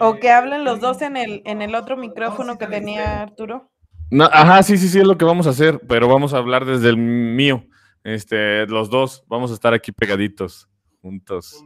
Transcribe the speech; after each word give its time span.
O 0.00 0.18
que 0.18 0.30
hablen 0.30 0.64
los 0.64 0.80
dos 0.80 1.02
en 1.02 1.16
el, 1.16 1.42
en 1.44 1.62
el 1.62 1.74
otro 1.74 1.96
micrófono 1.96 2.58
que 2.58 2.66
tenía 2.66 3.22
Arturo. 3.22 3.70
No, 4.10 4.24
ajá, 4.24 4.62
sí, 4.62 4.78
sí, 4.78 4.88
sí, 4.88 4.98
es 4.98 5.06
lo 5.06 5.18
que 5.18 5.24
vamos 5.24 5.46
a 5.46 5.50
hacer, 5.50 5.80
pero 5.86 6.08
vamos 6.08 6.32
a 6.32 6.38
hablar 6.38 6.64
desde 6.64 6.88
el 6.88 6.96
mío. 6.96 7.64
Este, 8.04 8.66
los 8.66 8.88
dos, 8.88 9.24
vamos 9.26 9.50
a 9.50 9.54
estar 9.54 9.74
aquí 9.74 9.92
pegaditos, 9.92 10.68
juntos. 11.02 11.64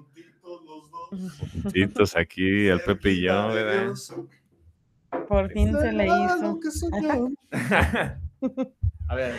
Juntitos 1.63 2.17
aquí, 2.17 2.67
el 2.67 2.81
Pepe 2.81 3.13
y 3.13 3.23
yo, 3.23 3.49
¿verdad? 3.49 3.93
Por 5.29 5.51
fin 5.53 5.73
se 5.79 5.93
le 5.93 6.07
hizo. 6.07 6.59
A 9.09 9.14
ver, 9.14 9.35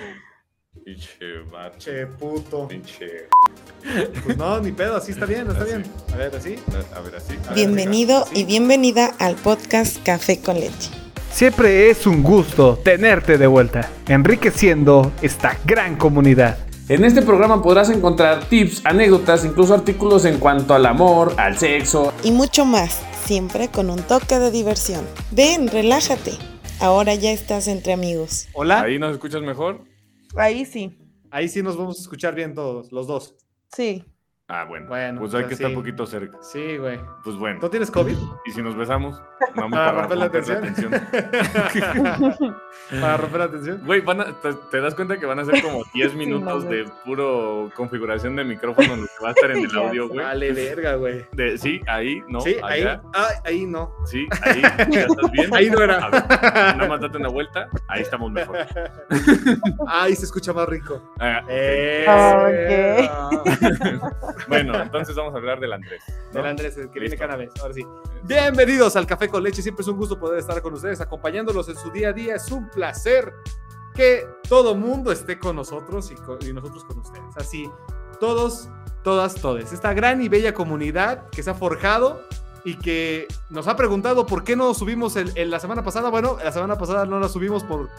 Pinche 0.81 1.43
vato, 1.51 1.77
che 1.77 2.07
puto. 2.17 2.65
pinche. 2.67 3.29
Pues 4.25 4.35
no, 4.37 4.59
ni 4.59 4.71
pedo, 4.71 4.97
así 4.97 5.11
está 5.11 5.25
bien, 5.25 5.47
está 5.49 5.63
bien. 5.63 5.83
A 6.11 6.17
ver, 6.17 6.35
así. 6.35 6.55
A 6.95 6.99
ver, 6.99 7.15
así. 7.15 7.33
A 7.35 7.49
ver, 7.49 7.55
Bienvenido 7.55 8.25
y 8.33 8.43
bienvenida 8.43 9.13
al 9.19 9.35
podcast 9.35 10.01
Café 10.03 10.41
con 10.41 10.59
Leche. 10.59 10.89
Siempre 11.31 11.89
es 11.89 12.07
un 12.07 12.23
gusto 12.23 12.79
tenerte 12.83 13.37
de 13.37 13.47
vuelta, 13.47 13.89
enriqueciendo 14.07 15.11
esta 15.21 15.57
gran 15.63 15.95
comunidad. 15.95 16.57
En 16.89 17.05
este 17.05 17.21
programa 17.21 17.61
podrás 17.61 17.89
encontrar 17.89 18.43
tips, 18.45 18.81
anécdotas, 18.85 19.45
incluso 19.45 19.73
artículos 19.75 20.25
en 20.25 20.39
cuanto 20.39 20.73
al 20.73 20.85
amor, 20.85 21.33
al 21.37 21.57
sexo. 21.57 22.13
Y 22.23 22.31
mucho 22.31 22.65
más, 22.65 22.99
siempre 23.25 23.69
con 23.69 23.89
un 23.89 24.01
toque 24.01 24.37
de 24.39 24.51
diversión. 24.51 25.05
Ven, 25.31 25.67
relájate. 25.67 26.31
Ahora 26.79 27.13
ya 27.15 27.31
estás 27.31 27.67
entre 27.67 27.93
amigos. 27.93 28.47
Hola. 28.53 28.81
¿Ahí 28.81 28.99
nos 28.99 29.13
escuchas 29.13 29.41
mejor? 29.43 29.92
Ahí 30.35 30.65
sí. 30.65 30.97
Ahí 31.29 31.47
sí 31.47 31.61
nos 31.61 31.77
vamos 31.77 31.97
a 31.97 32.01
escuchar 32.01 32.35
bien 32.35 32.53
todos, 32.53 32.91
los 32.91 33.07
dos. 33.07 33.35
Sí. 33.75 34.03
Ah, 34.47 34.65
bueno. 34.65 34.87
Bueno, 34.87 35.19
pues 35.19 35.33
hay 35.33 35.43
pues 35.43 35.47
que 35.47 35.53
estar 35.55 35.69
un 35.69 35.75
poquito 35.75 36.05
cerca. 36.05 36.37
Sí, 36.41 36.77
güey. 36.77 36.99
Pues 37.23 37.35
bueno. 37.37 37.59
¿No 37.61 37.69
tienes 37.69 37.89
COVID? 37.89 38.15
Y 38.45 38.51
si 38.51 38.61
nos 38.61 38.75
besamos, 38.75 39.19
Para 39.55 39.69
para 39.69 39.91
romper 39.91 40.17
la 40.17 40.25
atención. 40.25 40.57
atención. 40.57 40.91
Para 43.01 43.17
romper 43.17 43.39
la 43.39 43.45
atención. 43.45 43.81
Güey, 43.85 44.01
van 44.01 44.21
a- 44.21 44.25
te, 44.41 44.53
te 44.71 44.81
das 44.81 44.95
cuenta 44.95 45.17
que 45.17 45.25
van 45.25 45.39
a 45.39 45.45
ser 45.45 45.61
como 45.61 45.83
10 45.93 46.13
minutos 46.15 46.67
de 46.69 46.85
puro 47.05 47.69
configuración 47.75 48.35
de 48.35 48.43
micrófono 48.43 48.95
lo 48.95 49.03
que 49.03 49.23
va 49.23 49.29
a 49.29 49.31
estar 49.31 49.51
en 49.51 49.65
el 49.65 49.71
audio, 49.77 50.07
güey. 50.07 50.25
Vale, 50.25 50.51
verga, 50.53 50.95
güey. 50.95 51.25
De, 51.31 51.57
sí, 51.57 51.81
ahí, 51.87 52.21
no, 52.27 52.41
sí, 52.41 52.57
ahí. 52.63 52.83
Ah, 53.13 53.27
ahí 53.45 53.65
no. 53.65 53.93
Sí, 54.05 54.27
ahí, 54.41 54.61
ya 54.61 55.01
estás 55.01 55.31
bien. 55.31 55.53
Ahí 55.53 55.69
no 55.69 55.81
era. 55.81 55.97
A 55.97 56.09
ver, 56.09 56.23
nada 56.77 56.87
más 56.87 57.01
date 57.01 57.17
una 57.17 57.29
vuelta, 57.29 57.67
ahí 57.87 58.01
estamos 58.01 58.31
mejor. 58.31 58.57
Ahí 59.87 60.15
se 60.15 60.25
escucha 60.25 60.53
más 60.53 60.67
rico. 60.67 61.01
Ah, 61.19 61.41
ok. 61.43 61.49
Eh, 61.49 63.09
Bueno, 64.47 64.81
entonces 64.81 65.15
vamos 65.15 65.33
a 65.33 65.37
hablar 65.37 65.59
del 65.59 65.73
Andrés. 65.73 66.03
¿no? 66.31 66.39
Del 66.41 66.45
Andrés, 66.51 66.77
el 66.77 66.89
que 66.89 66.99
viene 66.99 67.17
cada 67.17 67.35
vez. 67.35 67.51
Ahora 67.61 67.73
sí. 67.73 67.85
Bienvenidos 68.25 68.95
al 68.95 69.05
Café 69.05 69.27
con 69.27 69.43
Leche. 69.43 69.61
Siempre 69.61 69.81
es 69.81 69.87
un 69.87 69.97
gusto 69.97 70.17
poder 70.17 70.39
estar 70.39 70.61
con 70.61 70.73
ustedes, 70.73 71.01
acompañándolos 71.01 71.67
en 71.69 71.75
su 71.77 71.91
día 71.91 72.09
a 72.09 72.13
día. 72.13 72.35
Es 72.35 72.49
un 72.51 72.69
placer 72.69 73.33
que 73.93 74.25
todo 74.47 74.75
mundo 74.75 75.11
esté 75.11 75.37
con 75.37 75.55
nosotros 75.57 76.09
y, 76.11 76.15
co- 76.15 76.39
y 76.41 76.53
nosotros 76.53 76.85
con 76.85 76.99
ustedes. 76.99 77.35
Así, 77.35 77.69
todos, 78.19 78.69
todas, 79.03 79.35
todes. 79.35 79.73
Esta 79.73 79.93
gran 79.93 80.21
y 80.21 80.29
bella 80.29 80.53
comunidad 80.53 81.29
que 81.31 81.43
se 81.43 81.49
ha 81.49 81.53
forjado 81.53 82.21
y 82.63 82.77
que 82.79 83.27
nos 83.49 83.67
ha 83.67 83.75
preguntado 83.75 84.25
por 84.25 84.45
qué 84.45 84.55
no 84.55 84.73
subimos 84.73 85.17
el, 85.17 85.31
el- 85.35 85.51
la 85.51 85.59
semana 85.59 85.83
pasada. 85.83 86.09
Bueno, 86.09 86.37
la 86.41 86.51
semana 86.53 86.77
pasada 86.77 87.05
no 87.05 87.19
la 87.19 87.27
subimos 87.27 87.63
por 87.65 87.89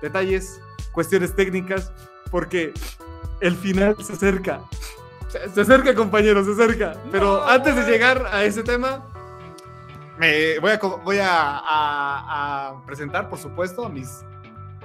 detalles, 0.00 0.60
cuestiones 0.92 1.34
técnicas, 1.34 1.92
porque 2.30 2.72
el 3.40 3.56
final 3.56 3.96
se 4.00 4.12
acerca. 4.12 4.60
Se, 5.26 5.48
se 5.50 5.60
acerca, 5.62 5.92
compañeros, 5.96 6.46
se 6.46 6.52
acerca. 6.52 6.94
Pero 7.10 7.42
antes 7.44 7.74
de 7.74 7.82
llegar 7.90 8.26
a 8.30 8.44
ese 8.44 8.62
tema, 8.62 9.04
me 10.18 10.58
voy 10.58 10.70
a, 10.72 10.78
co- 10.78 11.00
voy 11.04 11.18
a, 11.18 11.28
a- 11.30 12.68
a 12.68 12.82
presentar, 12.86 13.28
por 13.28 13.38
supuesto, 13.38 13.84
a 13.84 13.88
mis 13.88 14.24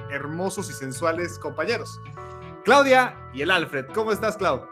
hermosos 0.10 0.70
y 0.70 0.74
sensuales 0.74 1.38
compañeros. 1.40 2.00
Claudia 2.64 3.16
y 3.34 3.42
el 3.42 3.52
Alfred. 3.52 3.86
¿Cómo 3.94 4.12
estás, 4.12 4.38
Clau? 4.38 4.66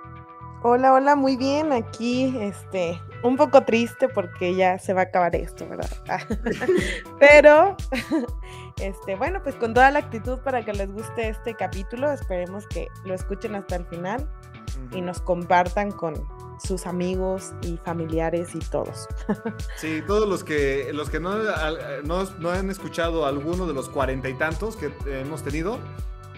Hola, 0.64 0.94
hola, 0.94 1.16
muy 1.16 1.38
bien. 1.38 1.72
Aquí, 1.72 2.36
este, 2.40 3.00
un 3.24 3.38
poco 3.38 3.62
triste 3.64 4.10
porque 4.10 4.56
ya 4.56 4.80
se 4.80 4.94
va 4.94 5.02
a 5.02 5.04
acabar 5.06 5.36
esto, 5.36 5.68
¿verdad? 5.70 5.90
Pero, 7.20 7.76
este, 8.82 9.16
bueno, 9.16 9.42
pues 9.44 9.56
con 9.56 9.74
toda 9.74 9.92
la 9.92 10.00
actitud 10.00 10.40
para 10.40 10.64
que 10.66 10.74
les 10.74 10.92
guste 10.92 11.30
este 11.30 11.54
capítulo, 11.54 12.12
esperemos 12.12 12.66
que 12.68 12.88
lo 13.04 13.14
escuchen 13.14 13.56
hasta 13.56 13.76
el 13.76 13.86
final 13.86 14.28
y 14.92 15.02
nos 15.02 15.22
compartan 15.22 15.92
con 15.92 16.14
sus 16.60 16.86
amigos 16.86 17.54
y 17.62 17.78
familiares 17.78 18.56
y 18.56 18.60
todos. 18.60 19.08
Sí, 19.78 20.02
todos 20.06 20.28
los 20.28 20.44
que, 20.44 20.92
los 20.94 21.10
que 21.10 21.20
no, 21.20 21.32
al- 21.32 22.06
no, 22.06 22.24
no 22.40 22.50
han 22.50 22.70
escuchado 22.70 23.26
alguno 23.26 23.68
de 23.68 23.74
los 23.74 23.90
cuarenta 23.90 24.30
y 24.30 24.34
tantos 24.36 24.76
que 24.76 24.92
hemos 25.08 25.44
tenido, 25.44 25.80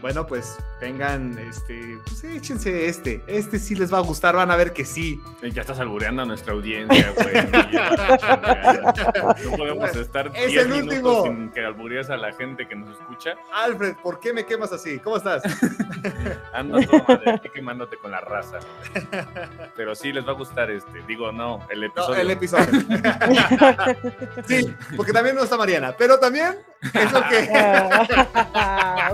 bueno, 0.02 0.26
pues 0.28 0.58
vengan, 0.80 1.38
este, 1.40 1.98
pues 2.06 2.24
échense 2.24 2.88
este. 2.88 3.24
Este 3.28 3.60
sí 3.60 3.76
les 3.76 3.92
va 3.94 3.98
a 3.98 4.02
gustar, 4.02 4.36
van 4.36 4.52
a 4.52 4.56
ver 4.56 4.74
que 4.74 4.86
sí. 4.86 5.20
Ya 5.54 5.62
estás 5.62 5.80
albureando 5.80 6.22
a 6.22 6.26
nuestra 6.26 6.54
audiencia, 6.54 7.14
güey. 7.16 7.36
No 9.44 9.52
podemos 9.58 9.96
estar 9.96 10.28
Es 10.36 10.48
10 10.52 10.64
el 10.64 10.68
minutos 10.70 10.98
último. 10.98 11.24
sin 11.24 11.50
que 11.52 11.66
alburees 11.66 12.10
a 12.10 12.18
la 12.18 12.34
gente 12.34 12.68
que 12.68 12.76
nos 12.76 12.98
escucha. 13.00 13.36
Alfred, 13.54 13.96
¿por 14.04 14.20
qué 14.20 14.34
me 14.34 14.46
quemas 14.46 14.72
así? 14.72 15.00
¿Cómo 15.00 15.18
estás? 15.18 15.44
Anda 16.54 16.80
todo 16.86 17.04
madre, 17.08 17.32
aquí 17.32 17.50
quemándote 17.54 17.98
con 17.98 18.12
la 18.12 18.22
raza. 18.22 18.60
Pero 19.76 19.96
sí 19.96 20.12
les 20.14 20.26
va 20.26 20.32
a 20.32 20.36
gustar 20.36 20.70
este. 20.72 21.02
Digo, 21.08 21.32
no, 21.32 21.66
el 21.70 21.82
No, 21.82 21.88
episodio. 21.88 22.22
el 22.22 22.32
episodio. 22.32 22.68
sí, 24.48 24.74
porque 24.96 25.14
también 25.14 25.36
no 25.36 25.44
está 25.44 25.58
Mariana, 25.58 25.96
pero 25.98 26.20
también 26.20 26.56
es 26.82 27.12
lo 27.12 27.22
que... 27.28 27.50
Ah, 28.60 29.10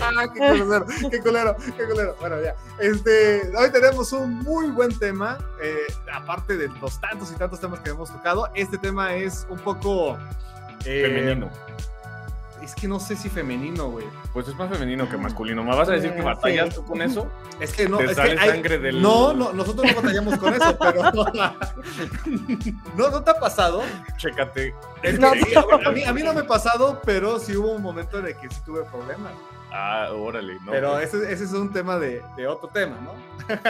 Ah, 0.00 0.24
qué 0.32 0.40
culero, 0.40 0.86
qué 1.10 1.20
culero, 1.20 1.56
qué 1.76 1.84
culero. 1.84 2.16
Bueno, 2.20 2.36
ya. 2.42 2.54
Este, 2.78 3.42
hoy 3.56 3.70
tenemos 3.70 4.12
un 4.12 4.38
muy 4.40 4.70
buen 4.70 4.96
tema. 4.98 5.38
eh, 5.62 5.76
aparte 6.12 6.56
de 6.56 6.68
los 6.80 7.00
tantos 7.00 7.30
y 7.32 7.34
tantos 7.36 7.60
temas 7.60 7.80
que 7.80 7.90
hemos 7.90 8.10
tocado, 8.12 8.48
este 8.54 8.78
tema 8.78 9.14
es 9.14 9.46
un 9.50 9.58
poco. 9.58 10.18
eh, 10.84 11.02
femenino. 11.06 11.50
Es 12.62 12.74
que 12.74 12.86
no 12.88 13.00
sé 13.00 13.16
si 13.16 13.28
femenino, 13.28 13.88
güey. 13.90 14.06
Pues 14.32 14.46
es 14.48 14.54
más 14.56 14.68
femenino 14.70 15.08
que 15.08 15.16
masculino. 15.16 15.64
¿Me 15.64 15.74
vas 15.74 15.88
a 15.88 15.92
decir 15.92 16.10
que 16.12 16.18
Sí. 16.18 16.24
batallas 16.24 16.74
tú 16.74 16.84
con 16.84 17.00
eso? 17.00 17.30
Es 17.60 17.72
que 17.72 17.88
no. 17.88 17.98
¿Te 17.98 18.04
es 18.06 18.16
sale 18.16 18.34
que 18.34 18.40
hay- 18.40 18.50
sangre 18.50 18.78
del- 18.78 19.00
No, 19.00 19.32
no, 19.32 19.52
nosotros 19.52 19.86
no 19.90 19.94
batallamos 20.02 20.38
con 20.38 20.54
eso, 20.54 20.76
pero. 20.80 21.02
no, 22.96 23.10
¿no 23.10 23.22
te 23.22 23.30
ha 23.30 23.34
pasado? 23.40 23.82
Chécate. 24.16 24.74
No. 25.18 25.28
a, 25.28 25.90
mí, 25.92 26.04
a 26.04 26.12
mí 26.12 26.22
no 26.22 26.34
me 26.34 26.40
ha 26.40 26.46
pasado, 26.46 27.00
pero 27.04 27.38
sí 27.38 27.56
hubo 27.56 27.70
un 27.72 27.82
momento 27.82 28.18
en 28.18 28.26
el 28.26 28.36
que 28.36 28.48
sí 28.50 28.60
tuve 28.64 28.82
problemas. 28.84 29.32
Ah, 29.70 30.10
órale. 30.14 30.54
No, 30.64 30.70
pero 30.72 30.92
pues, 30.92 31.12
ese, 31.14 31.32
ese 31.32 31.44
es 31.44 31.52
un 31.52 31.72
tema 31.72 31.98
de, 31.98 32.22
de 32.36 32.46
otro 32.46 32.68
tema, 32.70 32.96
¿no? 33.00 33.14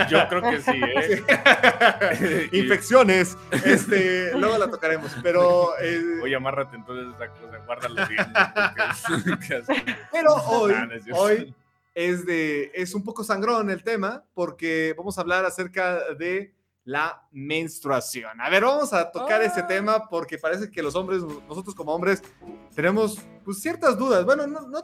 Yo 0.08 0.18
creo 0.28 0.42
que 0.42 0.60
sí, 0.60 0.72
¿eh? 0.72 2.48
Y- 2.52 2.58
Infecciones. 2.60 3.36
Este, 3.64 4.32
luego 4.38 4.58
la 4.58 4.68
tocaremos. 4.70 5.10
Pero, 5.22 5.70
eh, 5.80 6.20
Oye, 6.22 6.36
amárrate 6.36 6.76
entonces 6.76 7.06
esa 7.14 7.28
cosa, 7.28 7.58
guárdalo 7.66 8.06
bien. 8.08 8.26
pero 10.12 10.34
hoy, 10.34 10.72
Ah, 10.76 10.86
no 11.06 11.16
hoy 11.16 11.54
es 11.94 12.24
de 12.26 12.70
es 12.74 12.94
un 12.94 13.02
poco 13.04 13.24
sangrón 13.24 13.70
el 13.70 13.82
tema 13.82 14.22
porque 14.34 14.94
vamos 14.96 15.18
a 15.18 15.22
hablar 15.22 15.44
acerca 15.44 16.12
de 16.14 16.54
la 16.84 17.22
menstruación. 17.32 18.40
A 18.40 18.48
ver, 18.48 18.64
vamos 18.64 18.92
a 18.92 19.10
tocar 19.10 19.42
ese 19.42 19.60
Ah. 19.60 19.66
tema 19.66 20.08
porque 20.08 20.38
parece 20.38 20.70
que 20.70 20.82
los 20.82 20.94
hombres, 20.94 21.22
nosotros 21.22 21.74
como 21.74 21.92
hombres, 21.94 22.22
tenemos 22.74 23.18
pues 23.44 23.60
ciertas 23.60 23.98
dudas. 23.98 24.24
Bueno, 24.24 24.46
no, 24.46 24.60
no, 24.68 24.80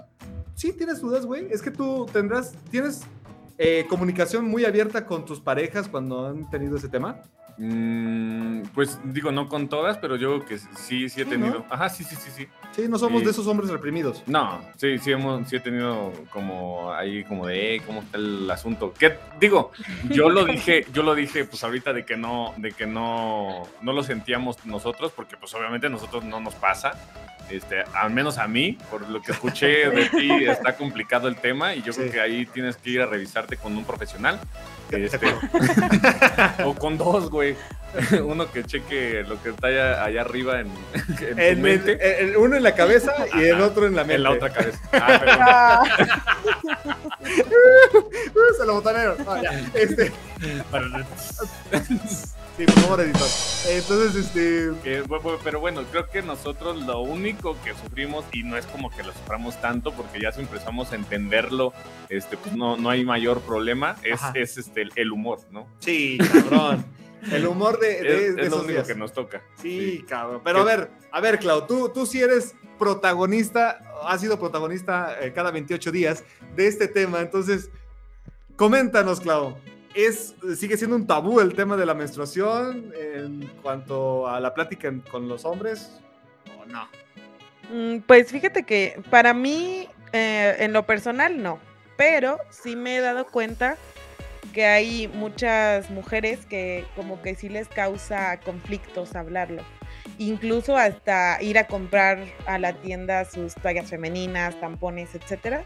sí 0.54 0.72
tienes 0.72 1.00
dudas, 1.00 1.26
güey. 1.26 1.48
Es 1.50 1.62
que 1.62 1.70
tú 1.70 2.06
tendrás, 2.12 2.54
tienes 2.70 3.02
eh, 3.58 3.86
comunicación 3.88 4.46
muy 4.46 4.64
abierta 4.64 5.06
con 5.06 5.24
tus 5.24 5.40
parejas 5.40 5.88
cuando 5.88 6.26
han 6.26 6.50
tenido 6.50 6.76
ese 6.76 6.88
tema. 6.88 7.22
Mm, 7.56 8.62
pues 8.74 8.98
digo, 9.04 9.30
no 9.30 9.48
con 9.48 9.68
todas, 9.68 9.98
pero 9.98 10.16
yo 10.16 10.34
creo 10.40 10.44
que 10.46 10.58
sí, 10.76 11.08
sí 11.08 11.20
he 11.20 11.24
tenido. 11.24 11.60
¿no? 11.60 11.66
Ajá, 11.70 11.88
sí, 11.88 12.02
sí, 12.04 12.16
sí, 12.16 12.30
sí. 12.34 12.48
Sí, 12.72 12.86
no 12.88 12.98
somos 12.98 13.20
Sí. 13.20 13.26
de 13.26 13.30
esos 13.30 13.46
hombres 13.46 13.70
reprimidos. 13.70 14.22
No, 14.26 14.60
sí, 14.76 14.98
sí, 14.98 15.12
hemos, 15.12 15.48
sí 15.48 15.56
he 15.56 15.60
tenido 15.60 16.12
como 16.30 16.92
ahí 16.92 17.22
como 17.24 17.46
de, 17.46 17.76
"Eh, 17.76 17.82
¿cómo 17.86 18.00
está 18.02 18.18
el 18.18 18.50
asunto? 18.50 18.92
Que 18.92 19.16
digo, 19.38 19.70
yo 20.10 20.28
lo 20.28 20.44
dije, 20.44 20.86
yo 20.92 21.02
lo 21.04 21.14
dije, 21.14 21.44
pues 21.44 21.62
ahorita 21.62 21.92
de 21.92 22.04
que 22.04 22.16
no, 22.16 22.52
de 22.56 22.72
que 22.72 22.86
no, 22.86 23.62
no 23.82 23.92
lo 23.92 24.02
sentíamos 24.02 24.64
nosotros, 24.66 25.12
porque 25.14 25.36
pues 25.36 25.54
obviamente 25.54 25.86
a 25.86 25.90
nosotros 25.90 26.24
no 26.24 26.40
nos 26.40 26.54
pasa. 26.54 26.92
Este, 27.50 27.84
al 27.92 28.10
menos 28.10 28.38
a 28.38 28.48
mí, 28.48 28.78
por 28.90 29.06
lo 29.10 29.20
que 29.20 29.32
escuché 29.32 29.90
de 29.90 30.08
ti, 30.08 30.44
está 30.46 30.76
complicado 30.76 31.28
el 31.28 31.36
tema 31.36 31.74
y 31.74 31.82
yo 31.82 31.92
Sí. 31.92 32.00
creo 32.00 32.12
que 32.12 32.20
ahí 32.20 32.46
tienes 32.46 32.76
que 32.78 32.90
ir 32.90 33.02
a 33.02 33.06
revisarte 33.06 33.56
con 33.58 33.76
un 33.76 33.84
profesional. 33.84 34.40
Este, 34.90 35.26
o 36.64 36.74
con 36.74 36.96
dos, 36.98 37.30
güey. 37.30 37.56
Uno 38.24 38.50
que 38.50 38.64
cheque 38.64 39.22
lo 39.26 39.40
que 39.42 39.50
está 39.50 39.68
allá, 39.68 40.02
allá 40.04 40.20
arriba 40.22 40.60
en, 40.60 40.68
en 41.36 41.56
tu 41.56 41.62
mente. 41.62 41.92
en- 42.22 42.30
en- 42.30 42.36
uno 42.36 42.56
en 42.56 42.62
la 42.64 42.74
cabeza 42.74 43.12
y 43.34 43.42
el 43.44 43.60
otro 43.60 43.86
en 43.86 43.94
la 43.94 44.02
mente. 44.02 44.14
en 44.16 44.22
la 44.24 44.30
otra 44.32 44.50
cabeza. 44.52 44.78
Ah, 44.92 45.84
se 48.58 48.66
lo 48.66 48.74
botanearon. 48.80 49.16
Ah, 49.26 49.40
ya. 49.42 49.50
Este, 49.74 50.12
Sí, 52.56 52.66
por 52.66 52.74
favor, 52.74 53.00
editor. 53.00 53.28
Entonces, 53.68 54.26
este. 54.26 54.68
Eh, 54.84 55.02
pero 55.42 55.58
bueno, 55.58 55.82
creo 55.90 56.08
que 56.08 56.22
nosotros 56.22 56.80
lo 56.84 57.00
único 57.00 57.56
que 57.64 57.74
sufrimos, 57.74 58.24
y 58.32 58.44
no 58.44 58.56
es 58.56 58.64
como 58.66 58.90
que 58.90 59.02
lo 59.02 59.12
suframos 59.12 59.60
tanto, 59.60 59.92
porque 59.92 60.20
ya 60.20 60.30
si 60.30 60.40
empezamos 60.40 60.92
a 60.92 60.94
entenderlo, 60.94 61.72
este, 62.08 62.36
pues 62.36 62.54
no, 62.54 62.76
no 62.76 62.90
hay 62.90 63.04
mayor 63.04 63.40
problema, 63.40 63.96
es, 64.04 64.56
este, 64.56 64.82
el, 64.82 64.92
el 64.94 65.10
humor, 65.10 65.40
¿no? 65.50 65.66
Sí, 65.80 66.18
cabrón. 66.32 66.84
El 67.32 67.46
humor 67.46 67.80
de, 67.80 68.02
de, 68.02 68.26
Es, 68.26 68.36
de 68.36 68.42
es 68.42 68.50
lo 68.50 68.56
único 68.58 68.72
días. 68.72 68.86
que 68.86 68.94
nos 68.94 69.14
toca. 69.14 69.42
Sí, 69.62 70.04
cabrón. 70.06 70.42
Pero 70.44 70.58
a 70.60 70.64
ver, 70.64 70.90
a 71.10 71.20
ver, 71.22 71.38
Clau, 71.38 71.66
tú, 71.66 71.88
tú 71.88 72.04
sí 72.04 72.20
eres 72.20 72.54
protagonista, 72.78 73.80
has 74.06 74.20
sido 74.20 74.38
protagonista 74.38 75.16
eh, 75.22 75.32
cada 75.32 75.50
28 75.50 75.90
días 75.90 76.22
de 76.54 76.66
este 76.66 76.86
tema. 76.86 77.20
Entonces, 77.22 77.70
coméntanos, 78.56 79.20
Clau. 79.20 79.56
¿Es, 79.94 80.34
¿Sigue 80.56 80.76
siendo 80.76 80.96
un 80.96 81.06
tabú 81.06 81.40
el 81.40 81.54
tema 81.54 81.76
de 81.76 81.86
la 81.86 81.94
menstruación 81.94 82.92
en 83.00 83.46
cuanto 83.62 84.26
a 84.26 84.40
la 84.40 84.52
plática 84.52 84.92
con 85.10 85.28
los 85.28 85.44
hombres? 85.44 86.00
¿O 86.60 86.66
no? 86.66 86.88
Mm, 87.70 88.00
Pues 88.00 88.30
fíjate 88.30 88.64
que 88.64 89.00
para 89.10 89.32
mí, 89.32 89.88
eh, 90.12 90.56
en 90.58 90.72
lo 90.72 90.84
personal, 90.84 91.40
no. 91.40 91.60
Pero 91.96 92.38
sí 92.50 92.74
me 92.74 92.96
he 92.96 93.00
dado 93.00 93.26
cuenta 93.26 93.76
que 94.52 94.66
hay 94.66 95.08
muchas 95.08 95.90
mujeres 95.90 96.44
que 96.46 96.84
como 96.96 97.22
que 97.22 97.36
sí 97.36 97.48
les 97.48 97.68
causa 97.68 98.40
conflictos 98.40 99.14
hablarlo. 99.14 99.62
Incluso 100.18 100.76
hasta 100.76 101.40
ir 101.40 101.56
a 101.56 101.66
comprar 101.66 102.18
a 102.46 102.58
la 102.58 102.72
tienda 102.72 103.24
sus 103.24 103.54
toallas 103.54 103.90
femeninas, 103.90 104.58
tampones, 104.60 105.14
etcétera. 105.14 105.64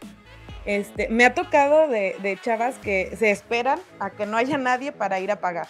Este, 0.69 1.09
me 1.09 1.25
ha 1.25 1.32
tocado 1.32 1.88
de, 1.88 2.15
de 2.20 2.38
chavas 2.38 2.76
que 2.76 3.17
se 3.19 3.31
esperan 3.31 3.79
a 4.00 4.11
que 4.11 4.26
no 4.26 4.37
haya 4.37 4.59
nadie 4.59 4.93
para 4.93 5.19
ir 5.19 5.31
a 5.32 5.37
pagar. 5.37 5.67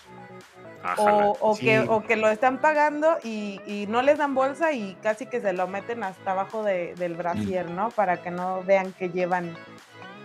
Ajala. 0.83 1.29
O, 1.29 1.37
o 1.41 1.55
sí. 1.55 1.67
que, 1.67 1.79
o 1.81 2.03
que 2.03 2.17
lo 2.17 2.29
están 2.29 2.59
pagando 2.61 3.17
y, 3.23 3.61
y 3.65 3.87
no 3.89 4.03
les 4.03 4.19
dan 4.19 4.35
bolsa 4.35 4.73
y 4.73 4.97
casi 5.01 5.27
que 5.27 5.41
se 5.41 5.53
lo 5.53 5.69
meten 5.69 6.03
hasta 6.03 6.33
abajo 6.33 6.65
de- 6.65 6.95
del 6.97 7.15
brasier, 7.15 7.71
¿no? 7.71 7.91
Para 7.91 8.17
que 8.17 8.33
no 8.33 8.65
vean 8.65 8.93
que 8.93 9.09
llevan. 9.11 9.57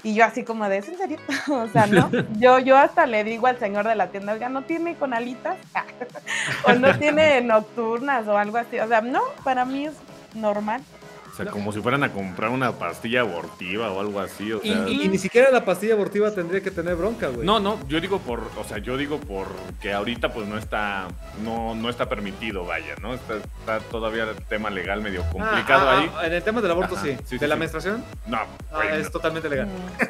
Y 0.01 0.15
yo 0.15 0.25
así 0.25 0.43
como 0.43 0.67
de, 0.67 0.77
¿es 0.77 0.89
en 0.89 0.97
serio? 0.97 1.19
o 1.51 1.67
sea, 1.67 1.85
¿no? 1.85 2.09
Yo, 2.39 2.57
yo 2.57 2.75
hasta 2.75 3.05
le 3.05 3.23
digo 3.23 3.45
al 3.45 3.59
señor 3.59 3.87
de 3.87 3.93
la 3.93 4.07
tienda, 4.07 4.33
oiga, 4.33 4.49
¿no 4.49 4.63
tiene 4.63 4.95
con 4.95 5.13
alitas? 5.13 5.55
o 6.67 6.73
no 6.73 6.97
tiene 6.97 7.41
nocturnas 7.41 8.27
o 8.27 8.35
algo 8.39 8.57
así. 8.57 8.79
O 8.79 8.87
sea, 8.87 9.01
no, 9.01 9.21
para 9.43 9.65
mí 9.65 9.85
es 9.85 9.93
normal. 10.33 10.81
O 11.33 11.35
sea, 11.35 11.47
como 11.47 11.71
si 11.71 11.81
fueran 11.81 12.03
a 12.03 12.11
comprar 12.11 12.51
una 12.51 12.73
pastilla 12.73 13.21
abortiva 13.21 13.91
o 13.91 13.99
algo 13.99 14.19
así. 14.19 14.53
O 14.53 14.61
Y, 14.63 14.69
sea, 14.71 14.87
y- 14.87 15.01
y 15.01 15.07
ni 15.07 15.17
siquiera 15.17 15.49
la 15.49 15.65
pastilla 15.65 15.95
abortiva 15.95 16.29
tendría 16.29 16.61
que 16.61 16.69
tener 16.69 16.95
bronca, 16.95 17.29
güey. 17.29 17.43
No, 17.43 17.59
no, 17.59 17.79
yo 17.87 17.99
digo 17.99 18.19
por, 18.19 18.51
o 18.55 18.63
sea, 18.63 18.77
yo 18.77 18.97
digo 18.97 19.19
por 19.19 19.47
que 19.81 19.91
ahorita 19.93 20.31
pues 20.31 20.47
no 20.47 20.59
está, 20.59 21.07
no, 21.43 21.73
no 21.73 21.89
está 21.89 22.07
permitido, 22.07 22.65
vaya, 22.65 22.93
¿no? 23.01 23.15
Está, 23.15 23.37
está 23.37 23.79
todavía 23.79 24.23
el 24.25 24.35
tema 24.45 24.69
legal 24.69 25.01
medio 25.01 25.23
Ah, 25.23 25.31
complicado 25.31 25.89
ah, 25.89 25.99
ahí. 26.01 26.11
ah, 26.17 26.27
en 26.27 26.33
el 26.33 26.43
tema 26.43 26.61
del 26.61 26.69
aborto, 26.69 26.95
sí. 26.97 27.13
sí, 27.17 27.17
sí, 27.25 27.37
¿De 27.39 27.47
la 27.47 27.55
sí. 27.55 27.59
menstruación? 27.59 28.03
No, 28.27 28.37
Ah, 28.71 28.83
es 28.95 29.11
totalmente 29.11 29.49
legal. 29.49 29.67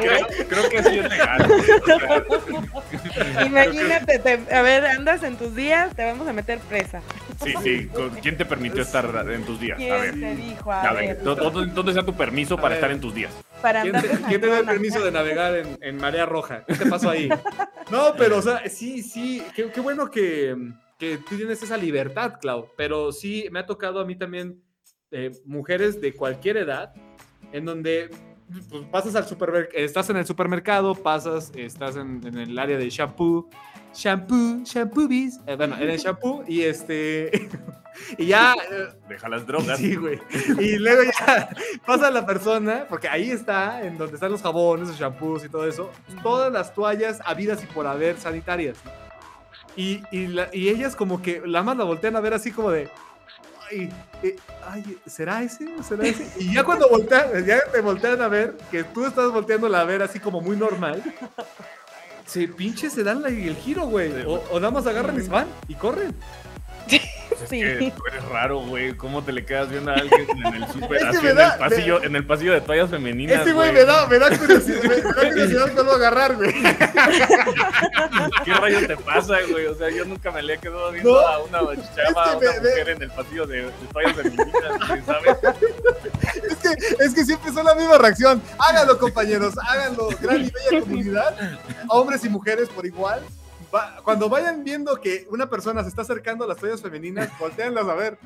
Creo, 0.00 0.26
Ok. 0.26 0.48
creo 0.48 0.68
que 0.70 0.82
sí 0.84 0.98
es 0.98 1.08
legal. 1.10 1.50
o 1.50 1.62
sea, 1.84 3.44
Imagínate, 3.46 4.18
te- 4.18 4.54
a 4.54 4.62
ver, 4.62 4.86
andas 4.86 5.22
en 5.22 5.36
tus 5.36 5.54
días, 5.54 5.94
te 5.94 6.04
vamos 6.04 6.28
a 6.28 6.32
meter 6.32 6.58
presa. 6.60 7.00
sí, 7.42 7.54
sí. 7.62 7.86
¿con- 7.92 8.10
¿Quién 8.10 8.36
te 8.36 8.44
permitió 8.44 8.82
estar 8.82 9.04
en 9.30 9.44
tus 9.44 9.58
días? 9.60 9.63
A 9.72 9.76
¿Quién 9.76 10.00
ver. 10.00 10.20
te 10.20 10.36
dijo? 10.36 10.72
A, 10.72 10.82
A 10.88 10.92
ver, 10.92 11.06
ver, 11.16 11.22
¿dó- 11.22 11.34
¿dónde, 11.34 11.72
dónde 11.72 11.92
está 11.92 12.04
tu 12.04 12.14
permiso 12.14 12.54
A 12.54 12.60
para 12.60 12.68
ver. 12.70 12.78
estar 12.78 12.90
en 12.90 13.00
tus 13.00 13.14
días? 13.14 13.32
para 13.62 13.82
¿Quién 13.82 14.00
te, 14.00 14.08
de 14.08 14.22
quién 14.28 14.40
te 14.40 14.46
da 14.48 14.58
el 14.58 14.66
permiso 14.66 15.02
de 15.02 15.10
navegar 15.10 15.54
en, 15.56 15.78
en 15.80 15.96
marea 15.96 16.26
roja? 16.26 16.64
¿Qué 16.66 16.74
te 16.74 16.86
pasó 16.86 17.10
ahí? 17.10 17.28
No, 17.90 18.14
pero, 18.16 18.38
o 18.38 18.42
sea, 18.42 18.66
sí, 18.70 19.02
sí, 19.02 19.42
qué, 19.54 19.70
qué 19.70 19.78
bueno 19.80 20.10
que, 20.10 20.56
que 20.98 21.18
tú 21.18 21.36
tienes 21.36 21.62
esa 21.62 21.76
libertad, 21.76 22.38
Clau. 22.40 22.66
Pero 22.78 23.12
sí, 23.12 23.46
me 23.52 23.58
ha 23.58 23.66
tocado 23.66 24.00
a 24.00 24.06
mí 24.06 24.16
también 24.16 24.62
eh, 25.10 25.30
mujeres 25.44 26.00
de 26.00 26.14
cualquier 26.14 26.56
edad, 26.56 26.94
en 27.52 27.66
donde 27.66 28.08
pues, 28.70 28.84
pasas 28.90 29.14
al 29.16 29.26
supermercado, 29.26 29.76
estás 29.84 30.08
en 30.08 30.16
el 30.16 30.24
supermercado, 30.24 30.94
pasas, 30.94 31.52
estás 31.54 31.96
en, 31.96 32.22
en 32.26 32.38
el 32.38 32.58
área 32.58 32.78
de 32.78 32.88
shampoo, 32.88 33.50
shampoo, 33.94 34.62
shampoo 34.64 35.06
bis, 35.08 35.38
eh, 35.46 35.56
bueno, 35.56 35.76
en 35.76 35.88
el 35.90 35.98
shampoo, 35.98 36.44
y 36.46 36.62
este, 36.62 37.48
y 38.18 38.26
ya... 38.26 38.54
eh, 38.70 38.88
Deja 39.08 39.28
las 39.28 39.46
drogas. 39.46 39.78
Sí, 39.78 39.94
güey. 39.96 40.20
Y 40.58 40.76
luego 40.78 41.02
ya 41.04 41.48
pasa 41.86 42.10
la 42.10 42.26
persona, 42.26 42.86
porque 42.88 43.08
ahí 43.08 43.30
está, 43.30 43.82
en 43.82 43.96
donde 43.96 44.14
están 44.14 44.32
los 44.32 44.42
jabones, 44.42 44.88
los 44.88 44.98
shampoos 44.98 45.44
y 45.44 45.48
todo 45.48 45.66
eso, 45.68 45.90
todas 46.22 46.52
las 46.52 46.74
toallas 46.74 47.20
habidas 47.24 47.62
y 47.62 47.66
por 47.66 47.86
haber 47.86 48.18
sanitarias. 48.18 48.76
Y, 49.76 50.02
y, 50.10 50.26
la- 50.28 50.48
y 50.52 50.68
ellas 50.68 50.94
como 50.96 51.20
que 51.22 51.42
la 51.44 51.62
más 51.62 51.76
la 51.76 51.84
voltean 51.84 52.14
a 52.16 52.20
ver 52.20 52.34
así 52.34 52.52
como 52.52 52.70
de, 52.70 52.88
ay, 53.70 53.92
eh, 54.22 54.36
ay, 54.68 54.98
¿será 55.06 55.42
ese? 55.42 55.66
¿Será 55.82 56.04
ese? 56.06 56.28
Y 56.38 56.54
ya 56.54 56.62
cuando 56.62 56.88
voltean, 56.88 57.44
ya 57.44 57.58
te 57.72 57.80
voltean 57.80 58.22
a 58.22 58.28
ver, 58.28 58.56
que 58.70 58.84
tú 58.84 59.04
estás 59.04 59.32
volteándola 59.32 59.80
a 59.80 59.84
ver 59.84 60.02
así 60.02 60.20
como 60.20 60.40
muy 60.40 60.56
normal, 60.56 61.02
se 62.26 62.48
pinche 62.48 62.90
se 62.90 63.02
dan 63.04 63.22
la- 63.22 63.28
el 63.28 63.56
giro, 63.56 63.86
güey. 63.86 64.22
O, 64.26 64.42
o 64.50 64.60
nada 64.60 64.70
más 64.72 64.86
agarran 64.86 65.18
y 65.18 65.22
se 65.22 65.28
van 65.30 65.46
y 65.68 65.74
corren. 65.74 66.14
Es 66.88 67.00
Sí. 67.48 67.60
que 67.60 67.92
tú 67.96 68.02
eres 68.06 68.24
raro, 68.26 68.60
güey. 68.60 68.94
¿Cómo 68.96 69.22
te 69.24 69.32
le 69.32 69.44
quedas 69.44 69.68
viendo 69.68 69.90
a 69.90 69.94
alguien 69.94 70.26
en 70.46 70.54
el 70.62 70.66
súper 70.72 70.96
Es 70.98 71.02
que 71.02 71.08
así 71.08 71.22
me 71.24 71.30
en 71.30 71.36
da- 71.36 71.52
el 71.54 71.58
pasillo, 71.58 72.02
en 72.04 72.16
el 72.16 72.26
pasillo 72.26 72.52
de 72.52 72.60
toallas 72.60 72.90
femeninas? 72.90 73.38
Este 73.38 73.52
güey 73.52 73.72
me 73.72 73.84
da, 73.84 74.06
me 74.06 74.18
da 74.18 74.38
curiosidad, 74.38 74.82
me, 74.82 74.88
me 74.88 75.02
da 75.02 75.28
curiosidad 75.30 75.72
cuando 75.74 75.92
agarrar, 75.92 76.36
güey. 76.36 76.52
¿Qué 78.44 78.54
rayos 78.54 78.86
te 78.86 78.96
pasa, 78.98 79.36
güey? 79.50 79.66
O 79.66 79.74
sea, 79.74 79.90
yo 79.90 80.04
nunca 80.04 80.30
me 80.30 80.42
le 80.42 80.54
he 80.54 80.58
quedado 80.58 80.92
viendo 80.92 81.12
No. 81.12 81.18
a 81.26 81.42
una 81.42 81.58
chava, 81.94 82.24
a 82.24 82.32
Es 82.34 82.38
que 82.38 82.46
una 82.46 82.60
me- 82.60 82.68
mujer 82.70 82.88
en 82.90 83.02
el 83.02 83.10
pasillo 83.10 83.46
de, 83.46 83.62
de 83.62 83.70
toallas 83.92 84.12
femeninas, 84.16 85.04
¿sabes? 85.06 85.36
Es 86.48 86.56
que, 86.56 87.04
es 87.04 87.14
que 87.14 87.24
siempre 87.24 87.52
son 87.52 87.64
la 87.64 87.74
misma 87.74 87.98
reacción. 87.98 88.42
Háganlo, 88.58 88.98
compañeros, 88.98 89.54
háganlo. 89.68 90.08
Gran 90.20 90.42
y 90.44 90.50
bella 90.50 90.80
comunidad, 90.80 91.58
hombres 91.88 92.24
y 92.24 92.28
mujeres 92.28 92.68
por 92.68 92.86
igual. 92.86 93.22
Va- 93.74 93.96
cuando 94.04 94.28
vayan 94.28 94.62
viendo 94.62 95.00
que 95.00 95.26
una 95.30 95.50
persona 95.50 95.82
se 95.82 95.88
está 95.88 96.02
acercando 96.02 96.44
a 96.44 96.48
las 96.48 96.58
toallas 96.58 96.80
femeninas, 96.80 97.28
volteenlas 97.38 97.86
a 97.88 97.94
ver. 97.94 98.18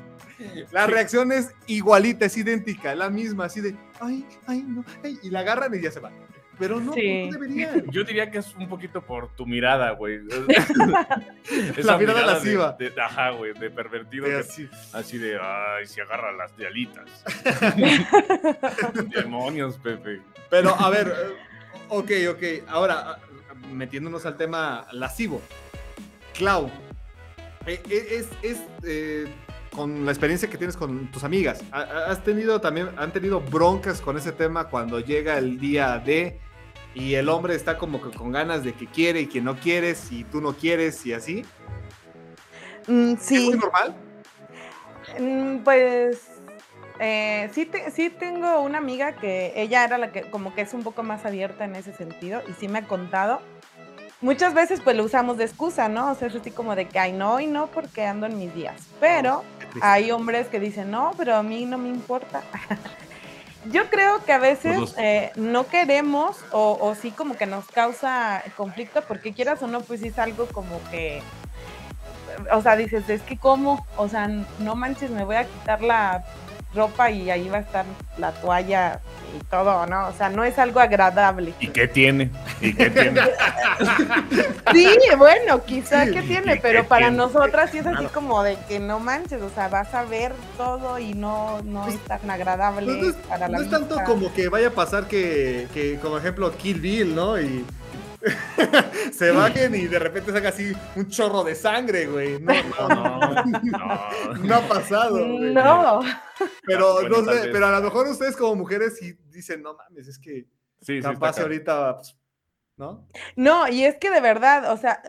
La 0.71 0.85
reacción 0.87 1.31
es 1.31 1.49
igualita, 1.67 2.25
es 2.25 2.37
idéntica, 2.37 2.93
la 2.95 3.09
misma, 3.09 3.45
así 3.45 3.59
de, 3.59 3.75
ay, 3.99 4.25
ay, 4.47 4.63
no, 4.67 4.85
ay, 5.03 5.17
y 5.23 5.29
la 5.31 5.39
agarran 5.39 5.73
y 5.73 5.81
ya 5.81 5.91
se 5.91 5.99
van. 5.99 6.13
Pero 6.59 6.79
no, 6.79 6.93
Sí. 6.93 7.25
no 7.27 7.31
deberían. 7.39 7.85
Yo 7.91 8.03
diría 8.03 8.29
que 8.29 8.39
es 8.39 8.53
un 8.55 8.67
poquito 8.67 9.01
por 9.01 9.29
tu 9.35 9.45
mirada, 9.45 9.91
güey. 9.91 10.19
La 11.77 11.97
mirada 11.97 12.19
de- 12.19 12.25
lasciva. 12.27 12.75
de- 12.77 12.93
ajá, 13.01 13.29
güey, 13.31 13.53
de 13.53 13.69
pervertido. 13.69 14.25
De 14.25 14.31
que- 14.31 14.37
así. 14.39 14.69
así 14.93 15.17
de, 15.17 15.39
ay, 15.41 15.87
se 15.87 16.01
agarra 16.01 16.31
las 16.33 16.55
dialitas. 16.57 17.05
Demonios, 19.15 19.77
Pepe. 19.77 20.21
Pero, 20.49 20.75
a 20.77 20.89
ver, 20.89 21.07
eh, 21.07 21.35
ok, 21.89 22.11
ok. 22.31 22.43
Ahora, 22.69 23.11
ah, 23.11 23.19
metiéndonos 23.71 24.25
al 24.25 24.37
tema 24.37 24.87
lascivo. 24.91 25.41
Clau, 26.37 26.67
eh, 27.65 27.81
eh, 27.89 28.07
es, 28.11 28.27
es 28.41 28.61
eh, 28.83 29.27
con 29.75 30.05
la 30.05 30.11
experiencia 30.11 30.49
que 30.49 30.57
tienes 30.57 30.75
con 30.77 31.11
tus 31.11 31.23
amigas, 31.23 31.61
¿ha- 31.71 31.81
ha- 31.81 32.05
¿has 32.11 32.23
tenido 32.23 32.59
también, 32.61 32.89
han 32.97 33.11
tenido 33.11 33.39
broncas 33.41 34.01
con 34.01 34.17
ese 34.17 34.31
tema 34.31 34.65
cuando 34.69 34.99
llega 34.99 35.37
el 35.37 35.59
día 35.59 35.99
de 35.99 36.39
y 36.95 37.13
el 37.15 37.29
hombre 37.29 37.55
está 37.55 37.77
como 37.77 38.01
que 38.01 38.15
con 38.15 38.31
ganas 38.31 38.63
de 38.63 38.73
que 38.73 38.87
quiere 38.87 39.21
y 39.21 39.27
que 39.27 39.41
no 39.41 39.55
quiere, 39.57 39.95
si 39.95 40.23
tú 40.23 40.41
no 40.41 40.53
quieres 40.53 41.05
y 41.05 41.13
así? 41.13 41.45
Mm, 42.87 43.13
¿Es 43.13 43.21
sí, 43.21 43.45
muy 43.49 43.57
normal? 43.57 43.95
Mm, 45.19 45.57
Pues 45.63 46.21
eh, 46.99 47.49
sí, 47.53 47.65
te- 47.65 47.91
sí 47.91 48.09
tengo 48.09 48.59
una 48.61 48.77
amiga 48.79 49.13
que 49.13 49.53
ella 49.55 49.83
era 49.85 49.97
la 49.97 50.11
que 50.11 50.29
como 50.29 50.53
que 50.53 50.61
es 50.61 50.73
un 50.73 50.83
poco 50.83 51.03
más 51.03 51.25
abierta 51.25 51.65
en 51.65 51.75
ese 51.75 51.93
sentido 51.93 52.41
y 52.49 52.53
sí 52.53 52.67
me 52.67 52.79
ha 52.79 52.87
contado. 52.87 53.41
Muchas 54.21 54.53
veces 54.53 54.81
pues 54.81 54.97
lo 54.97 55.05
usamos 55.05 55.37
de 55.37 55.45
excusa, 55.45 55.87
¿no? 55.87 56.11
O 56.11 56.15
sea, 56.15 56.27
es 56.27 56.35
así 56.35 56.51
como 56.51 56.75
de 56.75 56.89
que, 56.89 56.99
ay, 56.99 57.13
no, 57.13 57.39
y 57.39 57.47
no 57.47 57.67
porque 57.67 58.05
ando 58.05 58.25
en 58.25 58.37
mis 58.37 58.53
días. 58.53 58.75
Pero 58.99 59.43
hay 59.81 60.11
hombres 60.11 60.47
que 60.47 60.59
dicen, 60.59 60.91
no, 60.91 61.11
pero 61.17 61.35
a 61.37 61.43
mí 61.43 61.65
no 61.65 61.77
me 61.77 61.87
importa. 61.87 62.43
Yo 63.65 63.89
creo 63.89 64.23
que 64.23 64.31
a 64.31 64.37
veces 64.37 64.95
eh, 64.97 65.31
no 65.35 65.67
queremos 65.67 66.37
o, 66.51 66.77
o 66.79 66.95
sí 66.95 67.11
como 67.11 67.35
que 67.35 67.45
nos 67.45 67.65
causa 67.67 68.41
conflicto 68.55 69.01
porque 69.01 69.33
quieras 69.33 69.61
o 69.61 69.67
no, 69.67 69.81
pues 69.81 70.01
es 70.01 70.17
algo 70.17 70.45
como 70.47 70.79
que, 70.89 71.21
o 72.53 72.61
sea, 72.61 72.77
dices, 72.77 73.09
es 73.09 73.21
que 73.21 73.37
cómo, 73.37 73.85
o 73.97 74.07
sea, 74.07 74.29
no 74.59 74.75
manches, 74.75 75.11
me 75.11 75.25
voy 75.25 75.35
a 75.35 75.43
quitar 75.43 75.81
la 75.81 76.23
ropa 76.73 77.09
y 77.09 77.29
ahí 77.31 77.49
va 77.49 77.57
a 77.57 77.61
estar 77.61 77.85
la 78.17 78.31
toalla 78.31 78.99
y 79.35 79.43
todo, 79.45 79.85
¿no? 79.87 80.07
O 80.07 80.13
sea, 80.13 80.29
no 80.29 80.43
es 80.43 80.57
algo 80.59 80.79
agradable. 80.79 81.53
¿Y 81.59 81.67
qué 81.67 81.87
tiene? 81.87 82.29
¿Y 82.61 82.73
qué 82.73 82.89
tiene? 82.89 83.21
Sí, 84.73 84.87
bueno, 85.17 85.63
quizá 85.65 86.05
que 86.05 86.21
tiene, 86.21 86.55
¿Y 86.55 86.59
pero 86.59 86.85
para 86.87 87.07
tiene? 87.07 87.17
nosotras 87.17 87.71
sí 87.71 87.79
es 87.79 87.87
así 87.87 88.05
como 88.07 88.43
de 88.43 88.57
que 88.67 88.79
no 88.79 88.99
manches, 88.99 89.41
o 89.41 89.49
sea, 89.49 89.67
vas 89.67 89.93
a 89.93 90.03
ver 90.03 90.33
todo 90.57 90.99
y 90.99 91.13
no, 91.13 91.61
no 91.63 91.83
Pues, 91.83 91.95
es 91.95 92.01
tan 92.05 92.29
agradable 92.29 92.85
Pues 92.85 92.97
no 92.97 93.09
es, 93.09 93.15
para 93.27 93.47
la 93.47 93.57
no 93.57 93.63
es 93.63 93.69
tanto 93.69 93.95
vista. 93.95 94.03
como 94.03 94.31
que 94.33 94.47
vaya 94.49 94.67
a 94.67 94.71
pasar 94.71 95.07
que, 95.07 95.67
que, 95.73 95.97
como 95.99 96.17
ejemplo, 96.17 96.55
Kill 96.55 96.79
Bill, 96.79 97.15
¿no? 97.15 97.39
Y 97.39 97.65
se 99.13 99.31
bajen 99.31 99.75
y 99.75 99.87
de 99.87 99.99
repente 99.99 100.31
saca 100.31 100.49
así 100.49 100.73
un 100.95 101.07
chorro 101.07 101.43
de 101.43 101.55
sangre, 101.55 102.05
güey. 102.07 102.39
No, 102.39 102.53
no, 102.53 103.19
No, 103.19 103.43
no. 103.63 104.33
no 104.43 104.55
ha 104.55 104.61
pasado, 104.67 105.17
güey. 105.19 105.53
No. 105.53 106.01
Pero, 106.65 106.93
Bueno, 107.01 107.21
no 107.21 107.31
sé, 107.33 107.49
pero 107.51 107.67
a 107.67 107.71
lo 107.79 107.81
mejor 107.81 108.07
ustedes 108.07 108.35
como 108.35 108.55
mujeres 108.55 108.97
sí 108.97 109.17
dicen, 109.29 109.61
no 109.61 109.73
mames, 109.75 110.07
es 110.07 110.19
que 110.19 110.47
Sí, 110.81 111.01
capaz 111.01 111.37
ahorita, 111.39 111.97
pues, 111.97 112.15
¿no? 112.79 113.05
No, 113.35 113.67
y 113.67 113.83
es 113.83 113.97
que 113.97 114.09
de 114.09 114.21
verdad, 114.21 114.71
o 114.71 114.77
sea, 114.77 115.01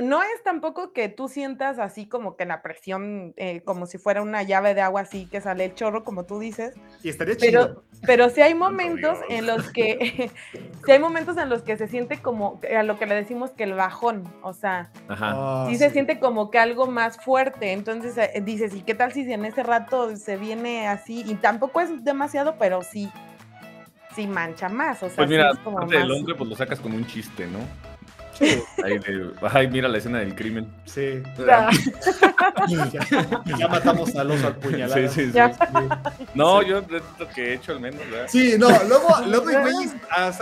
no 0.00 0.22
es 0.22 0.42
tampoco 0.44 0.92
que 0.92 1.08
tú 1.08 1.28
sientas 1.28 1.78
así 1.78 2.08
como 2.08 2.36
que 2.36 2.46
la 2.46 2.62
presión, 2.62 3.34
eh, 3.36 3.62
como 3.64 3.86
si 3.86 3.98
fuera 3.98 4.22
una 4.22 4.42
llave 4.42 4.74
de 4.74 4.80
agua 4.80 5.02
así 5.02 5.26
que 5.26 5.40
sale 5.40 5.66
el 5.66 5.74
chorro, 5.74 6.04
como 6.04 6.24
tú 6.24 6.38
dices, 6.38 6.74
Y 7.02 7.08
estaría 7.08 7.36
chido. 7.36 7.66
pero, 7.66 7.84
pero 8.06 8.30
sí 8.30 8.40
hay 8.40 8.54
momentos 8.54 9.18
en 9.28 9.46
los 9.46 9.70
que, 9.70 10.30
sí 10.86 10.92
hay 10.92 10.98
momentos 10.98 11.36
en 11.36 11.48
los 11.48 11.62
que 11.62 11.76
se 11.76 11.88
siente 11.88 12.20
como, 12.20 12.60
a 12.76 12.82
lo 12.82 12.98
que 12.98 13.06
le 13.06 13.14
decimos 13.14 13.50
que 13.50 13.64
el 13.64 13.74
bajón, 13.74 14.24
o 14.42 14.52
sea, 14.52 14.90
Ajá. 15.08 15.32
Ah, 15.34 15.66
sí 15.68 15.76
se 15.76 15.90
siente 15.90 16.18
como 16.18 16.50
que 16.50 16.58
algo 16.58 16.86
más 16.86 17.18
fuerte, 17.18 17.72
entonces 17.72 18.16
eh, 18.16 18.40
dices, 18.42 18.74
¿y 18.74 18.82
qué 18.82 18.94
tal 18.94 19.12
si 19.12 19.30
en 19.32 19.44
ese 19.44 19.62
rato 19.62 20.16
se 20.16 20.36
viene 20.36 20.86
así? 20.88 21.24
Y 21.26 21.34
tampoco 21.34 21.80
es 21.80 22.04
demasiado, 22.04 22.56
pero 22.58 22.82
sí, 22.82 23.10
sí 24.18 24.26
mancha 24.26 24.68
más, 24.68 25.00
o 25.02 25.06
sea, 25.08 25.16
Pues 25.16 25.28
sí 25.28 25.34
mira, 25.34 25.50
es 25.52 25.58
como 25.60 25.78
aparte 25.78 25.96
del 25.98 26.10
hombre, 26.10 26.34
pues 26.34 26.50
lo 26.50 26.56
sacas 26.56 26.80
con 26.80 26.92
un 26.92 27.06
chiste, 27.06 27.46
¿no? 27.46 27.60
Ahí 28.84 28.98
de, 28.98 29.30
ay, 29.52 29.68
mira 29.68 29.88
la 29.88 29.98
escena 29.98 30.18
del 30.18 30.34
crimen. 30.34 30.72
Sí. 30.84 31.22
Ah, 31.50 31.70
Ya, 32.68 33.56
ya 33.58 33.68
matamos 33.68 34.14
al 34.16 34.30
oso 34.30 34.46
al 34.46 34.56
puñalada. 34.56 35.08
Sí, 35.08 35.26
sí, 35.26 35.32
sí. 35.32 35.38
No, 36.34 36.62
yo 36.62 36.78
es 36.78 36.84
lo 37.18 37.28
que 37.28 37.50
he 37.50 37.54
hecho 37.54 37.72
al 37.72 37.80
menos, 37.80 38.00
¿verdad? 38.10 38.26
Sí, 38.28 38.56
no, 38.58 38.68
luego, 38.84 39.08
luego 39.26 39.48
hay 39.48 39.90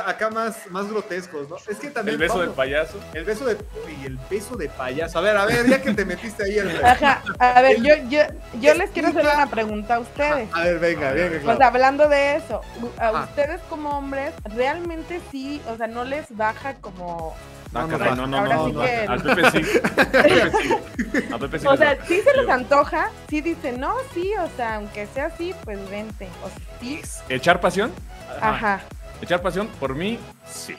acá 0.07 0.31
más, 0.31 0.57
más 0.71 0.89
grotescos, 0.89 1.49
¿no? 1.49 1.57
Es 1.69 1.79
que 1.79 1.91
también. 1.91 2.15
El 2.15 2.19
beso 2.19 2.35
del 2.39 2.49
vamos, 2.49 2.57
payaso. 2.57 2.99
El 3.15 3.25
beso 3.25 3.45
de. 3.47 3.57
Y 4.03 4.07
el 4.07 4.19
beso 4.31 4.57
de 4.57 4.69
payaso. 4.69 5.19
A 5.19 5.23
ver, 5.23 5.37
a 5.37 5.47
ver, 5.47 5.67
ya 5.69 5.81
que 5.81 5.93
te 5.95 6.05
metiste 6.05 6.45
ahí 6.45 6.59
el. 6.59 6.85
Ajá, 6.85 7.23
a 7.39 7.61
ver, 7.63 7.77
El- 7.77 7.83
yo, 7.85 7.95
yo, 8.09 8.21
yo 8.61 8.75
les 8.75 8.91
quiero 8.91 9.09
hacer 9.09 9.23
una 9.25 9.47
pregunta 9.49 9.97
a 9.97 10.01
ustedes. 10.01 10.49
A 10.53 10.65
ver, 10.65 10.79
venga, 10.79 11.13
venga, 11.13 11.37
O 11.39 11.41
claro. 11.43 11.59
sea, 11.59 11.67
hablando 11.69 12.09
de 12.09 12.37
eso, 12.37 12.61
a 12.99 13.09
Ajá. 13.09 13.25
ustedes 13.25 13.61
como 13.69 13.91
hombres, 13.99 14.33
realmente 14.45 15.21
sí, 15.31 15.61
o 15.69 15.77
sea, 15.77 15.87
no 15.87 16.05
les 16.05 16.25
baja 16.37 16.75
como... 16.81 17.35
No, 17.81 17.87
No, 17.87 17.93
no, 17.93 17.99
caray, 17.99 18.17
no, 18.17 18.27
no, 18.27 18.27
no, 18.27 18.37
ahora 18.39 18.57
no, 18.57 18.67
sí 18.67 18.73
no. 18.73 18.81
que- 18.83 19.07
Al 19.09 19.23
Pepe 19.23 19.51
sí. 19.51 19.79
A 19.87 19.89
Pepe 19.95 20.51
sí. 20.63 21.29
A 21.33 21.39
Pepe 21.39 21.59
sí. 21.59 21.67
O 21.67 21.77
sea, 21.77 22.05
sí 22.07 22.21
se 22.23 22.37
les 22.37 22.49
antoja, 22.49 23.11
sí 23.29 23.41
dicen, 23.41 23.81
no, 23.81 23.95
sí, 24.13 24.33
o 24.41 24.49
sea, 24.57 24.77
aunque 24.77 25.07
sea 25.07 25.27
así, 25.27 25.55
pues 25.65 25.79
vente. 25.91 26.29
O 26.45 26.49
sea, 26.49 26.59
sí, 26.81 27.01
¿Echar 27.29 27.61
pasión? 27.61 27.93
ajá. 28.41 28.81
¿Echar 29.23 29.41
pasión? 29.41 29.69
Por 29.81 29.95
mí, 29.95 30.19
sí. 30.47 30.77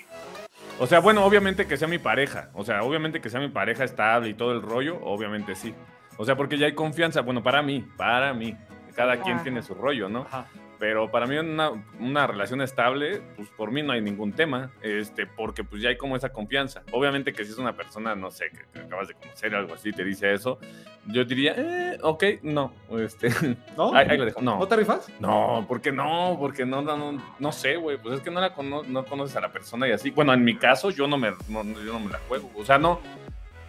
O 0.80 0.86
sea, 0.86 1.00
bueno, 1.00 1.26
obviamente 1.26 1.66
que 1.66 1.76
sea 1.76 1.88
mi 1.88 1.98
pareja. 1.98 2.50
O 2.54 2.64
sea, 2.64 2.84
obviamente 2.84 3.20
que 3.20 3.30
sea 3.32 3.40
mi 3.40 3.50
pareja 3.50 3.84
estable 3.84 4.30
y 4.30 4.34
todo 4.36 4.52
el 4.52 4.62
rollo, 4.62 5.00
obviamente 5.04 5.56
sí. 5.56 5.74
O 6.18 6.26
sea, 6.26 6.36
porque 6.36 6.58
ya 6.60 6.68
hay 6.68 6.74
confianza. 6.76 7.22
Bueno, 7.22 7.42
para 7.42 7.62
mí, 7.64 7.84
para 7.98 8.34
mí. 8.34 8.56
Cada 8.96 9.18
quien 9.22 9.42
tiene 9.44 9.62
su 9.64 9.74
rollo, 9.76 10.08
¿no? 10.10 10.22
Ajá. 10.22 10.46
Pero 10.80 11.10
para 11.10 11.26
mí 11.26 11.36
una, 11.38 11.72
una 12.00 12.28
relación 12.28 12.62
estable, 12.62 13.22
pues 13.36 13.50
por 13.50 13.72
mí 13.72 13.82
no 13.82 13.94
hay 13.94 14.02
ningún 14.02 14.34
tema, 14.34 14.72
este, 14.82 15.26
porque 15.26 15.64
pues 15.64 15.82
ya 15.82 15.90
hay 15.90 15.98
como 15.98 16.16
esa 16.16 16.30
confianza. 16.30 16.84
Obviamente 16.92 17.34
que 17.34 17.44
si 17.46 17.52
es 17.52 17.58
una 17.58 17.76
persona, 17.76 18.14
no 18.16 18.30
sé, 18.30 18.50
que, 18.52 18.60
que 18.72 18.86
acabas 18.86 19.08
de 19.08 19.16
conocer 19.16 19.56
algo 19.56 19.74
así, 19.74 19.92
te 19.92 20.04
dice 20.04 20.34
eso, 20.34 20.60
yo 21.08 21.26
diría, 21.26 21.56
eh, 21.58 21.98
ok, 22.04 22.24
no, 22.44 22.74
este, 23.00 23.30
¿No? 23.78 23.96
ahí, 23.96 24.06
ahí 24.10 24.18
lo 24.20 24.26
dejo, 24.26 24.42
¿No 24.42 24.60
no. 24.60 24.68
te 24.68 24.76
rifas? 24.76 25.08
No, 25.20 25.66
porque 25.68 25.92
no, 25.92 26.36
porque 26.40 26.64
no, 26.66 26.82
no, 26.84 26.96
no, 26.96 27.24
no 27.40 27.52
sé, 27.52 27.78
güey, 27.78 27.98
pues 27.98 28.18
es 28.18 28.22
que 28.22 28.30
no 28.30 28.40
la 28.40 28.54
cono- 28.54 28.84
no 28.84 29.04
conoces 29.06 29.36
a 29.36 29.42
la 29.42 29.52
persona 29.52 29.88
y 29.88 29.94
así. 29.94 30.12
Bueno, 30.12 30.32
en 30.34 30.44
mi 30.44 30.58
caso 30.58 30.92
yo 30.92 31.08
no 31.08 31.18
me, 31.18 31.32
no, 31.50 31.64
yo 31.64 31.94
no 31.94 32.00
me 32.02 32.12
la 32.12 32.20
juego, 32.28 32.52
o 32.56 32.64
sea, 32.64 32.78
no, 32.78 33.00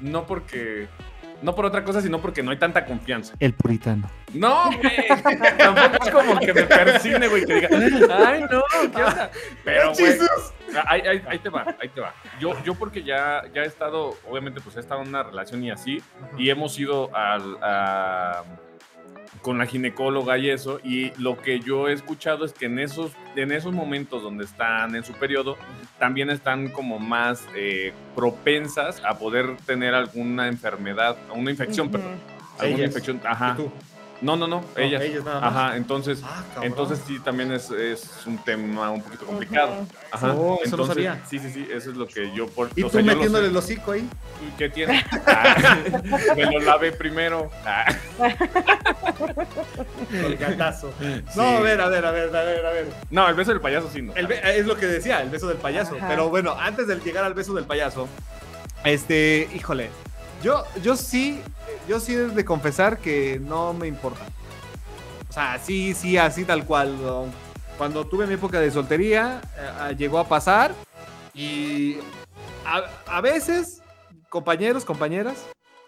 no 0.01 0.27
porque, 0.27 0.89
no 1.43 1.55
por 1.55 1.65
otra 1.67 1.85
cosa, 1.85 2.01
sino 2.01 2.21
porque 2.21 2.43
no 2.43 2.51
hay 2.51 2.57
tanta 2.59 2.85
confianza. 2.85 3.35
El 3.39 3.55
puritano. 3.55 4.11
No, 4.35 4.65
güey. 4.67 5.09
Tampoco 5.59 6.05
es 6.05 6.11
como 6.11 6.39
que 6.41 6.53
me 6.55 6.63
persine, 6.65 7.29
güey, 7.29 7.45
que 7.45 7.55
diga, 7.55 7.69
ay, 8.27 8.41
no, 8.51 8.63
¿qué 8.95 9.03
onda? 9.03 9.31
Pero, 9.65 9.93
güey, 9.93 10.19
ahí, 10.87 11.01
ahí- 11.03 11.23
ahí 11.29 11.39
te 11.39 11.49
va, 11.49 11.77
ahí 11.81 11.89
te 11.89 12.01
va. 12.01 12.13
Yo, 12.41 12.53
yo 12.65 12.75
porque 12.75 13.03
ya, 13.03 13.43
ya 13.55 13.63
he 13.63 13.67
estado, 13.67 14.17
obviamente, 14.29 14.61
pues 14.61 14.77
he 14.77 14.81
estado 14.81 15.03
en 15.03 15.09
una 15.09 15.23
relación 15.23 15.63
y 15.65 15.71
así, 15.71 16.03
y 16.37 16.51
hemos 16.51 16.79
ido 16.79 17.15
al, 17.15 17.57
a- 17.63 18.43
con 19.43 19.59
la 19.59 19.67
ginecóloga 19.67 20.39
y 20.39 20.51
eso, 20.51 20.81
y 20.83 21.13
lo 21.21 21.37
que 21.41 21.61
yo 21.61 21.89
he 21.89 21.93
escuchado 21.93 22.45
es 22.45 22.53
que 22.53 22.67
en 22.67 22.79
esos, 22.79 23.13
en 23.37 23.53
esos 23.53 23.73
momentos 23.73 24.23
donde 24.23 24.45
están 24.45 24.95
en 24.95 25.05
su 25.05 25.13
periodo, 25.15 25.57
también 25.99 26.31
están 26.31 26.69
como 26.69 26.99
más 26.99 27.45
eh, 27.55 27.93
propensas 28.15 29.03
a 29.05 29.19
poder 29.19 29.57
tener 29.67 29.95
alguna 29.95 30.49
enfermedad, 30.49 31.17
una 31.35 31.51
infección, 31.51 31.89
Ujú. 31.89 31.97
perdón. 31.97 32.13
Alguna 32.59 32.79
Ellas. 32.79 32.89
infección, 32.91 33.21
¿Y 33.23 33.27
ajá. 33.27 33.55
tú? 33.57 33.71
No, 34.21 34.35
no, 34.35 34.49
no, 34.49 34.63
No, 34.63 34.67
ellas. 34.83 35.01
ellas 35.01 35.23
nada 35.25 35.41
más. 35.41 35.55
Ajá, 35.55 35.77
entonces, 35.77 36.21
Ah, 36.25 36.43
cabrón. 36.53 36.65
entonces 36.73 37.01
sí 37.07 37.21
también 37.21 37.53
es, 37.53 37.71
es 37.71 38.27
un 38.27 38.37
tema 38.39 38.91
un 38.91 39.01
poquito 39.01 39.25
complicado. 39.25 39.87
Ajá. 40.11 40.33
Oh, 40.35 40.59
eso 40.61 40.77
no 40.77 40.83
entonces, 40.83 41.05
sabía. 41.05 41.23
Sí, 41.25 41.39
sí, 41.39 41.51
sí, 41.51 41.69
eso 41.71 41.91
es 41.91 41.97
lo 41.97 42.09
que 42.09 42.35
yo 42.35 42.49
por 42.49 42.69
¿Y 42.75 42.83
tú 42.83 42.91
sea, 42.91 43.01
metiéndole 43.03 43.47
el 43.47 43.57
hocico 43.57 43.93
ahí? 43.93 44.09
¿Qué 44.59 44.69
tiene? 44.71 45.05
Ah, 45.25 45.79
me 46.37 46.47
lo 46.47 46.59
lavé 46.59 46.91
primero. 46.91 47.49
Ah, 47.65 47.85
El 50.13 50.37
gatazo. 50.37 50.93
sí. 51.01 51.23
No, 51.37 51.43
a 51.43 51.61
ver, 51.61 51.81
a 51.81 51.89
ver, 51.89 52.05
a 52.05 52.11
ver, 52.11 52.37
a 52.37 52.43
ver, 52.45 52.67
a 52.67 52.71
ver. 52.71 52.87
No, 53.11 53.29
el 53.29 53.35
beso 53.35 53.51
del 53.51 53.61
payaso 53.61 53.91
sí 53.93 54.03
no. 54.03 54.15
El 54.15 54.31
es 54.31 54.67
lo 54.67 54.77
que 54.77 54.87
decía, 54.87 55.21
el 55.23 55.31
beso 55.31 55.49
del 55.49 55.59
payaso. 55.59 55.97
Ajá. 55.97 56.09
Pero 56.09 56.29
bueno, 56.29 56.55
antes 56.59 56.87
de 56.87 56.97
llegar 56.97 57.25
al 57.25 57.35
beso 57.35 57.55
del 57.55 57.65
payaso, 57.65 58.09
este, 58.85 59.49
híjole, 59.55 59.91
yo, 60.43 60.65
yo 60.83 60.97
sí, 60.97 61.41
yo 61.89 62.01
sí 62.01 62.15
he 62.15 62.19
de 62.29 62.45
confesar 62.45 62.99
que 62.99 63.41
no 63.43 63.73
me 63.73 63.87
importa. 63.87 64.25
O 65.29 65.33
sea, 65.33 65.59
sí, 65.63 65.95
sí, 65.95 66.17
así 66.17 66.45
tal 66.45 66.65
cual. 66.65 67.01
¿no? 67.03 67.27
Cuando 67.77 68.07
tuve 68.07 68.27
mi 68.27 68.35
época 68.35 68.61
de 68.61 68.71
soltería, 68.71 69.41
eh, 69.57 69.95
llegó 69.97 70.19
a 70.19 70.29
pasar 70.29 70.73
y 71.35 71.97
a, 72.65 72.85
a 73.07 73.21
veces, 73.21 73.83
compañeros, 74.29 74.85
compañeras, 74.85 75.37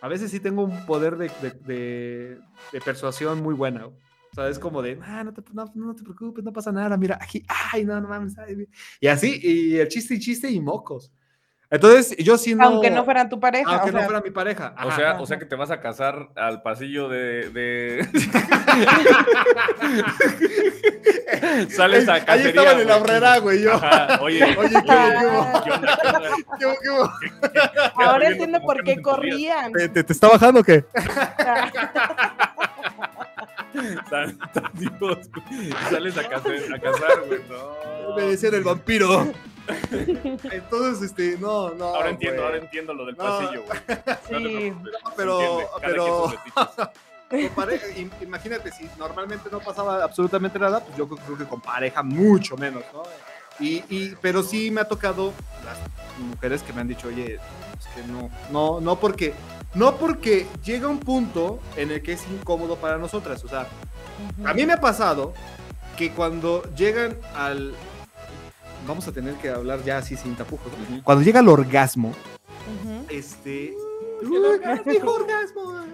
a 0.00 0.08
veces 0.08 0.30
sí 0.30 0.40
tengo 0.40 0.62
un 0.64 0.86
poder 0.86 1.16
de, 1.16 1.30
de- 1.42 1.50
de- 1.66 2.38
de 2.72 2.80
persuasión 2.80 3.42
muy 3.42 3.54
buena. 3.54 3.86
O 3.86 4.34
sea, 4.34 4.48
es 4.48 4.58
como 4.58 4.80
de, 4.80 4.98
ah, 5.02 5.24
no 5.24 5.32
te, 5.34 5.42
no, 5.52 5.64
no 5.74 5.94
te 5.94 6.04
preocupes, 6.04 6.44
no 6.44 6.52
pasa 6.52 6.70
nada, 6.70 6.96
mira, 6.96 7.18
aquí, 7.20 7.44
ay, 7.72 7.84
no, 7.84 8.00
no 8.00 8.08
mames. 8.08 8.38
ay". 8.38 8.68
Y 9.00 9.08
así, 9.08 9.40
y 9.42 9.76
el 9.76 9.88
chiste 9.88 10.14
y 10.14 10.20
chiste 10.20 10.50
y 10.50 10.60
mocos. 10.60 11.10
Entonces, 11.72 12.16
yo 12.16 12.36
sí 12.36 12.52
no... 12.54 12.64
Aunque 12.64 12.90
no 12.90 13.04
fuera 13.04 13.28
tu 13.28 13.38
pareja. 13.38 13.70
aunque 13.70 13.90
o 13.90 13.92
no 13.92 13.98
sea, 13.98 14.06
fuera 14.06 14.20
mi 14.20 14.30
pareja. 14.30 14.74
O 14.76 14.88
ajá. 14.88 14.96
sea, 14.96 15.20
o 15.20 15.26
sea 15.26 15.38
que 15.38 15.46
te 15.46 15.54
vas 15.54 15.70
a 15.70 15.80
casar 15.80 16.30
al 16.34 16.62
pasillo 16.62 17.08
de. 17.08 17.48
de... 17.50 18.08
Sales 21.70 22.08
a 22.08 22.14
Ahí 22.14 22.24
cacería, 22.24 22.48
estaba 22.50 22.72
en 22.72 22.78
el 22.80 22.84
güey. 22.86 22.98
abrera, 22.98 23.38
güey, 23.38 23.62
yo. 23.62 23.74
Ajá, 23.74 24.18
Oye, 24.22 24.56
Oye, 24.56 24.76
¿qué, 26.58 26.66
hubo? 26.90 27.10
Ahora 27.96 28.28
entiendo 28.28 28.60
por 28.60 28.82
qué 28.84 29.00
corrían. 29.00 29.72
¿Te, 29.72 29.88
te- 29.88 30.04
te 30.04 30.12
está 30.12 30.28
bajando 30.28 30.60
o 30.60 30.64
qué? 30.64 30.84
Sales 35.90 36.18
a 36.18 36.28
cazar, 36.28 36.52
a 36.74 36.78
cazar, 36.80 37.20
güey. 37.26 37.40
No. 37.48 38.16
Me 38.16 38.22
decían 38.22 38.54
el 38.54 38.64
vampiro. 38.64 39.32
Entonces, 40.50 41.10
este, 41.10 41.36
no, 41.38 41.70
no. 41.70 41.84
Ahora 41.86 42.10
entiendo, 42.10 42.44
ahora 42.44 42.56
entiendo 42.58 42.92
lo 42.94 43.06
del 43.06 43.16
No. 43.16 43.24
pasillo, 43.24 43.62
güey. 43.64 43.80
No 44.42 44.48
Sí. 44.48 44.72
pero- 45.16 45.58
pero- 45.80 46.32
imagínate, 48.22 48.72
si 48.72 48.88
normalmente 48.98 49.48
no 49.50 49.60
pasaba 49.60 50.02
absolutamente 50.02 50.58
nada, 50.58 50.80
pues 50.80 50.96
yo 50.96 51.08
creo 51.08 51.38
que 51.38 51.44
con 51.44 51.60
pareja 51.60 52.02
mucho 52.02 52.56
menos, 52.56 52.82
¿no? 52.92 53.02
Y, 53.60 53.84
y- 53.88 54.16
pero 54.20 54.42
sí 54.42 54.70
me 54.70 54.80
ha 54.80 54.88
tocado 54.88 55.32
las 55.64 55.78
mujeres 56.18 56.62
que 56.62 56.72
me 56.72 56.80
han 56.80 56.88
dicho, 56.88 57.08
oye, 57.08 57.34
es 57.34 57.86
que 57.94 58.02
no, 58.10 58.30
no, 58.50 58.80
no 58.80 58.98
porque, 58.98 59.34
no 59.74 59.96
porque 59.96 60.46
llega 60.64 60.88
un 60.88 60.98
punto 60.98 61.60
en 61.76 61.90
el 61.90 62.02
que 62.02 62.14
es 62.14 62.22
incómodo 62.28 62.76
para 62.76 62.96
nosotras, 62.98 63.44
o 63.44 63.48
sea, 63.48 63.66
a 64.44 64.54
mí 64.54 64.66
me 64.66 64.72
ha 64.72 64.80
pasado 64.80 65.32
que 65.96 66.10
cuando 66.12 66.62
llegan 66.74 67.16
al, 67.36 67.74
vamos 68.88 69.06
a 69.06 69.12
tener 69.12 69.34
que 69.34 69.50
hablar 69.50 69.84
ya 69.84 69.98
así 69.98 70.16
sin 70.16 70.34
tapujos, 70.36 70.72
cuando 71.04 71.22
llega 71.22 71.40
el 71.40 71.48
orgasmo, 71.48 72.14
este, 73.10 73.74
mi 74.22 74.36
orgasmo, 74.36 75.84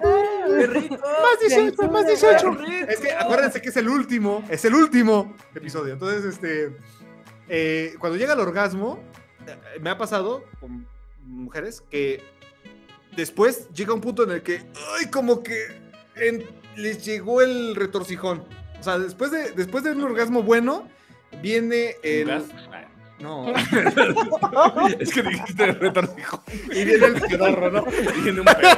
¡Qué 0.00 0.66
rico! 0.66 0.96
más 0.96 1.40
18, 1.40 1.90
más 1.90 2.06
18. 2.06 2.50
Qué 2.58 2.64
rico. 2.66 2.90
Es 2.90 3.00
que 3.00 3.12
acuérdense 3.12 3.60
que 3.62 3.68
es 3.68 3.76
el 3.76 3.88
último, 3.88 4.44
es 4.48 4.64
el 4.64 4.74
último 4.74 5.34
episodio. 5.54 5.92
Entonces, 5.94 6.24
este, 6.24 6.76
eh, 7.48 7.94
cuando 7.98 8.18
llega 8.18 8.34
el 8.34 8.40
orgasmo, 8.40 9.00
eh, 9.46 9.56
me 9.80 9.90
ha 9.90 9.98
pasado 9.98 10.44
con 10.60 10.86
mujeres 11.26 11.82
que 11.90 12.22
después 13.16 13.68
llega 13.70 13.94
un 13.94 14.00
punto 14.00 14.24
en 14.24 14.30
el 14.32 14.42
que, 14.42 14.62
ay, 14.98 15.06
como 15.10 15.42
que 15.42 15.58
en- 16.16 16.44
les 16.76 17.04
llegó 17.04 17.40
el 17.42 17.74
retorcijón. 17.76 18.44
O 18.80 18.82
sea, 18.82 18.98
después 18.98 19.30
de, 19.30 19.52
después 19.52 19.84
de 19.84 19.92
un 19.92 20.02
orgasmo 20.02 20.42
bueno, 20.42 20.88
viene 21.40 21.96
el... 22.02 22.26
Gas. 22.28 22.44
Ah, 23.24 23.48
No. 24.52 24.88
Es 25.00 25.12
que 25.12 25.22
dijiste 25.22 25.72
retorcijo. 25.72 26.42
Y 26.72 26.84
viene 26.84 27.06
el 27.06 27.20
pedorro, 27.20 27.70
¿no? 27.70 27.84
Y 28.16 28.20
viene 28.20 28.40
un 28.40 28.46
pedo. 28.46 28.68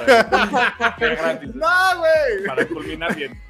No, 1.54 1.98
güey. 1.98 2.46
Para 2.46 2.66
culminar 2.66 3.14
bien. 3.14 3.40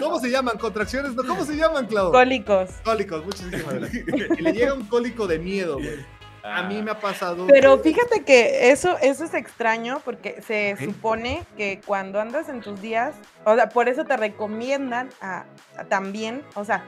¿Cómo 0.00 0.20
se 0.20 0.30
llaman? 0.30 0.56
¿Contracciones? 0.58 1.14
No, 1.14 1.24
¿Cómo 1.24 1.44
se 1.44 1.56
llaman, 1.56 1.86
Clau? 1.86 2.12
Cólicos. 2.12 2.70
Cólicos, 2.84 3.24
muchísimas 3.24 3.74
gracias. 3.74 4.04
Y 4.38 4.42
le 4.42 4.52
llega 4.52 4.74
un 4.74 4.86
cólico 4.86 5.26
de 5.26 5.38
miedo, 5.38 5.74
güey. 5.74 6.06
A 6.44 6.62
mí 6.62 6.80
me 6.80 6.92
ha 6.92 7.00
pasado. 7.00 7.46
Pero 7.48 7.78
fíjate 7.80 8.22
que 8.22 8.70
eso, 8.70 8.96
eso 9.02 9.24
es 9.24 9.34
extraño 9.34 10.00
porque 10.04 10.40
se 10.46 10.76
supone 10.82 11.44
que 11.56 11.80
cuando 11.84 12.20
andas 12.20 12.48
en 12.48 12.60
tus 12.60 12.80
días, 12.80 13.14
o 13.44 13.54
sea, 13.54 13.68
por 13.68 13.88
eso 13.88 14.04
te 14.04 14.16
recomiendan 14.16 15.10
a, 15.20 15.44
a 15.76 15.84
también, 15.84 16.42
o 16.54 16.64
sea, 16.64 16.84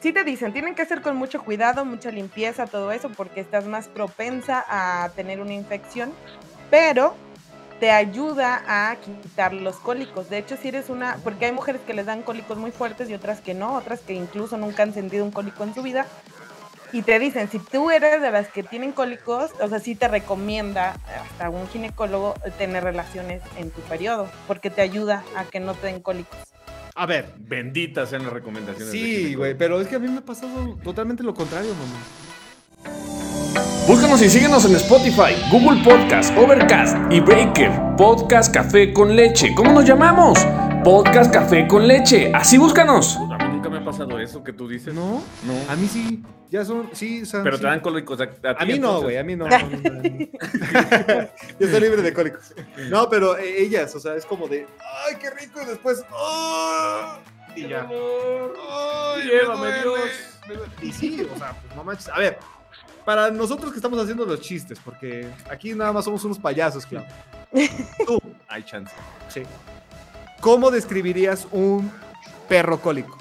sí 0.00 0.12
te 0.12 0.24
dicen, 0.24 0.52
tienen 0.52 0.74
que 0.74 0.82
hacer 0.82 1.02
con 1.02 1.16
mucho 1.16 1.42
cuidado, 1.42 1.84
mucha 1.84 2.10
limpieza, 2.10 2.66
todo 2.66 2.92
eso, 2.92 3.10
porque 3.10 3.40
estás 3.40 3.66
más 3.66 3.88
propensa 3.88 4.64
a 4.68 5.10
tener 5.10 5.40
una 5.40 5.54
infección, 5.54 6.12
pero 6.70 7.14
te 7.80 7.90
ayuda 7.90 8.62
a 8.66 8.96
quitar 8.96 9.52
los 9.52 9.76
cólicos. 9.76 10.28
De 10.30 10.38
hecho, 10.38 10.56
si 10.56 10.68
eres 10.68 10.88
una, 10.88 11.18
porque 11.22 11.46
hay 11.46 11.52
mujeres 11.52 11.80
que 11.86 11.94
les 11.94 12.06
dan 12.06 12.22
cólicos 12.22 12.58
muy 12.58 12.72
fuertes 12.72 13.08
y 13.08 13.14
otras 13.14 13.40
que 13.40 13.54
no, 13.54 13.74
otras 13.74 14.00
que 14.00 14.14
incluso 14.14 14.56
nunca 14.56 14.82
han 14.82 14.92
sentido 14.92 15.24
un 15.24 15.30
cólico 15.30 15.62
en 15.64 15.74
su 15.74 15.82
vida. 15.82 16.06
Y 16.90 17.02
te 17.02 17.18
dicen, 17.18 17.50
si 17.50 17.58
tú 17.58 17.90
eres 17.90 18.22
de 18.22 18.30
las 18.30 18.48
que 18.48 18.62
tienen 18.62 18.92
cólicos, 18.92 19.50
o 19.60 19.68
sea, 19.68 19.78
sí 19.78 19.94
te 19.94 20.08
recomienda 20.08 20.96
hasta 21.20 21.50
un 21.50 21.68
ginecólogo 21.68 22.34
tener 22.56 22.82
relaciones 22.82 23.42
en 23.58 23.70
tu 23.70 23.82
periodo, 23.82 24.26
porque 24.46 24.70
te 24.70 24.80
ayuda 24.80 25.22
a 25.36 25.44
que 25.44 25.60
no 25.60 25.74
te 25.74 25.88
den 25.88 26.00
cólicos. 26.00 26.38
A 26.98 27.06
ver. 27.06 27.32
Benditas 27.38 28.10
sean 28.10 28.24
las 28.24 28.32
recomendaciones. 28.32 28.90
Sí, 28.90 29.36
güey, 29.36 29.56
pero 29.56 29.80
es 29.80 29.86
que 29.86 29.94
a 29.94 29.98
mí 30.00 30.08
me 30.08 30.18
ha 30.18 30.24
pasado 30.24 30.76
totalmente 30.82 31.22
lo 31.22 31.32
contrario, 31.32 31.70
mamá. 31.74 32.92
Búscanos 33.86 34.20
y 34.20 34.28
síguenos 34.28 34.64
en 34.64 34.74
Spotify, 34.74 35.36
Google 35.52 35.80
Podcast, 35.84 36.36
Overcast 36.36 36.96
y 37.10 37.20
Breaker. 37.20 37.70
Podcast 37.96 38.52
Café 38.52 38.92
con 38.92 39.14
Leche. 39.14 39.54
¿Cómo 39.54 39.70
nos 39.70 39.84
llamamos? 39.84 40.44
Podcast 40.82 41.32
Café 41.32 41.68
con 41.68 41.86
Leche. 41.86 42.32
Así 42.34 42.58
búscanos. 42.58 43.16
Nunca 43.68 43.80
me 43.80 43.82
ha 43.82 43.84
pasado 43.84 44.18
eso 44.18 44.42
que 44.44 44.52
tú 44.52 44.68
dices. 44.68 44.94
¿No? 44.94 45.22
No. 45.44 45.54
A 45.72 45.76
mí 45.76 45.86
sí. 45.86 46.22
Ya 46.50 46.64
son. 46.64 46.88
Sí, 46.92 47.22
o 47.22 47.26
sea, 47.26 47.42
Pero 47.42 47.56
sí. 47.56 47.62
te 47.62 47.68
dan 47.68 47.80
cólicos 47.80 48.18
a, 48.20 48.24
a 48.24 48.28
ti, 48.28 48.40
A 48.58 48.64
mí 48.64 48.78
no, 48.78 49.02
güey, 49.02 49.16
a 49.18 49.22
mí 49.24 49.36
no. 49.36 49.46
no, 49.46 49.58
no, 49.58 49.66
no. 49.68 50.02
Yo 50.02 51.66
estoy 51.66 51.80
libre 51.80 52.02
de 52.02 52.12
cólicos. 52.14 52.54
No, 52.88 53.08
pero 53.10 53.36
eh, 53.36 53.62
ellas, 53.62 53.94
o 53.94 54.00
sea, 54.00 54.14
es 54.14 54.24
como 54.24 54.48
de, 54.48 54.66
ay, 55.06 55.16
qué 55.20 55.30
rico, 55.30 55.60
y 55.62 55.66
después, 55.66 56.02
¡ah! 56.10 57.18
Y 57.54 57.68
ya. 57.68 57.86
Ay, 57.88 59.24
me 59.24 59.30
Llévame, 59.30 59.66
duele, 59.66 59.82
Dios. 59.82 60.10
me 60.48 60.54
duele. 60.54 60.72
Y 60.82 60.92
sí, 60.92 61.26
o 61.34 61.36
sea, 61.38 61.52
pues 61.60 61.76
no 61.76 61.84
manches. 61.84 62.08
A 62.08 62.18
ver, 62.18 62.38
para 63.04 63.30
nosotros 63.30 63.70
que 63.70 63.76
estamos 63.76 63.98
haciendo 64.00 64.24
los 64.24 64.40
chistes, 64.40 64.78
porque 64.82 65.28
aquí 65.50 65.74
nada 65.74 65.92
más 65.92 66.04
somos 66.06 66.24
unos 66.24 66.38
payasos, 66.38 66.86
claro. 66.86 67.06
Tú, 68.06 68.20
Hay 68.48 68.62
chance. 68.62 68.94
sí. 69.28 69.42
¿Cómo 70.40 70.70
describirías 70.70 71.48
un 71.50 71.90
perro 72.48 72.80
cólico? 72.80 73.18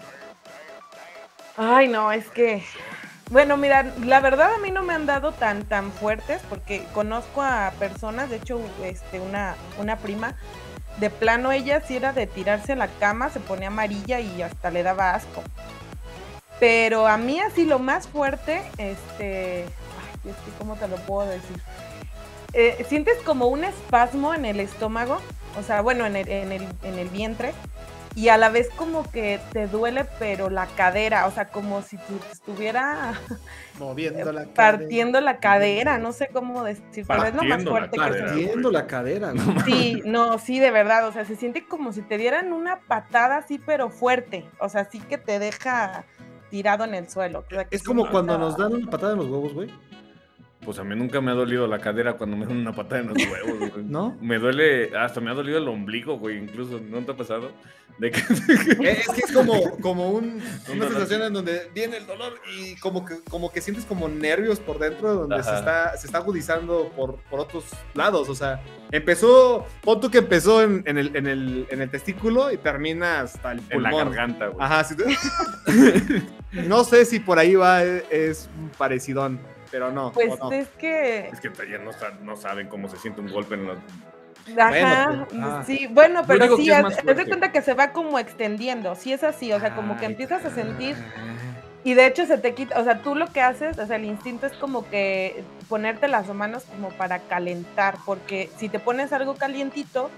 Ay, 1.57 1.87
no, 1.87 2.11
es 2.11 2.29
que. 2.29 2.63
Bueno, 3.31 3.57
mira, 3.57 3.83
la 4.05 4.19
verdad 4.21 4.53
a 4.53 4.59
mí 4.59 4.71
no 4.71 4.83
me 4.83 4.93
han 4.93 5.05
dado 5.05 5.33
tan 5.33 5.65
tan 5.65 5.91
fuertes 5.91 6.41
porque 6.49 6.85
conozco 6.93 7.41
a 7.41 7.73
personas, 7.79 8.29
de 8.29 8.37
hecho, 8.37 8.61
este 8.83 9.19
una 9.19 9.57
una 9.77 9.97
prima 9.97 10.35
de 10.99 11.09
plano 11.09 11.51
ella 11.51 11.81
sí 11.81 11.97
era 11.97 12.13
de 12.13 12.27
tirarse 12.27 12.73
a 12.73 12.75
la 12.77 12.87
cama, 12.87 13.29
se 13.29 13.39
ponía 13.41 13.67
amarilla 13.67 14.19
y 14.19 14.41
hasta 14.41 14.71
le 14.71 14.83
daba 14.83 15.13
asco. 15.15 15.43
Pero 16.59 17.07
a 17.07 17.17
mí 17.17 17.39
así 17.39 17.65
lo 17.65 17.79
más 17.79 18.07
fuerte, 18.07 18.63
este, 18.77 19.65
ay, 19.65 20.31
es 20.31 20.37
que 20.37 20.51
cómo 20.57 20.75
te 20.75 20.87
lo 20.87 20.97
puedo 20.97 21.27
decir. 21.27 21.61
Eh, 22.53 22.85
sientes 22.89 23.17
como 23.23 23.47
un 23.47 23.63
espasmo 23.63 24.33
en 24.33 24.45
el 24.45 24.59
estómago, 24.59 25.21
o 25.59 25.63
sea, 25.63 25.81
bueno, 25.81 26.05
en 26.05 26.15
el, 26.15 26.29
en 26.29 26.51
el, 26.51 26.67
en 26.83 26.99
el 26.99 27.09
vientre, 27.09 27.53
y 28.17 28.29
a 28.29 28.37
la 28.37 28.49
vez 28.49 28.67
como 28.75 29.09
que 29.11 29.39
te 29.53 29.67
duele, 29.67 30.03
pero 30.17 30.49
la 30.49 30.65
cadera, 30.65 31.27
o 31.27 31.31
sea, 31.31 31.49
como 31.49 31.83
si 31.83 31.97
te 31.97 32.15
estuviera 32.31 33.13
Moviendo 33.79 34.31
la 34.31 34.45
partiendo 34.45 35.21
la 35.21 35.37
cadera, 35.37 35.99
no 35.99 36.11
sé 36.11 36.29
cómo 36.33 36.63
decir, 36.63 37.05
pero 37.07 37.25
es 37.25 37.35
lo 37.35 37.43
más 37.43 37.63
la 37.63 37.69
fuerte 37.69 37.91
que 37.91 37.97
cadera. 37.97 38.29
se 38.29 38.33
Partiendo 38.33 38.71
la 38.71 38.87
cadera, 38.87 39.33
güey. 39.33 39.59
Sí, 39.65 40.01
no, 40.03 40.39
sí, 40.39 40.57
de 40.57 40.71
verdad, 40.71 41.07
o 41.07 41.11
sea, 41.11 41.25
se 41.25 41.35
siente 41.35 41.67
como 41.67 41.93
si 41.93 42.01
te 42.01 42.17
dieran 42.17 42.53
una 42.53 42.79
patada 42.79 43.37
así, 43.37 43.59
pero 43.59 43.91
fuerte, 43.91 44.49
o 44.59 44.67
sea, 44.67 44.85
sí 44.85 44.99
que 44.99 45.19
te 45.19 45.37
deja 45.37 46.03
tirado 46.49 46.85
en 46.85 46.95
el 46.95 47.07
suelo. 47.07 47.45
o 47.45 47.53
sea, 47.53 47.65
que 47.65 47.75
Es 47.75 47.83
como 47.83 48.09
cuando 48.09 48.35
nos 48.39 48.57
dan 48.57 48.73
una 48.73 48.89
patada 48.89 49.11
en 49.13 49.19
los 49.19 49.27
huevos, 49.27 49.53
güey. 49.53 49.69
Pues 50.67 50.79
a 50.79 50.83
mí 50.83 50.95
nunca 50.97 51.21
me 51.21 51.31
ha 51.31 51.33
dolido 51.33 51.65
la 51.65 51.79
cadera 51.79 52.17
cuando 52.17 52.35
me 52.35 52.45
dan 52.45 52.57
una 52.57 52.73
patada 52.75 52.99
en 52.99 53.07
los 53.07 53.17
huevos, 53.17 53.71
güey. 53.71 53.85
¿No? 53.85 54.17
Me 54.19 54.37
duele, 54.37 54.91
hasta 54.97 55.21
me 55.21 55.31
ha 55.31 55.33
dolido 55.33 55.59
el 55.59 55.67
ombligo, 55.69 56.19
güey, 56.19 56.37
incluso, 56.37 56.77
¿no 56.89 56.99
te 57.05 57.11
ha 57.13 57.15
pasado? 57.15 57.51
De 57.97 58.11
que... 58.11 58.19
Eh, 58.83 58.97
Es 58.99 59.07
que 59.07 59.21
es 59.21 59.31
como, 59.31 59.77
como 59.79 60.09
un- 60.11 60.41
una 60.73 60.87
sensación 60.89 61.21
en 61.21 61.31
donde 61.31 61.71
viene 61.73 61.95
el 61.95 62.05
dolor 62.05 62.33
y 62.59 62.75
como 62.81 63.05
que, 63.05 63.15
como 63.29 63.49
que 63.49 63.61
sientes 63.61 63.85
como 63.85 64.09
nervios 64.09 64.59
por 64.59 64.77
dentro, 64.77 65.13
donde 65.15 65.41
se 65.41 65.55
está, 65.55 65.95
se 65.95 66.07
está 66.07 66.17
agudizando 66.17 66.91
por, 66.97 67.15
por 67.29 67.39
otros 67.39 67.63
lados. 67.93 68.27
O 68.27 68.35
sea, 68.35 68.61
empezó, 68.91 69.65
pon 69.81 70.01
tú 70.01 70.11
que 70.11 70.17
empezó 70.17 70.61
en, 70.63 70.83
en 70.85 70.97
el, 70.97 71.15
en, 71.15 71.27
el, 71.27 71.67
en 71.71 71.81
el 71.81 71.89
testículo 71.89 72.51
y 72.51 72.57
termina 72.57 73.21
hasta 73.21 73.53
el 73.53 73.61
en 73.69 73.83
la 73.83 73.89
pulmón. 73.89 74.09
garganta, 74.09 74.47
güey. 74.47 74.65
Ajá, 74.65 74.83
sí. 74.83 74.95
no 76.67 76.83
sé 76.83 77.05
si 77.05 77.19
por 77.21 77.39
ahí 77.39 77.55
va, 77.55 77.83
eh, 77.85 78.03
es 78.11 78.49
un 78.59 78.69
parecidón, 78.77 79.39
pero 79.69 79.91
no. 79.91 80.11
Pues 80.11 80.39
no. 80.39 80.51
es 80.51 80.67
que, 80.69 81.29
Es 81.29 81.39
que 81.39 81.51
ya 81.69 81.77
no, 81.77 81.91
no 82.23 82.35
saben 82.35 82.67
cómo 82.67 82.87
se 82.89 82.97
siente 82.97 83.21
un 83.21 83.31
golpe 83.31 83.55
en 83.55 83.67
los... 83.67 83.77
ajá, 84.57 85.25
pues, 85.29 85.41
ah. 85.43 85.63
sí, 85.65 85.87
bueno, 85.87 86.23
pero 86.27 86.55
sí, 86.57 86.71
haz, 86.71 87.03
de 87.03 87.25
cuenta 87.25 87.51
que 87.51 87.61
se 87.61 87.73
va 87.73 87.91
como 87.91 88.19
extendiendo, 88.19 88.95
sí 88.95 89.13
es 89.13 89.23
así, 89.23 89.51
o 89.53 89.59
sea, 89.59 89.75
como 89.75 89.97
que 89.97 90.05
empiezas 90.05 90.45
a 90.45 90.49
sentir 90.49 90.95
y 91.83 91.93
de 91.93 92.05
hecho 92.05 92.25
se 92.25 92.37
te 92.37 92.53
quita, 92.53 92.79
o 92.79 92.83
sea, 92.83 93.01
tú 93.01 93.15
lo 93.15 93.27
que 93.27 93.41
haces, 93.41 93.77
o 93.77 93.85
sea, 93.85 93.95
el 93.95 94.05
instinto 94.05 94.45
es 94.45 94.53
como 94.53 94.89
que 94.89 95.43
ponerte 95.69 96.07
las 96.07 96.27
manos 96.33 96.63
como 96.63 96.89
para 96.89 97.19
calentar, 97.19 97.95
porque 98.05 98.49
si 98.57 98.67
te 98.67 98.79
pones 98.79 99.13
algo 99.13 99.35
calientito, 99.35 100.09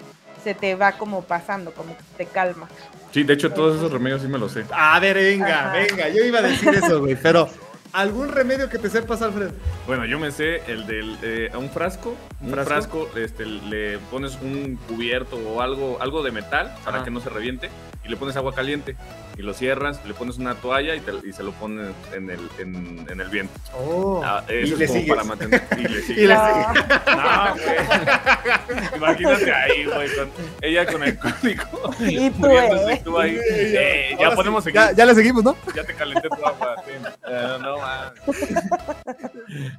se 0.44 0.56
te 0.56 0.76
va 0.76 0.94
como 0.94 1.22
pasando, 1.22 1.72
como 1.72 1.96
que 1.96 2.04
te 2.18 2.26
calma. 2.26 2.68
Sí, 3.12 3.24
de 3.24 3.34
hecho, 3.34 3.52
todos 3.52 3.78
esos 3.78 3.92
remedios 3.92 4.22
sí 4.22 4.28
me 4.28 4.38
los 4.38 4.52
sé. 4.52 4.66
A 4.72 5.00
ver, 5.00 5.18
venga, 5.18 5.68
Ajá. 5.68 5.74
venga, 5.74 6.10
yo 6.10 6.24
iba 6.24 6.40
a 6.40 6.44
decir 6.44 6.70
eso, 6.70 7.02
güey, 7.02 7.16
pero 7.16 7.50
¿algún 7.94 8.30
remedio 8.30 8.70
que 8.70 8.78
te 8.78 8.90
sepas, 8.90 9.22
Alfred? 9.22 9.52
Bueno, 9.88 10.06
yo 10.06 10.20
me 10.20 10.32
sé 10.32 10.62
el 10.72 10.86
del 10.86 11.18
eh, 11.22 11.50
a 11.54 11.58
un 11.58 11.70
frasco, 11.70 12.16
un 12.42 12.48
¿Un 12.50 12.54
frasco, 12.54 13.06
frasco? 13.08 13.18
este, 13.20 13.46
le 13.46 13.98
pones 14.12 14.38
un 14.42 14.78
cubierto 14.88 15.36
o 15.38 15.62
algo, 15.62 15.98
algo 16.02 16.24
de 16.24 16.32
metal 16.32 16.74
para 16.84 16.98
Ajá. 16.98 17.06
que 17.06 17.12
no 17.12 17.20
se 17.20 17.30
reviente 17.30 17.70
y 18.10 18.12
le 18.12 18.18
pones 18.18 18.36
agua 18.36 18.56
caliente 18.56 18.96
y 19.38 19.44
lo 19.44 19.54
cierras, 19.54 20.04
le 20.04 20.16
pones 20.16 20.40
una 20.40 20.56
toalla 20.56 20.96
y, 20.96 21.00
te- 21.00 21.12
y 21.28 21.32
se 21.32 21.44
lo 21.44 21.52
pones 21.52 21.92
en 22.12 22.28
el, 22.32 22.40
en, 22.58 23.06
en 23.08 23.22
el 23.22 23.30
viento. 23.30 23.54
Oh. 23.78 24.20
Ah, 24.26 24.44
y 24.50 24.64
eso 24.64 24.76
le 24.78 24.86
es 24.86 24.90
como 24.90 25.00
sigues. 25.02 25.16
para 25.16 25.24
mantener 25.28 25.62
y 25.78 25.82
le 25.88 26.00
Y 26.00 26.02
sigues. 26.02 26.28
le 26.28 26.34
Ah, 26.34 27.54
No, 27.56 27.64
güey. 27.64 28.98
Imagínate 28.98 29.52
ahí, 29.54 29.86
güey, 29.86 30.10
con 30.16 30.30
ella 30.62 30.86
con 30.92 31.04
el 31.04 31.18
código. 31.20 31.64
Y 32.00 32.30
tú, 32.32 32.38
muriéndose, 32.40 32.92
eh. 32.94 32.98
y 33.00 33.04
tú 33.04 33.20
ahí. 33.20 33.38
Eh, 33.40 34.18
ya 34.20 34.32
podemos 34.32 34.64
sí, 34.64 34.72
seguir. 34.72 34.82
Ya, 34.82 34.92
ya 34.94 35.06
le 35.06 35.14
seguimos, 35.16 35.44
¿no? 35.44 35.56
Ya 35.76 35.84
te 35.84 35.94
calenté 35.94 36.28
tu 36.30 36.46
agua. 36.46 36.76
Eh, 36.88 37.58
no. 37.62 37.78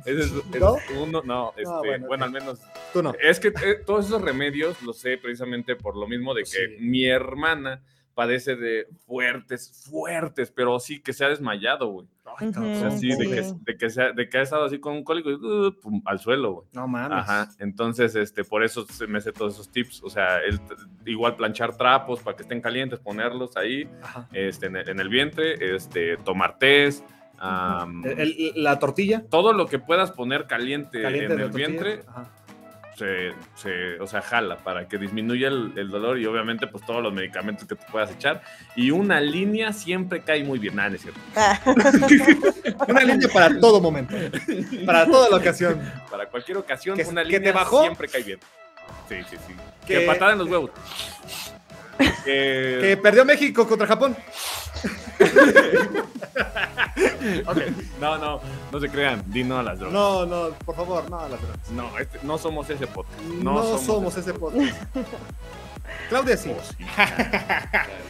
Ese 0.05 0.21
es, 0.21 0.27
ese 0.31 0.59
¿No? 0.61 0.77
es 0.77 0.83
uno, 0.97 1.23
no, 1.25 1.53
este, 1.57 1.64
bueno, 1.71 2.07
bueno, 2.07 2.25
ok. 2.25 2.29
al 2.29 2.31
menos. 2.33 2.59
Tú 2.93 3.03
no. 3.03 3.12
Es 3.21 3.40
que 3.40 3.49
eh, 3.49 3.81
todos 3.85 4.07
esos 4.07 4.23
remedios 4.23 4.81
los 4.83 4.99
sé 4.99 5.19
precisamente 5.19 5.77
por 5.77 5.97
lo 5.97 6.07
mismo 6.07 6.35
de 6.35 6.43
que 6.45 6.51
Sí. 6.51 6.77
mi 6.81 7.07
hermana 7.07 7.81
padece 8.20 8.54
de 8.54 8.87
fuertes, 9.06 9.87
fuertes, 9.90 10.50
pero 10.54 10.78
sí 10.78 11.00
que 11.00 11.14
se 11.14 11.24
ha 11.24 11.28
desmayado, 11.30 11.87
güey. 11.88 12.06
Ujú. 12.42 12.48
O 12.70 12.74
sea, 12.74 12.90
sí, 12.90 13.09
de 13.09 13.26
que, 13.28 13.42
de, 13.64 13.76
que 13.78 13.88
se 13.90 14.02
ha, 14.02 14.12
de 14.12 14.28
que 14.28 14.37
ha 14.38 14.42
estado 14.42 14.64
así 14.64 14.78
con 14.78 14.92
un 14.94 15.04
cólico 15.04 15.30
y 15.30 15.35
uh, 15.35 15.74
pum, 15.80 16.02
al 16.04 16.18
suelo, 16.18 16.52
güey. 16.52 16.66
No 16.72 16.87
mames. 16.87 17.18
Ajá, 17.18 17.48
entonces, 17.59 18.14
este, 18.14 18.44
por 18.44 18.62
eso 18.62 18.85
se 18.87 19.06
me 19.06 19.20
sé 19.22 19.33
todos 19.33 19.54
esos 19.54 19.70
tips. 19.70 20.02
O 20.02 20.11
sea, 20.11 20.38
el- 20.38 20.61
igual 21.06 21.35
planchar 21.37 21.76
trapos 21.78 22.20
para 22.20 22.37
que 22.37 22.42
estén 22.42 22.61
calientes, 22.61 23.00
ponerlos 23.00 23.56
ahí, 23.56 23.88
Ajá. 24.02 24.28
este, 24.33 24.66
en, 24.66 24.76
el, 24.76 24.88
en 24.90 25.00
el 25.00 25.09
vientre, 25.09 25.74
este, 25.74 26.18
tomar 26.18 26.59
El- 28.04 28.18
el- 28.38 28.52
la 28.62 28.78
tortilla. 28.78 29.24
todo 29.30 29.54
lo 29.54 29.66
que 29.66 29.78
puedas 29.78 30.11
poner 30.12 30.46
caliente, 30.46 31.00
Caliente 31.00 31.33
en 31.33 31.40
el 31.40 31.46
tortilla. 31.50 31.66
vientre, 31.68 32.02
Ajá. 32.06 32.30
Se, 33.00 33.32
se- 33.54 33.98
o 33.98 34.06
sea, 34.06 34.20
jala 34.20 34.58
para 34.58 34.86
que 34.86 34.98
disminuya 34.98 35.48
el, 35.48 35.72
el 35.76 35.88
dolor 35.88 36.18
y 36.18 36.26
obviamente 36.26 36.66
pues 36.66 36.84
todos 36.84 37.02
los 37.02 37.12
medicamentos 37.12 37.66
que 37.66 37.74
te 37.74 37.86
puedas 37.90 38.10
echar. 38.10 38.42
Y 38.76 38.90
una 38.90 39.20
línea 39.20 39.72
siempre 39.72 40.20
cae 40.22 40.44
muy 40.44 40.58
bien. 40.58 40.76
Nada, 40.76 40.94
es 40.94 41.00
cierto. 41.02 41.20
Una 42.88 43.00
línea 43.04 43.28
para 43.32 43.58
todo 43.58 43.80
momento. 43.80 44.14
Para 44.84 45.06
toda 45.06 45.30
la 45.30 45.36
ocasión. 45.36 45.80
Para 46.10 46.26
cualquier 46.26 46.58
ocasión, 46.58 46.96
¿Que- 46.96 47.04
una 47.04 47.22
que 47.22 47.28
línea 47.28 47.42
te 47.42 47.52
bajó? 47.52 47.80
siempre 47.82 48.08
cae 48.08 48.22
bien. 48.22 48.38
Sí, 49.08 49.16
sí, 49.30 49.36
sí. 49.46 49.54
Que- 49.86 50.00
Que 50.00 50.06
patada 50.06 50.32
en 50.32 50.38
los 50.38 50.48
huevos. 50.48 50.70
Que- 52.24 52.78
Que 52.80 52.96
perdió 53.02 53.24
México 53.24 53.66
contra 53.68 53.86
Japón. 53.86 54.16
Ok. 57.46 57.56
No, 58.00 58.18
no, 58.18 58.40
no 58.72 58.80
se 58.80 58.88
crean. 58.88 59.22
Di 59.26 59.44
no 59.44 59.58
a 59.58 59.62
las 59.62 59.78
drogas. 59.78 59.92
No, 59.94 60.26
no, 60.26 60.50
por 60.64 60.74
favor, 60.76 61.08
no, 61.10 61.20
las 61.28 61.40
drogas. 61.40 61.70
No, 61.70 61.98
este- 61.98 62.18
no 62.22 62.38
somos 62.38 62.68
ese 62.70 62.86
podcast. 62.86 63.20
No, 63.22 63.54
No, 63.54 63.78
somos, 63.78 64.16
ese 64.16 64.32
podcast. 64.34 64.76
Claudia 66.08 66.36
sí. 66.36 66.54
Oh, 66.56 66.62
sí. 66.62 66.84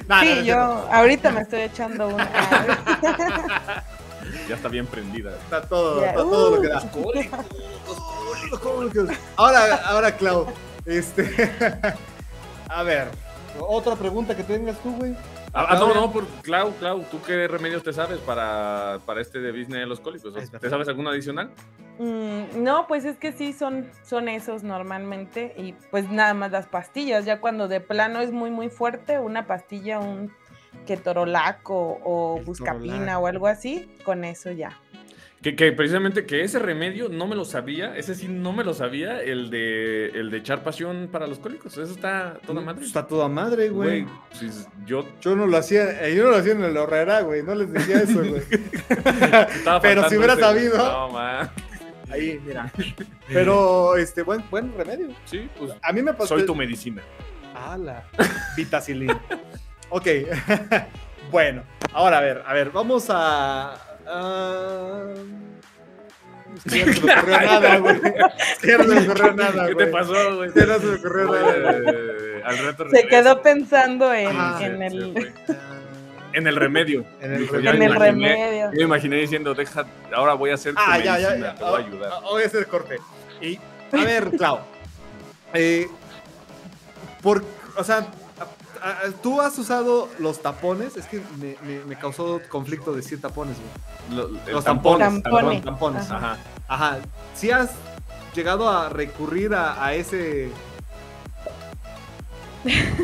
No, 0.08 0.16
no, 0.16 0.22
Sí, 0.22 0.28
no, 0.30 0.36
no, 0.36 0.42
yo 0.42 0.56
no. 0.56 0.72
ahorita 0.92 1.30
me 1.30 1.40
estoy 1.42 1.60
echando 1.62 2.08
una. 2.08 2.28
Ya 4.48 4.54
está 4.54 4.68
bien 4.68 4.86
prendida. 4.86 5.30
Está 5.36 5.62
todo, 5.62 6.00
Ya, 6.02 6.08
está 6.10 6.22
todo 6.22 6.56
lo 6.56 6.62
que 6.62 6.68
da. 9.02 9.14
Ahora, 9.36 9.76
ahora, 9.86 10.12
Clau, 10.16 10.46
este. 10.84 11.50
A 12.68 12.82
ver, 12.84 13.08
otra 13.58 13.96
pregunta 13.96 14.36
que 14.36 14.44
tengas 14.44 14.78
tú, 14.80 14.94
güey. 14.96 15.14
Ah, 15.52 15.66
ah, 15.70 15.74
no, 15.74 15.94
no, 15.94 16.12
por 16.12 16.26
Clau, 16.42 16.72
Clau, 16.74 17.02
¿tú 17.10 17.20
qué 17.26 17.48
remedios 17.48 17.82
te 17.82 17.92
sabes 17.92 18.18
para, 18.20 19.00
para 19.04 19.20
este 19.20 19.40
de 19.40 19.50
business 19.50 19.80
de 19.80 19.86
los 19.86 20.00
cólicos? 20.00 20.32
¿Te 20.32 20.70
sabes 20.70 20.88
alguno 20.88 21.10
adicional? 21.10 21.50
Mm, 21.98 22.62
no, 22.62 22.86
pues 22.86 23.04
es 23.04 23.16
que 23.16 23.32
sí 23.32 23.52
son, 23.52 23.90
son 24.04 24.28
esos 24.28 24.62
normalmente 24.62 25.52
y 25.56 25.72
pues 25.90 26.10
nada 26.10 26.34
más 26.34 26.52
las 26.52 26.66
pastillas. 26.66 27.24
Ya 27.24 27.40
cuando 27.40 27.68
de 27.68 27.80
plano 27.80 28.20
es 28.20 28.32
muy 28.32 28.50
muy 28.50 28.70
fuerte, 28.70 29.18
una 29.18 29.46
pastilla, 29.46 29.98
un 29.98 30.32
ketorolaco 30.86 32.00
o 32.04 32.40
buscapina 32.44 33.18
o 33.18 33.26
algo 33.26 33.46
así, 33.46 33.90
con 34.04 34.24
eso 34.24 34.50
ya. 34.50 34.78
Que, 35.42 35.56
que 35.56 35.72
precisamente 35.72 36.26
que 36.26 36.42
ese 36.44 36.58
remedio 36.58 37.08
no 37.08 37.26
me 37.26 37.34
lo 37.34 37.46
sabía, 37.46 37.96
ese 37.96 38.14
sí 38.14 38.28
no 38.28 38.52
me 38.52 38.62
lo 38.62 38.74
sabía, 38.74 39.22
el 39.22 39.48
de, 39.48 40.10
el 40.10 40.30
de 40.30 40.36
echar 40.36 40.62
pasión 40.62 41.08
para 41.10 41.26
los 41.26 41.38
cólicos. 41.38 41.72
Eso 41.78 41.90
está 41.94 42.34
toda 42.46 42.60
madre. 42.60 42.84
Está 42.84 43.06
toda 43.06 43.26
madre, 43.26 43.70
güey. 43.70 44.02
Güey, 44.02 44.14
pues, 44.38 44.68
yo 44.84 45.06
Yo 45.22 45.34
no 45.36 45.46
lo 45.46 45.56
hacía, 45.56 46.06
eh, 46.06 46.14
yo 46.14 46.24
no 46.24 46.30
lo 46.32 46.36
hacía 46.36 46.52
en 46.52 46.62
el 46.64 46.76
horrera, 46.76 47.22
güey. 47.22 47.42
No 47.42 47.54
les 47.54 47.72
decía 47.72 48.02
eso, 48.02 48.18
güey. 48.22 48.42
Pero 49.80 50.08
si 50.10 50.16
hubiera 50.18 50.34
ese- 50.34 50.42
sabido. 50.42 50.76
No, 50.76 51.08
man. 51.08 51.50
Ahí, 52.10 52.38
mira. 52.44 52.70
Pero, 53.28 53.96
este, 53.96 54.22
buen, 54.22 54.42
buen 54.50 54.76
remedio. 54.76 55.08
Sí, 55.24 55.48
pues 55.58 55.72
A 55.80 55.92
mí 55.92 56.02
me 56.02 56.12
pasó. 56.12 56.36
soy 56.36 56.44
tu 56.44 56.54
medicina. 56.54 57.00
¡Hala! 57.54 58.04
Vitacilina. 58.56 59.18
ok. 59.88 60.06
bueno, 61.30 61.62
ahora 61.94 62.18
a 62.18 62.20
ver, 62.20 62.42
a 62.46 62.52
ver, 62.52 62.70
vamos 62.72 63.06
a. 63.08 63.86
a- 64.10 65.14
Es 66.64 66.64
que 66.64 66.78
ya 66.84 66.86
no 66.86 66.94
se 66.94 67.00
me 67.00 67.10
ocurrió 67.12 67.46
nada, 67.46 67.76
güey. 67.78 67.96
Es 67.96 68.58
que 68.60 68.68
ya 68.68 68.76
no 68.78 68.84
se 68.84 68.94
me 68.94 69.00
ocurrió 69.08 69.32
nada, 69.34 69.66
¿Qué 69.66 69.72
güey. 69.74 69.86
te 69.86 69.92
pasó, 69.92 70.36
güey? 70.36 70.50
Ya 70.54 70.66
no 70.66 70.78
se 70.78 70.86
me 70.86 70.94
ocurrió 70.96 71.24
nada. 71.32 71.78
Eh, 71.78 72.42
al 72.44 72.58
rato 72.58 72.84
Se 72.90 72.96
regresa. 72.96 73.08
quedó 73.08 73.42
pensando 73.42 74.12
en, 74.12 74.30
Sí, 74.58 74.64
el. 74.64 75.32
En 76.32 76.46
el 76.46 76.56
remedio. 76.56 77.04
En 77.20 77.32
el 77.34 77.40
Dijo, 77.42 77.54
remedio. 77.56 77.72
en 77.74 77.82
el 77.82 77.90
imaginé- 77.92 78.28
remedio. 78.34 78.64
Yo 78.72 78.76
me 78.78 78.82
imaginé 78.82 79.16
diciendo, 79.16 79.54
deja, 79.54 79.86
ahora 80.14 80.34
voy 80.34 80.50
a 80.50 80.54
hacer 80.54 80.74
tu 80.74 80.80
Ah, 80.84 80.98
ya, 80.98 81.18
ya, 81.18 81.28
medicina, 81.30 81.46
ya. 81.52 81.54
te 81.54 81.64
voy 81.64 81.72
a 81.72 81.76
Ah, 81.76 81.86
ayudar. 81.86 82.10
ah, 82.14 82.20
Voy 82.22 82.42
a 82.42 82.46
hacer 82.46 82.66
corte. 82.66 82.96
Y, 83.40 83.58
a 83.92 84.04
ver, 84.04 84.30
Clau. 84.36 84.60
eh, 85.54 85.88
por, 87.22 87.42
o 87.76 87.84
sea, 87.84 88.06
tú 89.22 89.40
has 89.40 89.58
usado 89.58 90.08
los 90.18 90.40
tapones. 90.42 90.96
Es 90.96 91.06
que 91.06 91.20
me, 91.38 91.56
me- 91.62 91.84
me 91.84 91.96
causó 91.98 92.40
conflicto 92.48 92.92
decir 92.92 93.20
tapones, 93.20 93.56
güey. 93.58 94.18
Lo- 94.18 94.28
Los 94.52 94.64
tampones. 94.64 95.06
Tampones. 95.22 95.22
perdón, 95.22 95.62
tampones. 95.62 96.10
Ajá. 96.10 96.36
Ajá. 96.68 96.98
Si 97.34 97.50
has 97.50 97.70
llegado 98.34 98.68
a 98.68 98.88
recurrir 98.88 99.54
a, 99.54 99.84
a 99.84 99.94
ese. 99.94 100.50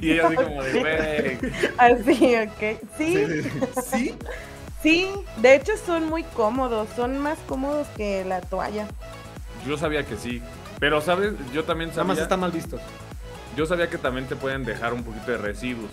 Y 0.00 0.12
ella 0.12 0.28
así 0.28 0.36
como 0.36 0.62
de, 0.62 1.38
güey. 1.40 1.52
Así, 1.78 2.36
ok. 2.36 2.78
Sí, 2.96 3.26
¿Sí? 3.90 4.14
sí, 4.80 5.10
de 5.38 5.56
hecho 5.56 5.72
son 5.84 6.08
muy 6.08 6.22
cómodos, 6.22 6.88
son 6.94 7.18
más 7.18 7.36
cómodos 7.48 7.88
que 7.96 8.24
la 8.24 8.40
toalla. 8.42 8.86
Yo 9.66 9.76
sabía 9.76 10.04
que 10.06 10.16
sí. 10.16 10.40
Pero, 10.78 11.00
¿sabes? 11.00 11.32
Yo 11.52 11.64
también 11.64 11.90
Nada 11.90 12.04
más 12.04 12.14
sabía, 12.16 12.22
está 12.22 12.36
mal 12.36 12.52
visto. 12.52 12.78
Yo 13.56 13.66
sabía 13.66 13.88
que 13.88 13.98
también 13.98 14.26
te 14.26 14.36
pueden 14.36 14.64
dejar 14.64 14.92
un 14.94 15.02
poquito 15.04 15.30
de 15.32 15.38
residuos. 15.38 15.90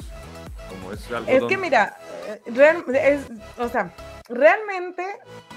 Como 0.69 0.91
es 0.93 1.05
algodón. 1.11 1.35
Es 1.35 1.43
que 1.43 1.57
mira, 1.57 1.97
eh, 2.27 2.41
real- 2.47 2.83
es, 2.95 3.25
o 3.57 3.67
sea, 3.69 3.93
realmente, 4.27 5.03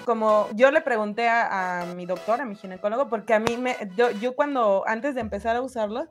como 0.04 0.48
yo 0.54 0.70
le 0.70 0.80
pregunté 0.80 1.28
a, 1.28 1.82
a 1.82 1.86
mi 1.86 2.06
doctor, 2.06 2.40
a 2.40 2.44
mi 2.44 2.56
ginecólogo, 2.56 3.08
porque 3.08 3.34
a 3.34 3.38
mí 3.38 3.56
me, 3.58 3.76
yo, 3.96 4.10
yo 4.10 4.34
cuando, 4.34 4.84
antes 4.86 5.14
de 5.14 5.20
empezar 5.20 5.54
a 5.56 5.60
usarlo, 5.60 6.08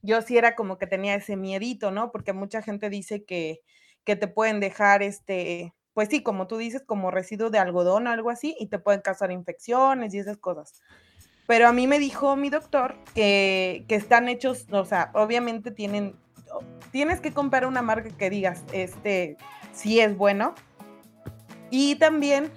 yo 0.00 0.22
sí 0.22 0.38
era 0.38 0.54
como 0.54 0.78
que 0.78 0.86
tenía 0.86 1.14
ese 1.14 1.36
miedito, 1.36 1.90
¿no? 1.90 2.10
Porque 2.10 2.32
mucha 2.32 2.62
gente 2.62 2.88
dice 2.88 3.24
que, 3.24 3.60
que 4.04 4.16
te 4.16 4.28
pueden 4.28 4.60
dejar, 4.60 5.02
este, 5.02 5.74
pues 5.92 6.08
sí, 6.08 6.22
como 6.22 6.46
tú 6.46 6.56
dices, 6.56 6.82
como 6.86 7.10
residuo 7.10 7.50
de 7.50 7.58
algodón 7.58 8.06
o 8.06 8.10
algo 8.10 8.30
así, 8.30 8.56
y 8.58 8.68
te 8.68 8.78
pueden 8.78 9.00
causar 9.02 9.30
infecciones 9.30 10.14
y 10.14 10.18
esas 10.20 10.38
cosas. 10.38 10.80
Pero 11.48 11.66
a 11.66 11.72
mí 11.72 11.86
me 11.86 11.98
dijo 11.98 12.36
mi 12.36 12.50
doctor 12.50 12.94
que, 13.14 13.86
que 13.88 13.94
están 13.94 14.28
hechos, 14.28 14.66
o 14.70 14.84
sea, 14.84 15.10
obviamente 15.14 15.70
tienen, 15.70 16.14
tienes 16.92 17.20
que 17.22 17.32
comprar 17.32 17.64
una 17.64 17.80
marca 17.80 18.10
que 18.10 18.28
digas, 18.28 18.64
este, 18.72 19.38
sí 19.72 19.98
es 19.98 20.14
bueno. 20.14 20.54
Y 21.70 21.94
también, 21.94 22.50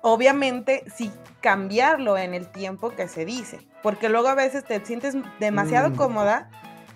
obviamente, 0.00 0.82
sí 0.92 1.12
cambiarlo 1.40 2.18
en 2.18 2.34
el 2.34 2.48
tiempo 2.48 2.90
que 2.96 3.06
se 3.06 3.24
dice. 3.24 3.60
Porque 3.80 4.08
luego 4.08 4.26
a 4.26 4.34
veces 4.34 4.64
te 4.64 4.84
sientes 4.84 5.14
demasiado 5.38 5.90
Mm. 5.90 5.94
cómoda 5.94 6.50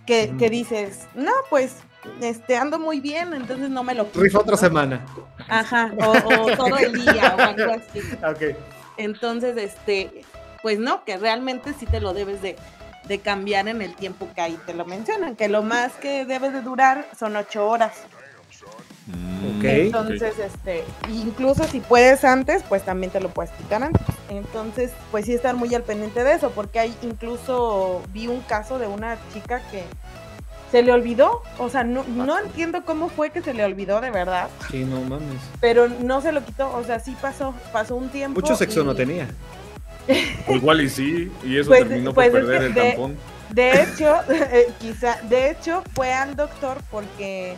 que, 0.05 0.35
que 0.41 0.49
Mm. 0.49 0.51
dices, 0.51 1.07
no, 1.15 1.31
pues, 1.49 1.77
este, 2.23 2.57
ando 2.57 2.81
muy 2.81 2.99
bien, 2.99 3.35
entonces 3.35 3.71
no 3.71 3.85
me 3.85 3.95
lo 3.95 4.07
quito", 4.09 4.21
Rifa 4.21 4.41
otra 4.41 4.53
¿no? 4.53 4.57
semana. 4.57 5.07
Ajá, 5.47 5.93
o, 5.97 6.11
o 6.47 6.57
todo 6.57 6.77
el 6.77 6.93
día 6.93 7.37
o 7.37 7.41
algo 7.41 7.73
así. 7.73 8.01
Ok. 8.29 8.57
Entonces, 8.97 9.57
este, 9.57 10.25
pues 10.67 10.81
no, 10.81 11.05
que 11.05 11.17
realmente 11.17 11.75
sí 11.79 11.87
te 11.87 12.01
lo 12.01 12.13
debes 12.13 12.43
de, 12.43 12.57
de 13.07 13.21
cambiar 13.21 13.69
en 13.69 13.83
el 13.83 13.95
tiempo 13.95 14.27
que 14.35 14.41
ahí 14.41 14.59
te 14.67 14.75
lo 14.75 14.85
mencionan, 14.85 15.37
que 15.37 15.49
lo 15.49 15.63
más 15.63 15.93
que 15.93 16.25
debe 16.25 16.51
de 16.51 16.61
durar 16.61 17.07
son 17.17 17.37
ocho 17.37 17.69
horas. 17.69 17.93
Mm. 19.07 19.65
Entonces, 19.65 20.35
este, 20.41 20.83
incluso 21.09 21.63
si 21.69 21.79
puedes 21.79 22.25
antes, 22.25 22.65
pues 22.65 22.85
también 22.85 23.13
te 23.13 23.21
lo 23.21 23.29
puedes 23.29 23.53
quitar 23.53 23.81
antes. 23.85 24.03
Entonces, 24.29 24.91
pues 25.13 25.27
sí 25.27 25.35
estar 25.35 25.55
muy 25.55 25.73
al 25.73 25.85
pendiente 25.85 26.25
de 26.25 26.33
eso, 26.33 26.51
porque 26.51 26.81
hay 26.81 26.97
incluso 27.03 28.03
vi 28.13 28.27
un 28.27 28.41
caso 28.41 28.81
de 28.81 28.89
una 28.89 29.19
chica 29.33 29.63
que 29.71 29.85
se 30.73 30.83
le 30.83 30.91
olvidó, 30.91 31.45
o 31.59 31.69
sea, 31.69 31.85
no, 31.85 32.03
no 32.09 32.41
entiendo 32.41 32.85
cómo 32.85 33.09
fue 33.09 33.31
que 33.31 33.41
se 33.41 33.55
le 33.55 33.65
olvidó 33.65 34.01
de 34.01 34.11
verdad, 34.11 34.49
Sí, 34.69 34.85
no 34.85 35.01
mames. 35.03 35.41
pero 35.61 35.89
no 35.89 36.21
se 36.23 36.33
lo 36.33 36.45
quitó, 36.45 36.75
o 36.75 36.83
sea, 36.83 36.99
sí 36.99 37.17
pasó, 37.23 37.55
pasó 37.73 37.95
un 37.95 38.09
tiempo. 38.09 38.41
Mucho 38.41 38.57
sexo 38.57 38.83
no 38.83 38.97
tenía. 38.97 39.29
O 40.49 40.53
igual 40.55 40.81
y 40.81 40.89
sí, 40.89 41.33
y 41.45 41.59
eso 41.59 41.69
Pues- 41.71 41.81
terminó 41.89 42.15
pues 42.15 42.31
por 42.31 42.41
es 42.41 42.47
perder 42.47 42.63
el 42.65 42.75
de- 42.75 42.91
tampón. 42.91 43.17
De 43.51 43.83
hecho, 43.83 44.21
eh, 44.31 44.69
quizá, 44.81 45.21
de 45.23 45.51
hecho 45.51 45.83
fue 45.95 46.13
al 46.13 46.37
doctor 46.37 46.79
porque 46.91 47.55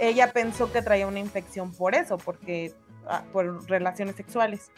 ella 0.00 0.32
pensó 0.32 0.70
que 0.72 0.82
traía 0.82 1.06
una 1.06 1.18
infección 1.18 1.72
por 1.72 1.94
eso, 1.94 2.18
porque 2.18 2.72
ah, 3.08 3.22
por 3.32 3.68
relaciones 3.68 4.16
sexuales. 4.16 4.70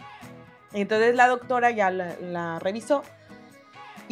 Entonces 0.72 1.14
la 1.14 1.28
doctora 1.28 1.70
ya 1.70 1.90
la, 1.90 2.14
la 2.20 2.58
revisó 2.58 3.02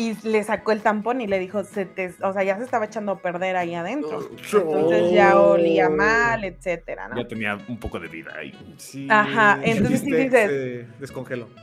y 0.00 0.16
le 0.26 0.42
sacó 0.44 0.72
el 0.72 0.80
tampón 0.80 1.20
y 1.20 1.26
le 1.26 1.38
dijo, 1.38 1.62
se 1.62 1.84
te, 1.84 2.14
o 2.22 2.32
sea, 2.32 2.42
ya 2.42 2.56
se 2.56 2.64
estaba 2.64 2.86
echando 2.86 3.12
a 3.12 3.18
perder 3.18 3.56
ahí 3.56 3.74
adentro. 3.74 4.30
Entonces 4.30 5.12
ya 5.12 5.38
olía 5.38 5.90
mal, 5.90 6.42
etcétera, 6.42 7.08
¿no? 7.08 7.16
Ya 7.20 7.28
tenía 7.28 7.58
un 7.68 7.78
poco 7.78 8.00
de 8.00 8.08
vida 8.08 8.32
ahí. 8.34 8.54
Sí. 8.78 9.06
Ajá, 9.10 9.58
entonces 9.62 10.00
sí 10.00 10.10
dices-. 10.10 10.86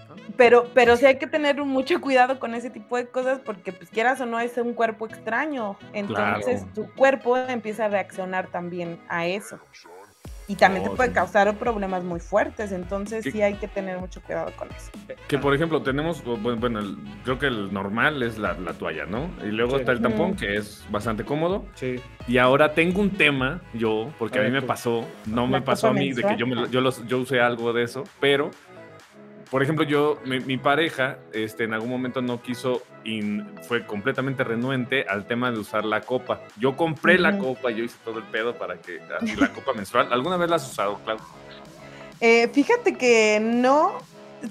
¿no? 0.07 0.15
Pero, 0.35 0.69
pero 0.75 0.97
sí 0.97 1.07
hay 1.07 1.17
que 1.17 1.25
tener 1.25 1.63
mucho 1.63 1.99
cuidado 1.99 2.39
con 2.39 2.53
ese 2.53 2.69
tipo 2.69 2.95
de 2.97 3.07
cosas 3.07 3.39
porque, 3.39 3.71
pues 3.71 3.89
quieras 3.89 4.21
o 4.21 4.27
no, 4.27 4.39
es 4.39 4.55
un 4.57 4.75
cuerpo 4.75 5.07
extraño. 5.07 5.75
Entonces, 5.93 6.61
Claro. 6.61 6.73
tu 6.75 6.93
cuerpo 6.93 7.37
empieza 7.37 7.85
a 7.85 7.87
reaccionar 7.87 8.47
también 8.47 8.99
a 9.09 9.25
eso. 9.25 9.59
Y 10.49 10.55
también 10.55 10.83
te 10.85 10.89
Oh, 10.89 10.95
puede 10.95 11.09
sí. 11.09 11.15
causar 11.15 11.53
problemas 11.57 12.03
muy 12.03 12.19
fuertes. 12.21 12.71
Entonces, 12.71 13.23
¿Qué? 13.23 13.31
sí 13.31 13.41
hay 13.41 13.55
que 13.55 13.67
tener 13.67 13.97
mucho 13.99 14.21
cuidado 14.21 14.51
con 14.55 14.69
eso. 14.69 14.89
Que 15.27 15.37
por 15.37 15.53
ejemplo 15.53 15.81
tenemos, 15.81 16.23
bueno, 16.23 16.55
bueno, 16.57 16.79
el- 16.79 16.95
creo 17.25 17.37
que 17.37 17.47
el 17.47 17.73
normal 17.73 18.23
es 18.23 18.37
la, 18.37 18.53
la 18.53 18.73
toalla, 18.73 19.05
¿no? 19.05 19.29
Y 19.43 19.47
luego 19.47 19.71
Sí. 19.73 19.79
está 19.81 19.91
el 19.91 20.01
tampón, 20.01 20.31
Ujú. 20.31 20.39
que 20.39 20.55
es 20.55 20.85
bastante 20.89 21.25
cómodo. 21.25 21.65
Sí. 21.75 21.97
Y 22.29 22.37
ahora 22.37 22.73
tengo 22.73 23.01
un 23.01 23.09
tema, 23.09 23.61
yo, 23.73 24.09
porque 24.17 24.39
A 24.39 24.41
a 24.41 24.45
mí 24.45 24.51
ver, 24.51 24.61
me 24.61 24.61
tú. 24.61 24.67
pasó, 24.67 25.05
no 25.25 25.41
La 25.43 25.47
me 25.47 25.61
pasó 25.61 25.89
a 25.89 25.93
mí, 25.93 26.13
de 26.13 26.23
que 26.23 26.37
yo, 26.37 26.47
me, 26.47 26.69
yo, 26.69 26.79
los- 26.81 27.05
yo 27.07 27.17
usé 27.19 27.41
algo 27.41 27.73
de 27.73 27.83
eso, 27.83 28.03
pero, 28.21 28.51
por 29.49 29.63
ejemplo, 29.63 29.85
yo, 29.85 30.19
mi, 30.25 30.39
mi 30.39 30.57
pareja, 30.57 31.17
este, 31.33 31.63
en 31.63 31.73
algún 31.73 31.89
momento 31.89 32.21
no 32.21 32.41
quiso 32.41 32.83
y 33.03 33.41
fue 33.67 33.85
completamente 33.85 34.43
renuente 34.43 35.05
al 35.07 35.25
tema 35.25 35.51
de 35.51 35.59
usar 35.59 35.85
la 35.85 36.01
copa. 36.01 36.41
Yo 36.59 36.75
compré 36.75 37.17
la 37.17 37.37
copa, 37.37 37.71
yo 37.71 37.83
hice 37.83 37.95
todo 38.03 38.19
el 38.19 38.25
pedo 38.25 38.55
para 38.55 38.75
que, 38.77 38.99
así, 39.19 39.35
la 39.35 39.51
copa 39.53 39.73
menstrual. 39.73 40.11
¿Alguna 40.11 40.37
vez 40.37 40.49
la 40.49 40.57
has 40.57 40.69
usado, 40.69 40.99
Clau? 41.05 41.17
Eh, 42.19 42.49
fíjate 42.49 42.95
que 42.95 43.39
no, 43.41 43.93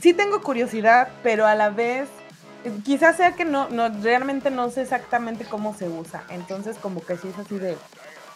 sí 0.01 0.15
tengo 0.15 0.41
curiosidad, 0.41 1.09
pero 1.23 1.47
a 1.47 1.55
la 1.55 1.71
vez, 1.71 2.09
quizás 2.85 3.17
sea 3.17 3.33
que 3.33 3.45
no, 3.45 3.69
no, 3.69 3.89
realmente 4.03 4.51
no 4.51 4.71
sé 4.71 4.83
exactamente 4.83 5.45
cómo 5.45 5.75
se 5.75 5.89
usa. 5.89 6.25
Entonces, 6.31 6.79
como 6.79 7.05
que 7.05 7.17
sí 7.17 7.29
es 7.29 7.39
así 7.39 7.59
de, 7.59 7.77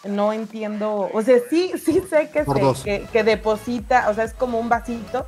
no 0.04 0.32
entiendo, 0.32 1.10
o 1.12 1.22
sea, 1.22 1.36
sí, 1.50 1.72
sí 1.84 2.02
sé 2.08 2.30
que, 2.30 2.44
se- 2.44 2.44
que, 2.84 3.06
que 3.12 3.22
deposita, 3.24 4.08
o 4.08 4.14
sea, 4.14 4.24
es 4.24 4.32
como 4.34 4.58
un 4.58 4.68
vasito 4.68 5.26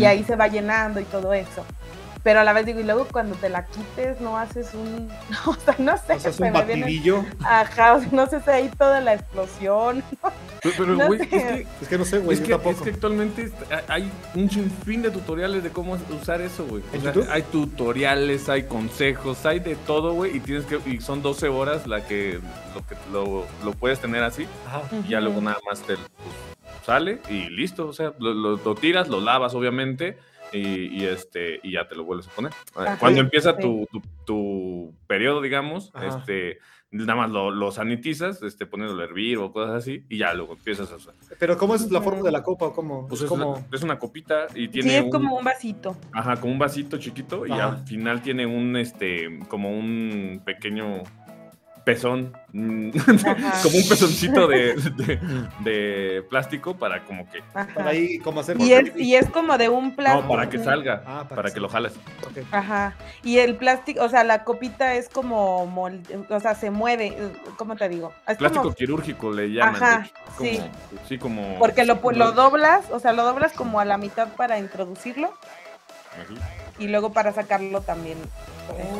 y 0.00 0.04
ahí 0.06 0.24
se 0.24 0.36
va 0.36 0.48
llenando 0.48 1.00
y 1.00 1.04
todo 1.04 1.32
eso. 1.34 1.64
Pero 2.26 2.40
a 2.40 2.44
la 2.44 2.52
vez 2.52 2.66
digo, 2.66 2.80
y 2.80 2.82
luego 2.82 3.06
cuando 3.06 3.36
te 3.36 3.48
la 3.48 3.66
quites, 3.66 4.20
no 4.20 4.36
haces 4.36 4.74
un, 4.74 5.08
o 5.46 5.54
sea, 5.54 5.76
no 5.78 5.96
sé, 5.96 6.14
O 6.14 6.18
sea, 6.18 6.30
es 6.30 6.36
se 6.36 6.42
un 6.42 6.52
viene- 6.52 6.80
batidillo. 6.82 7.24
ajá, 7.44 7.94
o 7.94 8.00
sea, 8.00 8.08
no 8.10 8.26
sé 8.26 8.40
si 8.40 8.50
ahí 8.50 8.68
toda 8.76 9.00
la 9.00 9.14
explosión. 9.14 10.02
Pero, 10.62 10.74
pero, 10.78 10.96
No 10.96 11.06
güey, 11.06 11.18
sé. 11.20 11.24
es 11.24 11.30
que, 11.30 11.66
Es 11.82 11.88
que 11.88 11.98
no 11.98 12.04
sé, 12.04 12.18
güey, 12.18 12.32
es, 12.34 12.40
yo 12.40 12.46
que, 12.46 12.52
tampoco. 12.54 12.76
es 12.76 12.82
que 12.82 12.90
actualmente 12.90 13.52
hay 13.86 14.10
un 14.34 14.50
sinfín 14.50 15.02
de 15.02 15.12
tutoriales 15.12 15.62
de 15.62 15.70
cómo 15.70 15.96
usar 16.20 16.40
eso, 16.40 16.64
güey. 16.66 16.82
Hay 17.30 17.42
tutoriales, 17.42 18.48
hay 18.48 18.64
consejos, 18.64 19.46
hay 19.46 19.60
de 19.60 19.76
todo, 19.76 20.14
güey. 20.14 20.36
Y 20.36 20.40
tienes 20.40 20.64
que, 20.64 20.80
y 20.90 21.00
son 21.00 21.22
12 21.22 21.46
horas 21.48 21.86
la 21.86 22.04
que 22.04 22.40
lo 22.74 22.84
que 22.86 22.96
lo, 23.12 23.44
lo 23.64 23.72
puedes 23.78 24.00
tener 24.00 24.24
así. 24.24 24.48
Ajá. 24.66 24.82
Y 25.06 25.10
ya 25.10 25.20
luego 25.20 25.40
nada 25.40 25.58
más 25.70 25.82
te 25.82 25.94
pues, 25.94 26.06
sale 26.84 27.20
y 27.28 27.48
listo. 27.50 27.86
O 27.86 27.92
sea, 27.92 28.12
lo, 28.18 28.34
lo- 28.34 28.56
lo 28.56 28.74
tiras, 28.74 29.06
lo 29.08 29.20
lavas, 29.20 29.54
obviamente. 29.54 30.18
Y, 30.52 31.02
y, 31.02 31.04
este 31.04 31.60
y 31.62 31.72
ya 31.72 31.86
te 31.88 31.94
lo 31.96 32.04
vuelves 32.04 32.28
a 32.28 32.30
poner. 32.30 32.52
Ajá, 32.74 32.98
Cuando 32.98 33.20
sí. 33.20 33.24
empieza 33.24 33.56
tu, 33.56 33.86
tu, 33.90 34.00
tu 34.24 34.94
periodo, 35.06 35.40
digamos, 35.42 35.90
Ajá. 35.94 36.06
este 36.18 36.58
nada 36.92 37.16
más 37.16 37.30
lo, 37.30 37.50
lo 37.50 37.72
sanitizas, 37.72 38.42
este, 38.42 38.64
poniéndolo 38.64 39.02
a 39.02 39.04
hervir 39.04 39.38
o 39.38 39.52
cosas 39.52 39.74
así, 39.74 40.04
y 40.08 40.18
ya 40.18 40.32
luego 40.34 40.54
empiezas 40.54 40.90
a 40.92 40.96
usar. 40.96 41.14
Pero 41.38 41.58
¿cómo 41.58 41.74
es 41.74 41.90
la 41.90 42.00
forma 42.00 42.22
de 42.22 42.30
la 42.30 42.42
copa? 42.42 42.72
¿Cómo? 42.72 43.06
Pues 43.08 43.22
es 43.22 43.28
como... 43.28 43.54
una, 43.54 43.66
es 43.72 43.82
una 43.82 43.98
copita 43.98 44.46
y 44.54 44.68
tiene 44.68 44.90
Sí, 44.90 44.94
es 44.96 45.04
un, 45.04 45.10
como 45.10 45.36
un 45.36 45.44
vasito. 45.44 45.96
ajá, 46.12 46.36
como 46.40 46.52
un 46.52 46.58
vasito 46.58 46.96
chiquito 46.96 47.44
y 47.46 47.50
al 47.52 47.78
final 47.86 48.22
tiene 48.22 48.46
un 48.46 48.76
este 48.76 49.40
como 49.48 49.70
un 49.76 50.40
pequeño 50.44 51.02
pezón, 51.86 52.36
mm, 52.52 52.90
Ajá. 52.98 53.52
como 53.62 53.76
un 53.78 53.88
pezoncito 53.88 54.48
de, 54.48 54.74
de- 54.74 55.20
de 55.60 56.22
plástico 56.28 56.76
para 56.76 57.04
como 57.04 57.30
que 57.30 57.40
Para 57.52 57.70
Ajá. 57.70 57.88
ahí, 57.90 58.18
como 58.18 58.40
hacer... 58.40 58.60
Y 58.60 58.72
es, 58.72 58.90
y 58.96 59.14
es 59.14 59.30
como 59.30 59.56
de 59.56 59.68
un 59.68 59.94
plástico. 59.94 60.22
no, 60.24 60.28
para 60.28 60.50
que 60.50 60.58
salga, 60.58 61.04
Ah, 61.06 61.22
para 61.28 61.36
para, 61.36 61.48
que 61.50 61.54
que 61.54 61.60
lo 61.60 61.68
jales. 61.68 61.92
Ajá. 62.50 62.96
Y 63.22 63.38
el 63.38 63.54
plástico, 63.54 64.02
o 64.02 64.08
sea, 64.08 64.24
la 64.24 64.42
copita 64.42 64.94
es 64.94 65.08
como, 65.08 65.64
mol- 65.72 66.02
o 66.28 66.40
sea, 66.40 66.56
se 66.56 66.72
mueve, 66.72 67.16
¿cómo 67.56 67.76
te 67.76 67.88
digo? 67.88 68.12
Es 68.26 68.36
Plástico 68.36 68.64
como, 68.64 68.74
quirúrgico 68.74 69.30
le 69.32 69.52
llaman. 69.52 69.76
Ajá. 69.76 70.06
Como- 70.36 70.50
sí. 70.50 70.60
Sí, 71.08 71.18
como 71.18 71.56
porque 71.60 71.84
lo, 71.84 72.00
lo 72.12 72.32
doblas, 72.32 72.90
o 72.90 72.98
sea, 72.98 73.12
lo 73.12 73.22
doblas 73.22 73.52
como 73.52 73.78
a 73.78 73.84
la 73.84 73.96
mitad 73.96 74.26
para 74.36 74.58
introducirlo 74.58 75.32
Así. 76.20 76.34
y 76.84 76.88
luego 76.88 77.12
para 77.12 77.32
sacarlo 77.32 77.80
también. 77.82 78.18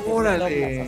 lo 0.06 0.14
Órale. 0.14 0.86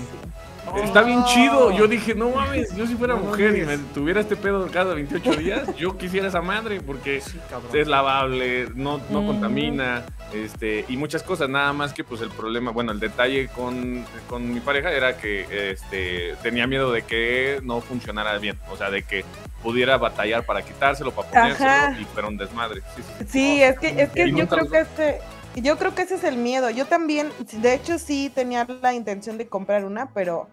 Está 0.76 1.02
bien 1.02 1.20
Oh. 1.20 1.26
chido. 1.26 1.70
Yo 1.72 1.88
dije, 1.88 2.14
no 2.14 2.30
mames, 2.30 2.74
yo 2.76 2.86
si 2.86 2.94
fuera 2.94 3.14
No 3.14 3.20
mujer 3.20 3.56
y 3.56 3.62
me 3.64 3.78
tuviera 3.94 4.20
este 4.20 4.36
pedo 4.36 4.66
cada 4.70 4.94
28 4.94 5.32
días, 5.36 5.76
yo 5.76 5.96
quisiera 5.96 6.28
esa 6.28 6.40
madre 6.40 6.80
porque 6.80 7.20
Sí, 7.20 7.38
es 7.72 7.88
lavable, 7.88 8.68
no, 8.74 9.00
no 9.10 9.26
contamina, 9.26 10.04
este, 10.32 10.84
y 10.88 10.96
muchas 10.96 11.22
cosas. 11.22 11.48
Nada 11.48 11.72
más 11.72 11.92
que 11.92 12.04
pues 12.04 12.20
el 12.20 12.30
problema, 12.30 12.70
bueno, 12.70 12.92
el 12.92 13.00
detalle 13.00 13.48
con, 13.48 14.04
con 14.28 14.52
mi 14.52 14.60
pareja 14.60 14.92
era 14.92 15.16
que 15.16 15.70
este, 15.72 16.34
tenía 16.42 16.66
miedo 16.66 16.92
de 16.92 17.02
que 17.02 17.60
no 17.62 17.80
funcionara 17.80 18.36
bien, 18.38 18.58
o 18.70 18.76
sea, 18.76 18.90
de 18.90 19.02
que 19.02 19.24
pudiera 19.62 19.96
batallar 19.96 20.44
para 20.46 20.62
quitárselo, 20.62 21.12
para 21.12 21.28
ponérselo 21.30 21.70
Ajá. 21.70 21.96
y 22.00 22.04
fuera 22.04 22.28
un 22.28 22.36
desmadre. 22.36 22.82
Sí, 22.94 23.02
sí, 23.02 23.12
sí. 23.18 23.24
Sí, 23.28 23.62
es 23.62 23.78
que, 23.78 24.02
es 24.02 24.10
que 24.10 24.30
yo 24.32 24.46
creo 24.48 24.64
los- 24.64 24.70
que 24.72 24.78
este, 24.80 25.20
yo 25.56 25.76
creo 25.78 25.94
que 25.94 26.02
ese 26.02 26.14
es 26.14 26.24
el 26.24 26.36
miedo. 26.36 26.70
Yo 26.70 26.86
también, 26.86 27.30
de 27.52 27.74
hecho, 27.74 27.98
sí 27.98 28.30
tenía 28.32 28.66
la 28.80 28.94
intención 28.94 29.36
de 29.38 29.48
comprar 29.48 29.84
una, 29.84 30.10
pero 30.14 30.48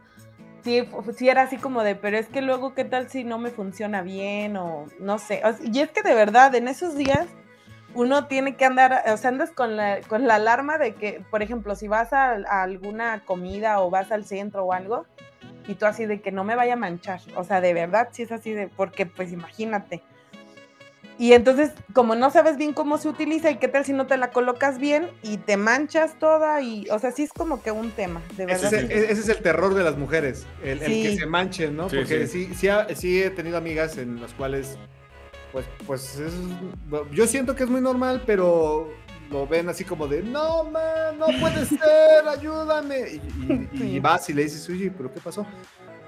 sí, 0.66 0.90
sí 1.16 1.30
era 1.30 1.44
así 1.44 1.58
como 1.58 1.84
de, 1.84 1.96
pero 1.96 2.18
es 2.18 2.28
que 2.28 2.42
luego, 2.42 2.74
¿qué 2.74 2.84
tal 2.84 3.08
si 3.10 3.24
no 3.24 3.38
me 3.38 3.52
funciona 3.52 4.02
bien? 4.02 4.58
O 4.58 4.88
no 5.00 5.20
sé. 5.20 5.42
Y 5.64 5.80
es 5.80 5.92
que 5.92 6.02
de 6.02 6.16
verdad, 6.16 6.54
en 6.56 6.68
esos 6.68 6.98
días, 6.98 7.28
uno 7.94 8.26
tiene 8.26 8.56
que 8.58 8.66
andar, 8.66 9.04
o 9.08 9.16
sea, 9.16 9.30
andas 9.30 9.52
con 9.52 9.78
la, 9.78 10.02
con 10.02 10.28
la 10.28 10.36
alarma 10.36 10.78
de 10.78 10.96
que, 10.96 11.24
por 11.30 11.44
ejemplo, 11.44 11.76
si 11.76 11.88
vas 11.88 12.12
a, 12.12 12.32
a 12.32 12.64
alguna 12.64 13.24
comida 13.24 13.80
o 13.80 13.90
vas 13.90 14.12
al 14.12 14.26
centro 14.26 14.66
o 14.66 14.74
algo, 14.74 15.06
y 15.68 15.76
tú 15.76 15.86
así 15.86 16.06
de 16.06 16.20
que 16.20 16.32
no 16.32 16.44
me 16.44 16.56
vaya 16.56 16.74
a 16.74 16.78
manchar. 16.78 17.22
O 17.36 17.44
sea, 17.44 17.62
de 17.62 17.74
verdad, 17.74 18.10
sí 18.12 18.24
es 18.24 18.32
así 18.32 18.52
de, 18.52 18.68
porque 18.68 19.06
pues 19.06 19.32
imagínate. 19.32 20.02
Y 21.18 21.32
entonces, 21.32 21.72
como 21.94 22.14
no 22.16 22.30
sabes 22.30 22.58
bien 22.58 22.74
cómo 22.74 22.98
se 22.98 23.08
utiliza 23.08 23.50
y 23.50 23.56
qué 23.58 23.70
tal 23.70 23.86
si 23.86 23.94
no 23.94 24.06
te 24.06 24.18
la 24.18 24.32
colocas 24.32 24.80
bien 24.80 25.10
y 25.24 25.38
te 25.38 25.56
manchas 25.56 26.20
toda 26.20 26.60
y, 26.62 26.90
o 26.90 27.00
sea, 27.00 27.12
sí 27.12 27.24
es 27.24 27.32
como 27.32 27.64
que 27.64 27.72
un 27.72 27.92
tema, 27.92 28.22
de 28.36 28.44
Ese 28.44 28.66
verdad. 28.66 28.74
es, 28.74 28.74
el, 28.74 28.92
ese 28.92 29.22
es 29.22 29.30
el 29.30 29.38
terror 29.42 29.74
de 29.76 29.84
las 29.86 29.98
mujeres, 29.98 30.46
el, 30.62 30.82
el 30.82 30.92
que 31.02 31.16
se 31.18 31.26
manchen, 31.26 31.78
¿no? 31.78 31.90
Sí, 31.90 31.96
Porque 31.98 32.28
sí. 32.28 32.48
sí, 32.48 32.54
sí, 32.56 32.68
ha- 32.68 32.94
sí 32.94 33.24
he 33.24 33.30
tenido 33.30 33.58
amigas 33.58 33.98
en 33.98 34.20
las 34.22 34.34
cuales, 34.34 34.78
pues, 35.54 35.66
pues, 35.88 36.20
es- 36.20 36.34
yo 37.14 37.28
siento 37.28 37.56
que 37.56 37.64
es 37.64 37.70
muy 37.70 37.80
normal, 37.80 38.22
pero 38.26 38.90
lo 39.32 39.48
ven 39.48 39.70
así 39.70 39.86
como 39.86 40.08
de, 40.08 40.22
no, 40.22 40.66
man, 40.66 41.18
no 41.18 41.28
puede 41.40 41.66
ser, 41.66 42.28
ayúdame. 42.28 43.00
Y, 43.00 43.16
y- 43.16 43.70
y 43.74 43.78
Sí. 43.78 44.00
vas 44.02 44.30
y 44.30 44.34
le 44.34 44.44
dices, 44.44 44.68
oye, 44.70 44.92
¿pero 44.92 45.14
qué 45.14 45.22
pasó? 45.22 45.46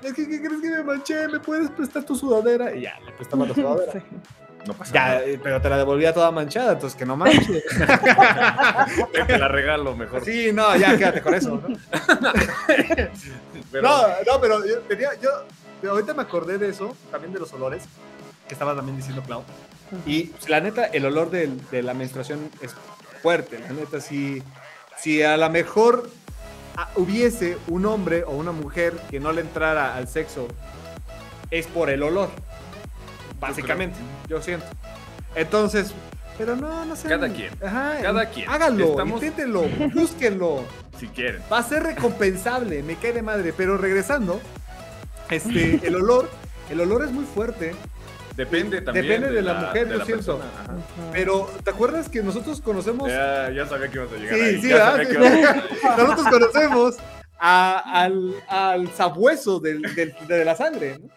Es 0.03 0.13
que, 0.13 0.27
¿qué 0.27 0.41
crees 0.41 0.61
que 0.61 0.69
me 0.69 0.83
manché? 0.83 1.29
¿Me 1.29 1.39
puedes 1.39 1.69
prestar 1.71 2.03
tu 2.03 2.13
sudadera? 2.13 2.75
Y 2.75 2.81
ya, 2.81 2.99
le 3.05 3.13
prestaba 3.13 3.45
la 3.47 3.53
sudadera. 3.55 4.03
No 4.65 4.73
pasa 4.73 4.93
Ya, 4.93 5.05
nada. 5.07 5.23
eh, 5.23 5.39
pero 5.41 5.61
te 5.61 5.69
la 5.69 5.77
devolvía 5.77 6.13
toda 6.13 6.29
manchada, 6.31 6.73
entonces 6.73 6.97
que 6.97 7.05
no 7.05 7.15
manches. 7.15 7.63
Te 9.27 9.37
la 9.37 9.47
regalo 9.47 9.95
mejor. 9.95 10.25
Sí, 10.25 10.51
no, 10.53 10.75
ya, 10.75 10.97
quédate 10.97 11.21
con 11.21 11.33
eso. 11.35 11.61
¿no? 11.65 11.77
Pero- 13.71 13.81
No, 13.87 14.01
no, 14.25 14.41
pero 14.41 14.65
yo 14.65 14.79
tenía, 14.81 15.09
yo, 15.21 15.29
pero 15.81 15.93
ahorita 15.93 16.13
me 16.13 16.21
acordé 16.23 16.57
de 16.57 16.69
eso, 16.69 16.95
también 17.11 17.33
de 17.33 17.39
los 17.39 17.51
olores, 17.53 17.83
que 18.47 18.53
estaba 18.53 18.75
también 18.75 18.97
diciendo 18.97 19.21
Clau. 19.23 19.43
Y 20.05 20.25
pues, 20.25 20.49
la 20.49 20.59
neta, 20.61 20.85
el 20.85 21.05
olor 21.05 21.29
de, 21.29 21.49
la 21.81 21.93
menstruación 21.93 22.49
es 22.61 22.73
fuerte. 23.21 23.59
La 23.59 23.69
neta, 23.69 24.01
si, 24.01 24.41
si 24.97 25.21
a 25.23 25.37
lo 25.37 25.49
mejor 25.49 26.09
ah, 26.77 26.89
hubiese 26.95 27.57
un 27.67 27.85
hombre 27.85 28.23
o 28.23 28.31
una 28.31 28.51
mujer 28.51 28.93
que 29.09 29.19
no 29.19 29.31
le 29.31 29.41
entrara 29.41 29.95
al 29.95 30.07
sexo, 30.07 30.47
es 31.51 31.67
por 31.67 31.89
el 31.89 32.03
olor. 32.03 32.29
Básicamente, 33.39 33.97
yo 34.27 34.41
siento. 34.41 34.65
Entonces, 35.35 35.93
pero 36.37 36.55
no, 36.55 36.85
no 36.85 36.95
sé. 36.95 37.07
Cada 37.09 37.29
quien, 37.29 37.51
Ajá, 37.63 37.97
cada 38.01 38.25
quien. 38.29 38.49
Háganlo, 38.49 38.91
Estamos- 38.91 39.21
inténtenlo, 39.23 39.63
búsquenlo 39.93 40.63
Si 40.99 41.07
quieren. 41.07 41.41
va 41.51 41.59
a 41.59 41.63
ser 41.63 41.83
recompensable, 41.83 42.81
me 42.83 42.95
cae 42.95 43.13
de 43.13 43.21
madre. 43.21 43.53
Pero 43.55 43.77
regresando, 43.77 44.39
este, 45.29 45.79
el 45.85 45.95
olor, 45.95 46.29
el 46.69 46.81
olor 46.81 47.03
es 47.03 47.11
muy 47.11 47.25
fuerte. 47.25 47.75
Depende 48.35 48.81
también. 48.81 49.07
Depende 49.07 49.31
de 49.31 49.41
la 49.41 49.53
mujer, 49.55 49.87
yo 49.89 50.05
siento. 50.05 50.37
persona, 50.37 50.45
ajá. 50.63 50.75
Pero, 51.11 51.49
¿te 51.63 51.71
acuerdas 51.71 52.07
que 52.07 52.21
nosotros 52.21 52.61
conocemos? 52.61 53.09
Ya, 53.09 53.49
ya 53.51 53.65
sabía 53.65 53.87
que 53.89 53.97
ibas 53.97 54.11
a 54.11 54.15
llegar 54.17 54.35
Sí, 54.35 54.41
ahí. 54.41 54.61
sí, 54.61 54.69
ya 54.69 54.91
sabía 54.91 55.09
que 55.09 55.17
a. 55.87 55.97
Nosotros 55.97 56.27
conocemos 56.29 56.95
a- 57.39 58.01
al, 58.03 58.35
al 58.47 58.91
sabueso 58.93 59.59
del- 59.59 59.81
del- 59.95 60.15
de 60.27 60.45
la 60.45 60.55
sangre. 60.55 60.99
¿no? 60.99 61.16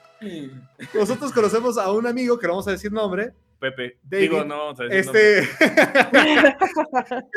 Nosotros 0.95 1.33
conocemos 1.33 1.79
a 1.79 1.91
un 1.93 2.07
amigo 2.07 2.39
que 2.39 2.47
no 2.47 2.55
vamos 2.55 2.69
a 2.69 2.73
decir 2.73 2.93
nombre. 2.93 3.33
Pepe. 3.59 3.99
David, 4.03 4.31
Digo, 4.31 4.45
no, 4.45 4.69
o 4.71 4.77
sea, 4.77 4.87
no- 4.87 4.93
Este. 4.93 5.39
Él 5.41 5.49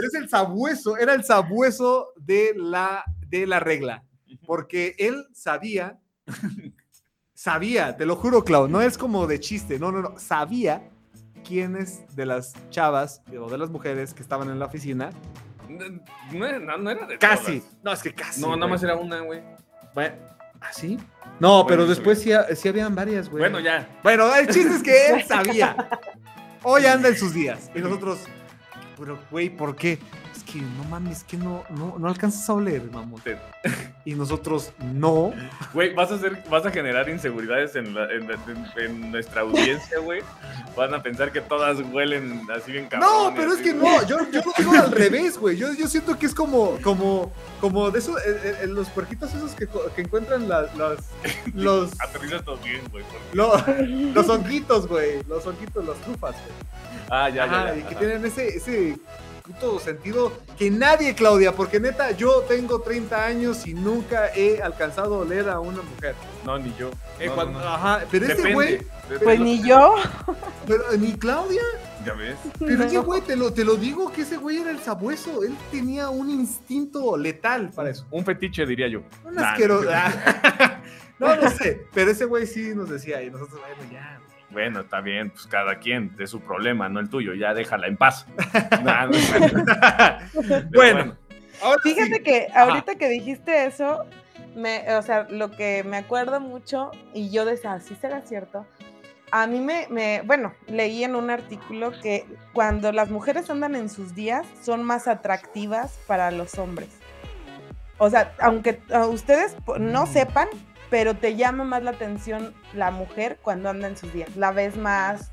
es 0.08 0.14
el 0.16 0.30
sabueso, 0.30 0.98
era 0.98 1.14
el 1.14 1.24
sabueso 1.24 2.10
de 2.16 2.54
la, 2.56 3.04
de 3.28 3.48
la 3.48 3.60
regla. 3.60 4.04
Porque 4.46 4.96
él 4.98 5.26
sabía, 5.34 6.00
sabía, 7.34 7.96
te 7.98 8.06
lo 8.06 8.16
juro, 8.16 8.44
Clau, 8.44 8.68
no 8.68 8.82
es 8.82 8.98
como 8.98 9.28
de 9.28 9.40
chiste, 9.40 9.80
no, 9.80 9.92
no, 9.92 10.02
no, 10.02 10.20
sabía 10.20 10.90
quiénes 11.46 12.04
de 12.16 12.26
las 12.26 12.54
chavas 12.70 13.22
o 13.40 13.50
de 13.50 13.58
las 13.58 13.70
mujeres 13.70 14.14
que 14.14 14.22
estaban 14.24 14.50
en 14.50 14.60
la 14.60 14.66
oficina, 14.66 15.12
No, 15.70 16.60
no, 16.60 16.78
no 16.78 16.90
era 16.92 17.06
de 17.06 17.18
casi, 17.18 17.60
todas. 17.60 17.78
no, 17.84 17.94
es 17.94 18.02
que 18.04 18.14
casi. 18.14 18.42
No, 18.42 18.56
nada 18.56 18.70
más 18.72 18.84
era 18.84 18.96
una, 18.96 19.20
güey. 19.22 19.42
Bueno, 19.94 20.16
¿ah, 20.64 20.74
sí? 20.74 20.98
No, 21.40 21.66
pero 21.68 21.86
después 21.86 22.22
sí, 22.22 22.32
sí 22.56 22.68
habían 22.68 22.96
varias, 22.96 23.30
güey. 23.30 23.42
Bueno, 23.42 23.60
ya. 23.60 23.88
Bueno, 24.04 24.34
el 24.36 24.48
chiste 24.48 24.76
es 24.76 24.84
que 24.84 25.08
él 25.08 25.24
sabía. 25.28 25.76
Hoy 26.64 26.86
anda 26.86 27.10
en 27.10 27.18
sus 27.18 27.34
días. 27.34 27.70
Y 27.76 27.80
nosotros, 27.80 28.20
pero 28.98 29.20
güey, 29.30 29.50
¿por 29.50 29.76
qué? 29.76 30.00
Que 30.54 30.62
no 30.62 30.84
mames, 30.84 31.24
que 31.24 31.36
no, 31.36 31.64
no, 31.72 31.96
no 31.98 32.08
alcanzas 32.08 32.48
a 32.48 32.54
oler, 32.54 32.84
mamón. 32.92 33.20
Y 34.06 34.14
nosotros, 34.14 34.72
no. 34.94 35.34
Güey, 35.74 35.96
vas 35.96 36.12
a 36.12 36.16
hacer, 36.16 36.44
vas 36.48 36.64
a 36.64 36.70
generar 36.70 37.10
inseguridades 37.10 37.76
en, 37.76 37.96
la- 37.96 38.12
en, 38.12 38.30
en- 38.30 38.68
en 38.78 39.12
nuestra 39.12 39.42
audiencia, 39.42 39.98
güey. 39.98 40.22
Van 40.78 40.94
a 40.94 41.02
pensar 41.02 41.32
que 41.32 41.42
todas 41.42 41.80
huelen 41.92 42.42
así 42.56 42.72
bien 42.72 42.86
cabrón. 42.88 43.10
No, 43.10 43.34
pero 43.36 43.54
es 43.54 43.62
que 43.62 43.74
no, 43.74 44.06
yo, 44.06 44.18
yo 44.32 44.42
lo 44.46 44.54
digo 44.56 44.74
al 44.74 44.92
revés, 44.92 45.40
güey. 45.40 45.58
Yo, 45.58 45.74
yo 45.74 45.88
siento 45.88 46.20
que 46.20 46.28
es 46.28 46.36
como, 46.36 46.78
como, 46.84 47.32
como 47.60 47.90
de 47.90 47.98
esos, 47.98 48.16
eh, 48.24 48.58
eh, 48.62 48.68
los 48.68 48.90
puerquitos 48.90 49.34
esos 49.34 49.54
que, 49.54 49.68
que 49.96 50.02
encuentran 50.02 50.48
la- 50.48 50.70
los, 50.78 51.00
los, 51.56 51.92
bien, 52.64 52.82
güey. 52.92 53.04
los 54.14 54.30
honguitos, 54.30 54.88
güey. 54.88 55.24
Los 55.28 55.48
honguitos, 55.48 55.84
las 55.84 55.98
trufas, 56.02 56.34
güey. 56.36 56.56
Ah, 57.10 57.30
ya, 57.30 57.46
Ajá, 57.46 57.66
ya, 57.70 57.74
ya. 57.74 57.80
y 57.80 57.82
que 57.82 57.88
ajá. 57.90 58.00
tienen 58.00 58.26
ese, 58.26 58.48
ese 58.58 58.98
puto 59.44 59.80
sentido 59.80 60.32
que 60.58 60.72
nadie, 60.72 61.14
Claudia, 61.16 61.52
porque 61.54 61.80
neta, 61.80 62.12
yo 62.12 62.42
tengo 62.48 62.82
30 62.82 63.26
años 63.26 63.68
y 63.68 63.74
nunca 63.74 64.34
he 64.34 64.62
alcanzado 64.62 65.16
a 65.16 65.18
oler 65.20 65.50
a 65.50 65.60
una 65.60 65.82
mujer. 65.82 66.16
No, 66.46 66.58
ni 66.58 66.74
yo. 66.78 66.90
Eh, 67.20 67.28
No, 67.28 67.36
cuando- 67.36 67.60
no, 67.60 67.66
no. 67.66 67.72
Ajá, 67.74 68.04
pero 68.10 68.26
ese 68.26 68.54
güey. 68.54 68.80
Pues 69.22 69.40
ni 69.40 69.62
yo. 69.62 69.96
pero, 70.68 70.84
ni 70.98 71.14
Claudia, 71.18 71.62
Ya 72.06 72.14
ves. 72.14 72.38
pero 72.58 72.84
ese 72.86 72.96
No. 72.96 73.04
güey, 73.04 73.22
te 73.22 73.36
lo, 73.36 73.52
te 73.54 73.66
lo 73.66 73.76
digo 73.76 74.12
que 74.12 74.22
ese 74.22 74.38
güey 74.38 74.58
era 74.58 74.72
el 74.72 74.80
sabueso, 74.80 75.44
él 75.44 75.56
tenía 75.72 76.10
un 76.10 76.30
instinto 76.30 77.18
letal 77.18 77.70
para 77.76 77.90
eso. 77.90 78.06
Un 78.12 78.24
fetiche, 78.26 78.66
diría 78.66 78.88
yo. 78.88 79.02
Un 79.26 79.38
asqueroso. 79.40 79.90
no. 79.90 80.84
No, 81.20 81.36
no 81.38 81.50
sé, 81.52 81.86
pero 81.94 82.12
ese 82.12 82.26
güey 82.26 82.46
sí 82.48 82.74
nos 82.76 82.90
decía 82.90 83.22
y 83.22 83.30
nosotros, 83.30 83.62
bueno, 83.62 83.92
ya. 83.94 84.20
Bueno, 84.54 84.82
está 84.82 85.02
bien, 85.02 85.32
pues 85.32 85.48
cada 85.48 85.80
quien, 85.80 86.16
de 86.16 86.28
su 86.28 86.40
problema, 86.40 86.88
no 86.88 87.00
el 87.00 87.10
tuyo, 87.10 87.34
ya 87.34 87.54
déjala 87.54 87.88
en 87.88 87.98
paz. 87.98 88.28
Nah, 88.84 89.08
no 89.08 89.18
es. 89.18 89.32
Pero 89.32 90.70
Bueno, 90.74 91.18
ahora 91.62 91.82
sí. 91.84 91.94
Fíjate 91.94 92.22
que 92.24 92.48
ahorita 92.54 92.96
que 92.96 93.10
dijiste 93.10 93.66
eso, 93.66 94.06
me, 94.56 94.96
o 94.96 95.02
sea, 95.02 95.28
lo 95.30 95.52
que 95.52 95.84
me 95.84 95.98
acuerdo 95.98 96.40
mucho, 96.40 96.92
y 97.14 97.32
yo 97.32 97.46
decía, 97.46 97.80
sí 97.80 97.96
será 98.00 98.22
cierto. 98.22 98.66
A 99.32 99.48
mí 99.48 99.60
me, 99.60 99.88
me, 99.90 100.22
bueno, 100.22 100.54
leí 100.68 101.04
en 101.04 101.16
un 101.16 101.32
artículo 101.32 101.92
que 102.02 102.26
cuando 102.54 102.92
las 102.92 103.10
mujeres 103.10 103.50
andan 103.50 103.76
en 103.76 103.90
sus 103.90 104.14
días 104.14 104.46
son 104.62 104.84
más 104.84 105.08
atractivas 105.08 106.00
para 106.06 106.30
los 106.30 106.60
hombres. 106.60 106.90
O 107.98 108.10
sea, 108.10 108.34
aunque 108.40 108.80
uh, 108.94 109.08
ustedes 109.08 109.56
no 109.80 110.06
sepan, 110.06 110.48
pero 110.94 111.16
te 111.16 111.36
llama 111.36 111.64
más 111.64 111.82
la 111.82 111.90
atención 111.90 112.54
la 112.76 112.92
mujer 112.92 113.40
cuando 113.42 113.68
anda 113.72 113.88
en 113.88 113.98
sus 113.98 114.14
días. 114.14 114.36
La 114.36 114.52
ves 114.52 114.78
más, 114.78 115.32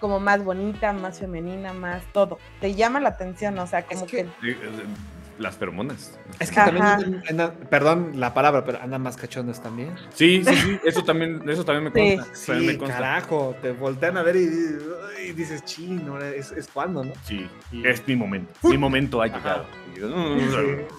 como 0.00 0.18
más 0.18 0.42
bonita, 0.42 0.92
más 0.92 1.20
femenina, 1.20 1.72
más 1.72 2.02
todo. 2.12 2.40
Te 2.60 2.74
llama 2.74 2.98
la 2.98 3.10
atención, 3.10 3.56
o 3.60 3.68
sea, 3.68 3.82
como 3.86 4.04
que- 4.04 4.24
que 4.24 4.24
Sí, 4.42 4.50
eh, 4.50 4.84
Las 5.38 5.56
feromonas. 5.56 6.18
Es 6.38 6.50
que 6.50 6.60
Ajá. 6.60 6.70
también 6.96 7.22
andan- 7.28 7.52
perdón 7.68 8.12
la 8.20 8.32
palabra, 8.32 8.64
pero 8.64 8.80
andan 8.80 9.02
más 9.02 9.16
cachonas 9.16 9.62
también. 9.62 9.94
Sí, 10.14 10.42
sí, 10.44 10.54
sí, 10.56 10.80
eso 10.84 11.04
también, 11.04 11.42
eso 11.48 11.64
también 11.64 11.92
me 11.92 12.00
Sí. 12.10 12.16
consta. 12.16 12.54
me 12.54 12.78
consta. 12.78 12.94
carajo, 12.96 13.54
te 13.60 13.72
voltean 13.72 14.16
a 14.16 14.22
ver 14.22 14.36
y, 14.36 15.28
y 15.28 15.32
dices, 15.32 15.62
chin, 15.64 16.06
ahora 16.08 16.30
es, 16.30 16.52
es 16.52 16.68
cuando, 16.68 17.04
¿no? 17.04 17.12
Sí, 17.24 17.46
Y- 17.70 17.86
es 17.86 18.06
mi 18.06 18.16
momento. 18.16 18.50
Mi 18.62 18.78
momento 18.78 19.20
ha 19.20 19.26
llegado. 19.26 19.64
Y, 19.94 20.00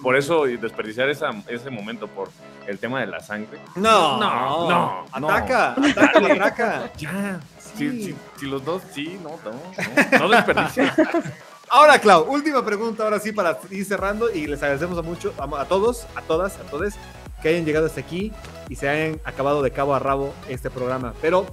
Por 0.02 0.16
eso, 0.16 0.44
desperdiciar 0.44 1.08
esa, 1.08 1.30
ese 1.46 1.70
momento 1.70 2.06
por 2.08 2.30
el 2.66 2.78
tema 2.80 3.00
de 3.00 3.06
la 3.06 3.20
sangre. 3.20 3.58
No, 3.76 4.18
No, 4.18 4.68
no, 4.68 5.06
no. 5.20 5.28
ataca, 5.30 5.72
ataca, 5.72 6.32
ataca. 6.34 6.92
Ya. 6.96 7.40
Sí. 7.58 7.88
Si, 7.90 8.02
si, 8.06 8.16
si 8.40 8.46
los 8.46 8.64
dos, 8.64 8.82
sí, 8.92 9.18
no, 9.22 9.30
no, 9.44 9.52
no, 9.52 10.18
no 10.18 10.28
desperdicies. 10.28 10.92
Ahora, 11.70 11.98
Clau, 11.98 12.24
última 12.30 12.64
pregunta, 12.64 13.04
ahora 13.04 13.20
sí, 13.20 13.32
para 13.32 13.58
ir 13.70 13.84
cerrando 13.84 14.30
y 14.30 14.46
les 14.46 14.62
agradecemos 14.62 14.98
a 14.98 15.02
mucho, 15.02 15.34
a, 15.38 15.60
a 15.60 15.64
todos, 15.66 16.06
a 16.16 16.22
todas, 16.22 16.56
a 16.56 16.62
todos 16.70 16.94
que 17.42 17.48
hayan 17.50 17.64
llegado 17.64 17.86
hasta 17.86 18.00
aquí 18.00 18.32
y 18.68 18.74
se 18.76 18.88
hayan 18.88 19.20
acabado 19.24 19.62
de 19.62 19.70
cabo 19.70 19.94
a 19.94 19.98
rabo 19.98 20.32
este 20.48 20.70
programa. 20.70 21.14
Pero, 21.20 21.46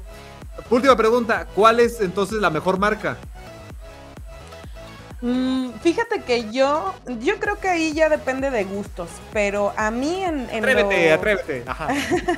última 0.69 0.95
pregunta, 0.95 1.47
¿cuál 1.53 1.79
es 1.79 1.99
entonces 2.01 2.39
la 2.39 2.49
mejor 2.49 2.79
marca? 2.79 3.17
Mm, 5.21 5.71
fíjate 5.81 6.21
que 6.21 6.49
yo, 6.51 6.93
yo 7.19 7.39
creo 7.39 7.59
que 7.59 7.67
ahí 7.69 7.93
ya 7.93 8.09
depende 8.09 8.51
de 8.51 8.63
gustos, 8.63 9.09
pero 9.33 9.73
a 9.75 9.91
mí 9.91 10.23
en, 10.23 10.49
en 10.49 10.59
Atrévete, 10.63 11.09
lo- 11.09 11.15
atrévete. 11.15 11.63
Ajá. 11.67 11.87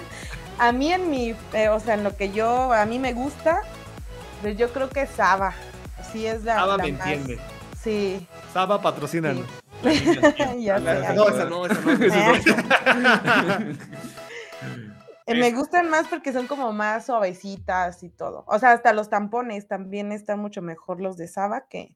a 0.60 0.72
mí 0.72 0.92
en 0.94 1.10
mi, 1.10 1.36
eh, 1.54 1.70
o 1.70 1.80
sea, 1.80 1.94
en 1.96 2.04
lo 2.04 2.16
que 2.16 2.32
yo, 2.32 2.74
a 2.74 2.86
mí 2.86 2.98
me 2.98 3.14
gusta, 3.14 3.62
pues 4.42 4.58
yo 4.58 4.72
creo 4.74 4.90
que 4.90 5.06
Saba, 5.06 5.54
sí 6.12 6.26
es 6.28 6.44
la, 6.44 6.56
Saba 6.56 6.78
la 6.78 6.84
me 6.84 6.92
más- 6.94 7.08
entiende. 7.08 7.40
Sí, 7.88 8.28
Saba, 8.52 8.82
patrocínanos. 8.82 9.46
ya 10.60 10.78
sé, 10.78 11.16
No, 11.16 11.30
esa 11.30 11.46
no, 11.46 11.66
esa 11.66 11.80
no. 11.80 12.34
Eh, 15.26 15.36
Me 15.36 15.52
gustan 15.52 15.90
más 15.90 16.08
porque 16.08 16.34
son 16.34 16.48
como 16.48 16.74
más 16.74 17.06
suavecitas 17.06 18.04
y 18.04 18.10
todo. 18.10 18.44
O 18.48 18.60
sea, 18.60 18.72
hasta 18.72 18.92
los 18.92 19.10
tampones 19.10 19.68
también 19.70 20.12
están 20.12 20.40
mucho 20.40 20.62
mejor 20.62 21.02
los 21.02 21.16
de 21.16 21.30
Saba 21.30 21.68
que, 21.70 21.96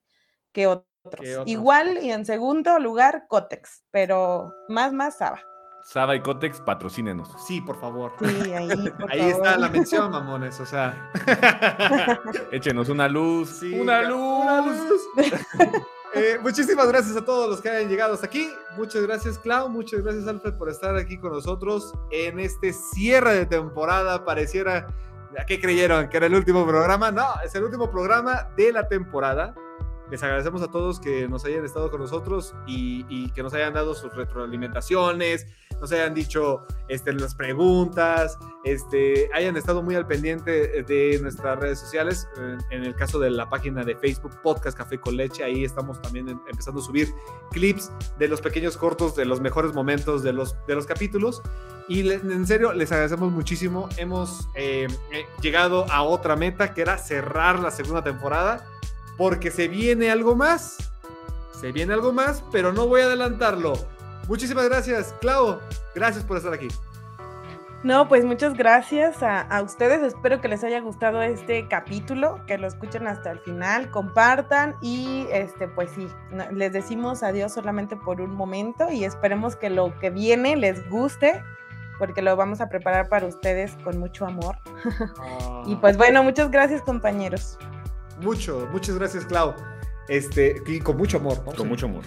que 0.53 0.67
otros. 0.67 0.85
Que 1.21 1.37
otros. 1.37 1.47
Igual 1.49 1.99
y 2.01 2.11
en 2.11 2.25
segundo 2.25 2.79
lugar, 2.79 3.25
Cotex, 3.27 3.83
pero 3.91 4.53
más, 4.69 4.93
más 4.93 5.17
Saba. 5.17 5.41
Saba 5.83 6.15
y 6.15 6.21
Cotex, 6.21 6.61
patrocínenos. 6.61 7.29
Sí, 7.45 7.61
por 7.61 7.79
favor. 7.79 8.13
Sí, 8.19 8.53
ahí, 8.53 8.89
por 8.99 9.11
Ahí 9.11 9.21
está 9.21 9.57
la 9.57 9.69
mención, 9.69 10.11
mamones, 10.11 10.59
o 10.59 10.65
sea. 10.65 11.11
Échenos 12.51 12.89
una 12.89 13.07
luz. 13.07 13.49
Sí, 13.49 13.79
una 13.79 14.01
ca- 14.01 14.09
luz. 14.09 14.43
una 14.43 14.61
luz. 14.61 15.01
Eh, 16.13 16.37
muchísimas 16.41 16.87
gracias 16.89 17.15
a 17.15 17.23
todos 17.23 17.49
los 17.49 17.61
que 17.61 17.69
hayan 17.69 17.89
llegado 17.89 18.13
hasta 18.13 18.25
aquí. 18.25 18.49
Muchas 18.77 19.01
gracias, 19.03 19.39
Clau. 19.39 19.69
Muchas 19.69 20.01
gracias, 20.01 20.27
Alfred, 20.27 20.53
por 20.55 20.69
estar 20.69 20.95
aquí 20.97 21.17
con 21.17 21.31
nosotros 21.31 21.93
en 22.11 22.39
este 22.39 22.73
cierre 22.73 23.33
de 23.33 23.45
temporada. 23.45 24.25
Pareciera. 24.25 24.87
¿A 25.39 25.45
qué 25.45 25.61
creyeron? 25.61 26.09
¿Que 26.09 26.17
era 26.17 26.25
el 26.25 26.35
último 26.35 26.67
programa? 26.67 27.09
No, 27.11 27.25
es 27.45 27.55
el 27.55 27.63
último 27.63 27.89
programa 27.89 28.49
de 28.57 28.73
la 28.73 28.87
temporada. 28.89 29.55
Les 30.11 30.21
agradecemos 30.21 30.61
a 30.61 30.67
todos 30.69 30.99
que 30.99 31.27
nos 31.27 31.45
hayan 31.45 31.65
estado 31.65 31.89
con 31.89 32.01
nosotros 32.01 32.53
y, 32.67 33.05
y 33.09 33.31
que 33.31 33.41
nos 33.41 33.53
hayan 33.53 33.73
dado 33.73 33.95
sus 33.95 34.13
retroalimentaciones, 34.13 35.47
nos 35.81 35.91
hayan 35.91 36.13
dicho 36.13 36.61
este, 36.89 37.11
las 37.11 37.33
preguntas, 37.33 38.37
este, 38.63 39.29
hayan 39.33 39.57
estado 39.57 39.81
muy 39.81 39.95
al 39.95 40.05
pendiente 40.05 40.83
de 40.83 41.19
nuestras 41.21 41.59
redes 41.59 41.79
sociales. 41.79 42.27
En, 42.69 42.83
el 42.83 42.95
caso 42.95 43.19
de 43.19 43.31
la 43.31 43.49
página 43.49 43.83
de 43.83 43.95
Facebook, 43.95 44.39
Podcast 44.43 44.77
Café 44.77 44.99
con 44.99 45.17
Leche, 45.17 45.43
ahí 45.43 45.63
estamos 45.63 45.99
también 46.01 46.29
empezando 46.29 46.81
a 46.81 46.83
subir 46.83 47.11
clips 47.49 47.91
de 48.19 48.27
los 48.27 48.41
pequeños 48.41 48.77
cortos, 48.77 49.15
de 49.15 49.25
los 49.25 49.41
mejores 49.41 49.73
momentos 49.73 50.21
de 50.21 50.33
los, 50.33 50.55
de 50.67 50.75
los 50.75 50.85
capítulos. 50.85 51.41
Y 51.87 52.09
en 52.11 52.45
serio, 52.45 52.73
les 52.73 52.91
agradecemos 52.91 53.31
muchísimo. 53.31 53.89
Hemos 53.97 54.47
eh, 54.55 54.87
eh, 55.11 55.25
llegado 55.41 55.85
a 55.91 56.03
otra 56.03 56.35
meta, 56.35 56.73
que 56.75 56.81
era 56.81 56.99
cerrar 56.99 57.59
la 57.59 57.71
segunda 57.71 58.03
temporada, 58.03 58.63
porque 59.21 59.51
se 59.51 59.67
viene 59.67 60.09
algo 60.09 60.35
más. 60.35 60.91
Se 61.51 61.71
viene 61.71 61.93
algo 61.93 62.11
más, 62.11 62.43
pero 62.51 62.73
no 62.73 62.87
voy 62.87 63.01
a 63.01 63.05
adelantarlo. 63.05 63.73
Muchísimas 64.27 64.67
gracias, 64.67 65.13
Clau. 65.21 65.59
Gracias 65.93 66.23
por 66.23 66.37
estar 66.37 66.51
aquí. 66.51 66.69
No, 67.83 68.07
pues 68.07 68.25
muchas 68.25 68.55
gracias 68.55 69.21
a, 69.21 69.41
a 69.41 69.61
ustedes. 69.61 70.01
Espero 70.01 70.41
que 70.41 70.47
les 70.47 70.63
haya 70.63 70.79
gustado 70.79 71.21
este 71.21 71.67
capítulo, 71.67 72.43
que 72.47 72.57
lo 72.57 72.65
escuchen 72.65 73.05
hasta 73.05 73.29
el 73.29 73.37
final, 73.41 73.91
compartan 73.91 74.75
y 74.81 75.27
este, 75.31 75.67
pues 75.67 75.91
sí, 75.91 76.07
les 76.51 76.73
decimos 76.73 77.21
adiós 77.21 77.53
solamente 77.53 77.95
por 77.95 78.21
un 78.21 78.31
momento 78.31 78.91
y 78.91 79.03
esperemos 79.03 79.55
que 79.55 79.69
lo 79.69 79.93
que 79.99 80.09
viene 80.09 80.55
les 80.55 80.89
guste, 80.89 81.43
porque 81.99 82.23
lo 82.23 82.35
vamos 82.35 82.59
a 82.59 82.69
preparar 82.69 83.07
para 83.07 83.27
ustedes 83.27 83.77
con 83.83 83.99
mucho 83.99 84.25
amor. 84.25 84.57
Y 85.67 85.75
pues 85.75 85.95
bueno, 85.95 86.23
muchas 86.23 86.49
gracias 86.49 86.81
compañeros. 86.81 87.59
Mucho, 88.21 88.67
muchas 88.71 88.95
gracias, 88.97 89.25
Clau. 89.25 89.55
Este, 90.07 90.61
y 90.67 90.79
con 90.79 90.97
mucho 90.97 91.17
amor. 91.17 91.43
Con 91.55 91.67
mucho 91.67 91.85
amor. 91.87 92.03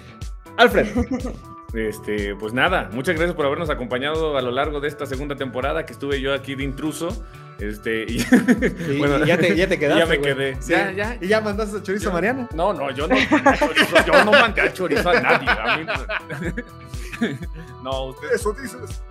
Alfred. 0.57 0.87
Este, 1.75 2.37
pues 2.37 2.53
nada, 2.53 2.89
muchas 2.93 3.17
gracias 3.17 3.35
por 3.35 3.47
habernos 3.47 3.69
acompañado 3.69 4.39
a 4.39 4.43
lo 4.43 4.53
largo 4.53 4.79
de 4.79 4.87
esta 4.87 5.07
segunda 5.07 5.35
temporada 5.35 5.85
que 5.85 5.93
estuve 5.93 6.21
yo 6.21 6.33
aquí 6.33 6.55
de 6.55 6.63
intruso. 6.63 7.09
Este, 7.59 8.05
y, 8.09 8.19
Y- 8.93 8.99
bueno, 8.99 9.25
y 9.25 9.27
ya, 9.27 9.37
te, 9.37 9.57
ya 9.57 9.67
te 9.67 9.77
quedaste. 9.81 9.99
ya 9.99 10.07
me 10.07 10.19
güey. 10.19 10.35
quedé. 10.37 10.63
Sí. 10.63 10.71
Ya, 10.71 10.93
ya. 10.93 11.19
Y 11.21 11.27
ya 11.27 11.41
mandaste 11.41 11.79
a 11.79 11.83
chorizo 11.83 12.05
Yo- 12.05 12.11
a 12.11 12.13
Mariana. 12.13 12.49
No, 12.55 12.73
no, 12.73 12.93
yo 12.93 13.09
no 13.09 13.17
chorizo, 13.59 13.97
yo 14.07 14.25
no 14.25 14.31
mandé 14.31 14.61
a 14.61 14.73
chorizo 14.73 15.11
a 15.11 15.21
nadie. 15.21 15.49
A 15.51 15.77
mí 15.79 15.87
no. 17.83 18.05
ustedes. 18.07 18.35
Eso 18.35 18.53
dices. 18.53 19.03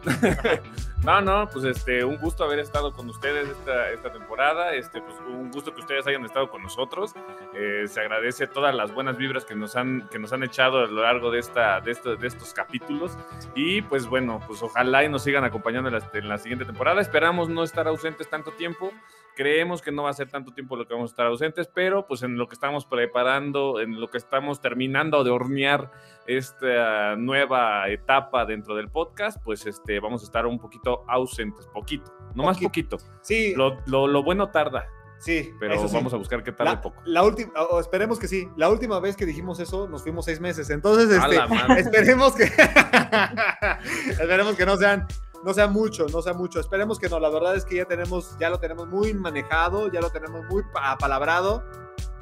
No, 1.03 1.19
no, 1.19 1.49
pues 1.51 1.65
este, 1.65 2.05
un 2.05 2.15
gusto 2.17 2.45
haber 2.45 2.59
estado 2.59 2.93
con 2.93 3.09
ustedes 3.09 3.49
esta, 3.49 3.89
esta 3.91 4.09
temporada. 4.13 4.73
Este, 4.73 5.01
pues 5.01 5.15
un 5.27 5.51
gusto 5.51 5.73
que 5.73 5.81
ustedes 5.81 6.07
hayan 6.07 6.23
estado 6.23 6.49
con 6.49 6.63
nosotros. 6.63 7.13
Eh, 7.53 7.83
se 7.87 7.99
agradece 7.99 8.47
todas 8.47 8.73
las 8.73 8.93
buenas 8.93 9.17
vibras 9.17 9.43
que 9.43 9.53
nos 9.53 9.75
han, 9.75 10.07
que 10.09 10.17
nos 10.17 10.31
han 10.31 10.43
echado 10.43 10.79
a 10.79 10.87
lo 10.87 11.01
largo 11.01 11.29
de, 11.29 11.39
esta, 11.39 11.81
de, 11.81 11.91
esto- 11.91 12.15
de 12.15 12.25
estos 12.27 12.53
capítulos. 12.53 13.17
Y 13.53 13.81
pues 13.81 14.07
bueno, 14.07 14.39
pues 14.47 14.63
ojalá 14.63 15.03
y 15.03 15.09
nos 15.09 15.23
sigan 15.23 15.43
acompañando 15.43 15.89
en 15.89 15.95
la, 15.95 16.09
en 16.13 16.29
la 16.29 16.37
siguiente 16.37 16.63
temporada. 16.63 17.01
Esperamos 17.01 17.49
no 17.49 17.63
estar 17.63 17.85
ausentes 17.89 18.29
tanto 18.29 18.51
tiempo. 18.51 18.89
Creemos 19.35 19.81
que 19.81 19.91
no 19.91 20.03
va 20.03 20.11
a 20.11 20.13
ser 20.13 20.29
tanto 20.29 20.53
tiempo 20.53 20.75
lo 20.77 20.87
que 20.87 20.93
vamos 20.93 21.09
a 21.09 21.13
estar 21.13 21.25
ausentes, 21.25 21.67
pero 21.67 22.05
pues 22.05 22.21
en 22.21 22.37
lo 22.37 22.47
que 22.47 22.53
estamos 22.53 22.85
preparando, 22.85 23.79
en 23.81 23.99
lo 23.99 24.07
que 24.11 24.19
estamos 24.19 24.61
terminando 24.61 25.23
de 25.23 25.31
hornear 25.31 25.91
esta 26.27 27.15
nueva 27.15 27.87
etapa 27.89 28.45
dentro 28.45 28.75
del 28.75 28.89
podcast, 28.89 29.37
pues 29.43 29.65
este, 29.65 29.99
vamos 29.99 30.21
a 30.21 30.25
estar 30.25 30.45
un 30.45 30.57
poquito 30.59 31.03
ausentes, 31.07 31.67
poquito, 31.73 32.11
no 32.35 32.43
más 32.43 32.57
Poquito. 32.59 32.97
Sí, 33.21 33.53
Lo, 33.55 33.77
lo- 33.85 34.07
lo 34.07 34.23
bueno 34.23 34.49
tarda, 34.49 34.87
sí. 35.19 35.51
pero 35.59 35.73
eso 35.75 35.87
sí. 35.87 35.95
vamos 35.95 36.13
a 36.13 36.17
buscar 36.17 36.43
que 36.43 36.51
tarde 36.51 36.73
La, 36.73 36.81
poco. 36.81 37.01
la 37.05 37.23
última, 37.23 37.51
o 37.71 37.79
esperemos 37.79 38.19
que 38.19 38.27
sí. 38.27 38.47
La 38.55 38.69
última 38.69 38.99
vez 38.99 39.15
que 39.15 39.25
dijimos 39.25 39.59
eso, 39.59 39.87
nos 39.87 40.01
fuimos 40.03 40.25
seis 40.25 40.39
meses. 40.39 40.69
Entonces, 40.69 41.09
este, 41.11 41.35
esperemos 41.79 42.33
que 42.35 42.43
esperemos 44.09 44.55
que 44.55 44.65
no 44.65 44.77
sean 44.77 45.05
no 45.43 45.53
sea 45.53 45.67
mucho, 45.67 46.05
no 46.07 46.21
sea 46.21 46.33
mucho. 46.33 46.61
Esperemos 46.61 46.97
que 46.99 47.09
no. 47.09 47.19
La 47.19 47.29
verdad 47.29 47.53
es 47.57 47.65
que 47.65 47.75
ya 47.75 47.85
tenemos, 47.85 48.37
ya 48.39 48.49
lo 48.49 48.59
tenemos 48.61 48.87
muy 48.87 49.13
manejado, 49.13 49.91
ya 49.91 49.99
lo 49.99 50.09
tenemos 50.09 50.45
muy 50.45 50.63
pa- 50.73 50.91
apalabrado. 50.91 51.63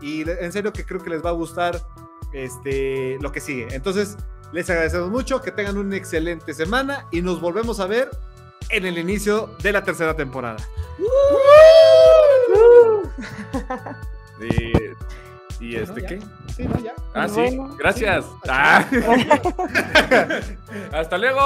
Y 0.01 0.28
en 0.28 0.51
serio 0.51 0.73
que 0.73 0.84
creo 0.84 1.03
que 1.03 1.11
les 1.11 1.23
va 1.23 1.30
a 1.30 1.34
gustar 1.34 1.80
este, 2.34 3.17
lo 3.21 3.32
que 3.32 3.39
sigue. 3.39 3.67
Entonces, 3.71 4.17
les 4.51 4.69
agradecemos 4.69 5.09
mucho, 5.09 5.41
que 5.41 5.51
tengan 5.51 5.77
una 5.77 5.95
excelente 5.95 6.53
semana 6.53 7.07
y 7.11 7.21
nos 7.21 7.39
volvemos 7.41 7.79
a 7.79 7.88
ver 7.88 8.09
en 8.69 8.86
el 8.86 8.97
inicio 8.97 9.55
de 9.63 9.71
la 9.73 9.84
tercera 9.84 10.15
temporada. 10.15 10.57
Y, 14.41 14.73
y 15.63 15.75
este, 15.75 16.01
ya. 16.01 16.07
¿qué? 16.07 16.19
Sí, 16.55 16.63
no, 16.63 16.79
ya. 16.79 16.93
Ah, 17.13 17.27
sí, 17.27 17.55
Bueno. 17.55 17.75
gracias. 17.77 18.25
Ah. 18.47 18.84
Hasta 20.91 21.17
luego. 21.19 21.39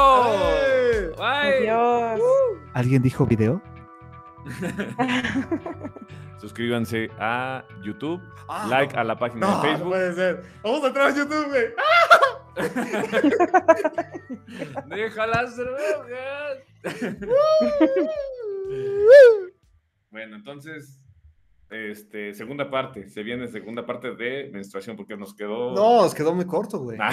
Bye. 1.18 1.70
Adiós. 1.70 2.22
¿Alguien 2.74 3.02
dijo 3.02 3.26
video? 3.26 3.62
Suscríbanse 6.40 7.10
a 7.20 7.64
YouTube, 7.84 8.22
Ah, 8.48 8.68
like 8.70 8.96
a 8.96 9.04
la 9.04 9.18
página 9.18 9.48
No, 9.48 9.48
de 9.48 9.54
no 9.56 9.62
Facebook. 9.64 9.90
puede 9.90 10.14
ser. 10.14 10.44
Vamos 10.64 10.84
a 10.84 10.88
entrar 10.88 11.08
a 11.08 11.16
YouTube, 11.16 11.48
güey. 11.50 11.66
Deja 14.88 15.28
las 15.28 15.58
drogas. 15.58 16.58
bueno, 20.12 20.36
entonces, 20.36 21.00
este, 21.70 22.34
segunda 22.34 22.70
parte. 22.70 23.10
Se 23.10 23.24
viene 23.24 23.48
segunda 23.48 23.86
parte 23.86 24.16
de 24.16 24.50
menstruación 24.54 24.96
porque 24.96 25.18
nos 25.18 25.36
quedó 25.36 25.74
No, 25.74 26.04
nos 26.04 26.14
quedó 26.14 26.34
muy 26.34 26.46
corto, 26.46 26.80
güey. 26.80 26.98
Ah, 27.02 27.12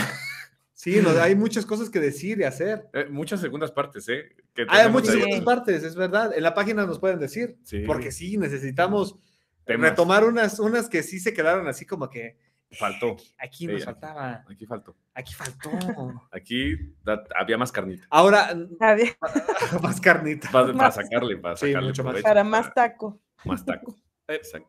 Sí, 0.83 1.01
no, 1.01 1.11
hay 1.11 1.37
muchas 1.37 1.64
cosas 1.64 1.89
que 1.91 2.01
decir 2.01 2.41
y 2.41 2.43
hacer. 2.45 2.89
eh, 2.93 3.07
muchas 3.09 3.41
segundas 3.41 3.70
partes, 3.70 4.09
¿eh? 4.09 4.35
Que 4.53 4.66
Hay 4.68 4.91
muchas 4.91 5.14
ahí. 5.14 5.22
otras 5.22 5.41
partes, 5.43 5.85
es 5.85 5.95
verdad. 5.95 6.33
En 6.37 6.43
la 6.43 6.55
página 6.55 6.85
nos 6.85 6.99
pueden 6.99 7.20
decir. 7.20 7.57
Sí. 7.62 7.85
Porque 7.87 8.11
sí, 8.11 8.37
necesitamos 8.37 9.16
Temas. 9.64 9.91
retomar 9.91 10.24
unas, 10.24 10.59
unas 10.59 10.89
que 10.89 11.05
sí 11.05 11.20
se 11.20 11.33
quedaron 11.33 11.68
así 11.68 11.87
como 11.87 12.11
que 12.11 12.37
Faltó. 12.72 13.16
aquí 13.39 13.66
nos 13.68 13.85
faltaba, 13.85 14.45
Aquí 14.51 14.66
faltó. 14.66 14.97
aquí 15.14 15.35
faltó. 15.35 15.70
Aquí 16.33 16.74
da- 17.05 17.22
había 17.39 17.57
más 17.59 17.70
carnita. 17.70 18.05
Ahora, 18.11 18.49
más 19.83 20.01
carnita. 20.01 20.51
Para, 20.51 20.66
para 20.66 20.76
Más. 20.78 20.95
sacarle, 20.97 21.37
para 21.37 21.57
Sí, 21.57 21.66
sacarle 21.68 21.89
mucho 21.89 22.03
más. 22.03 22.22
Para 22.22 22.43
más 22.43 22.74
taco. 22.74 23.20
Más 23.45 23.64
taco. 23.64 23.95
Eh, 24.26 24.35
Exacto. 24.35 24.68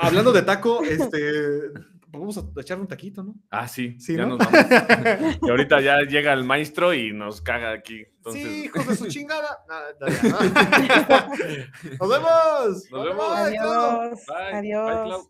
Hablando 0.00 0.32
de 0.32 0.42
taco, 0.42 0.82
este, 0.82 1.20
vamos 2.20 2.38
a 2.38 2.60
echar 2.60 2.78
un 2.78 2.86
taquito, 2.86 3.22
¿no? 3.22 3.34
Ah, 3.50 3.66
sí. 3.68 3.98
Sí, 3.98 4.16
ya 4.16 4.26
¿no? 4.26 4.36
nos 4.36 4.38
vamos. 4.38 4.52
Y 5.42 5.50
ahorita 5.50 5.80
ya 5.80 6.00
llega 6.02 6.32
el 6.32 6.44
maestro 6.44 6.92
y 6.94 7.12
nos 7.12 7.40
caga 7.40 7.72
aquí. 7.72 8.04
Entonces, 8.18 8.42
Sí, 8.42 8.64
hijos 8.64 8.86
de 8.86 8.96
su 8.96 9.06
chingada. 9.08 9.58
No, 9.68 9.74
no. 10.00 10.38
Nos 12.00 12.08
vemos. 12.08 12.90
Nos 12.90 13.04
vemos. 13.04 13.36
Adiós. 13.36 14.20
Bye. 14.26 14.58
Adiós. 14.58 15.28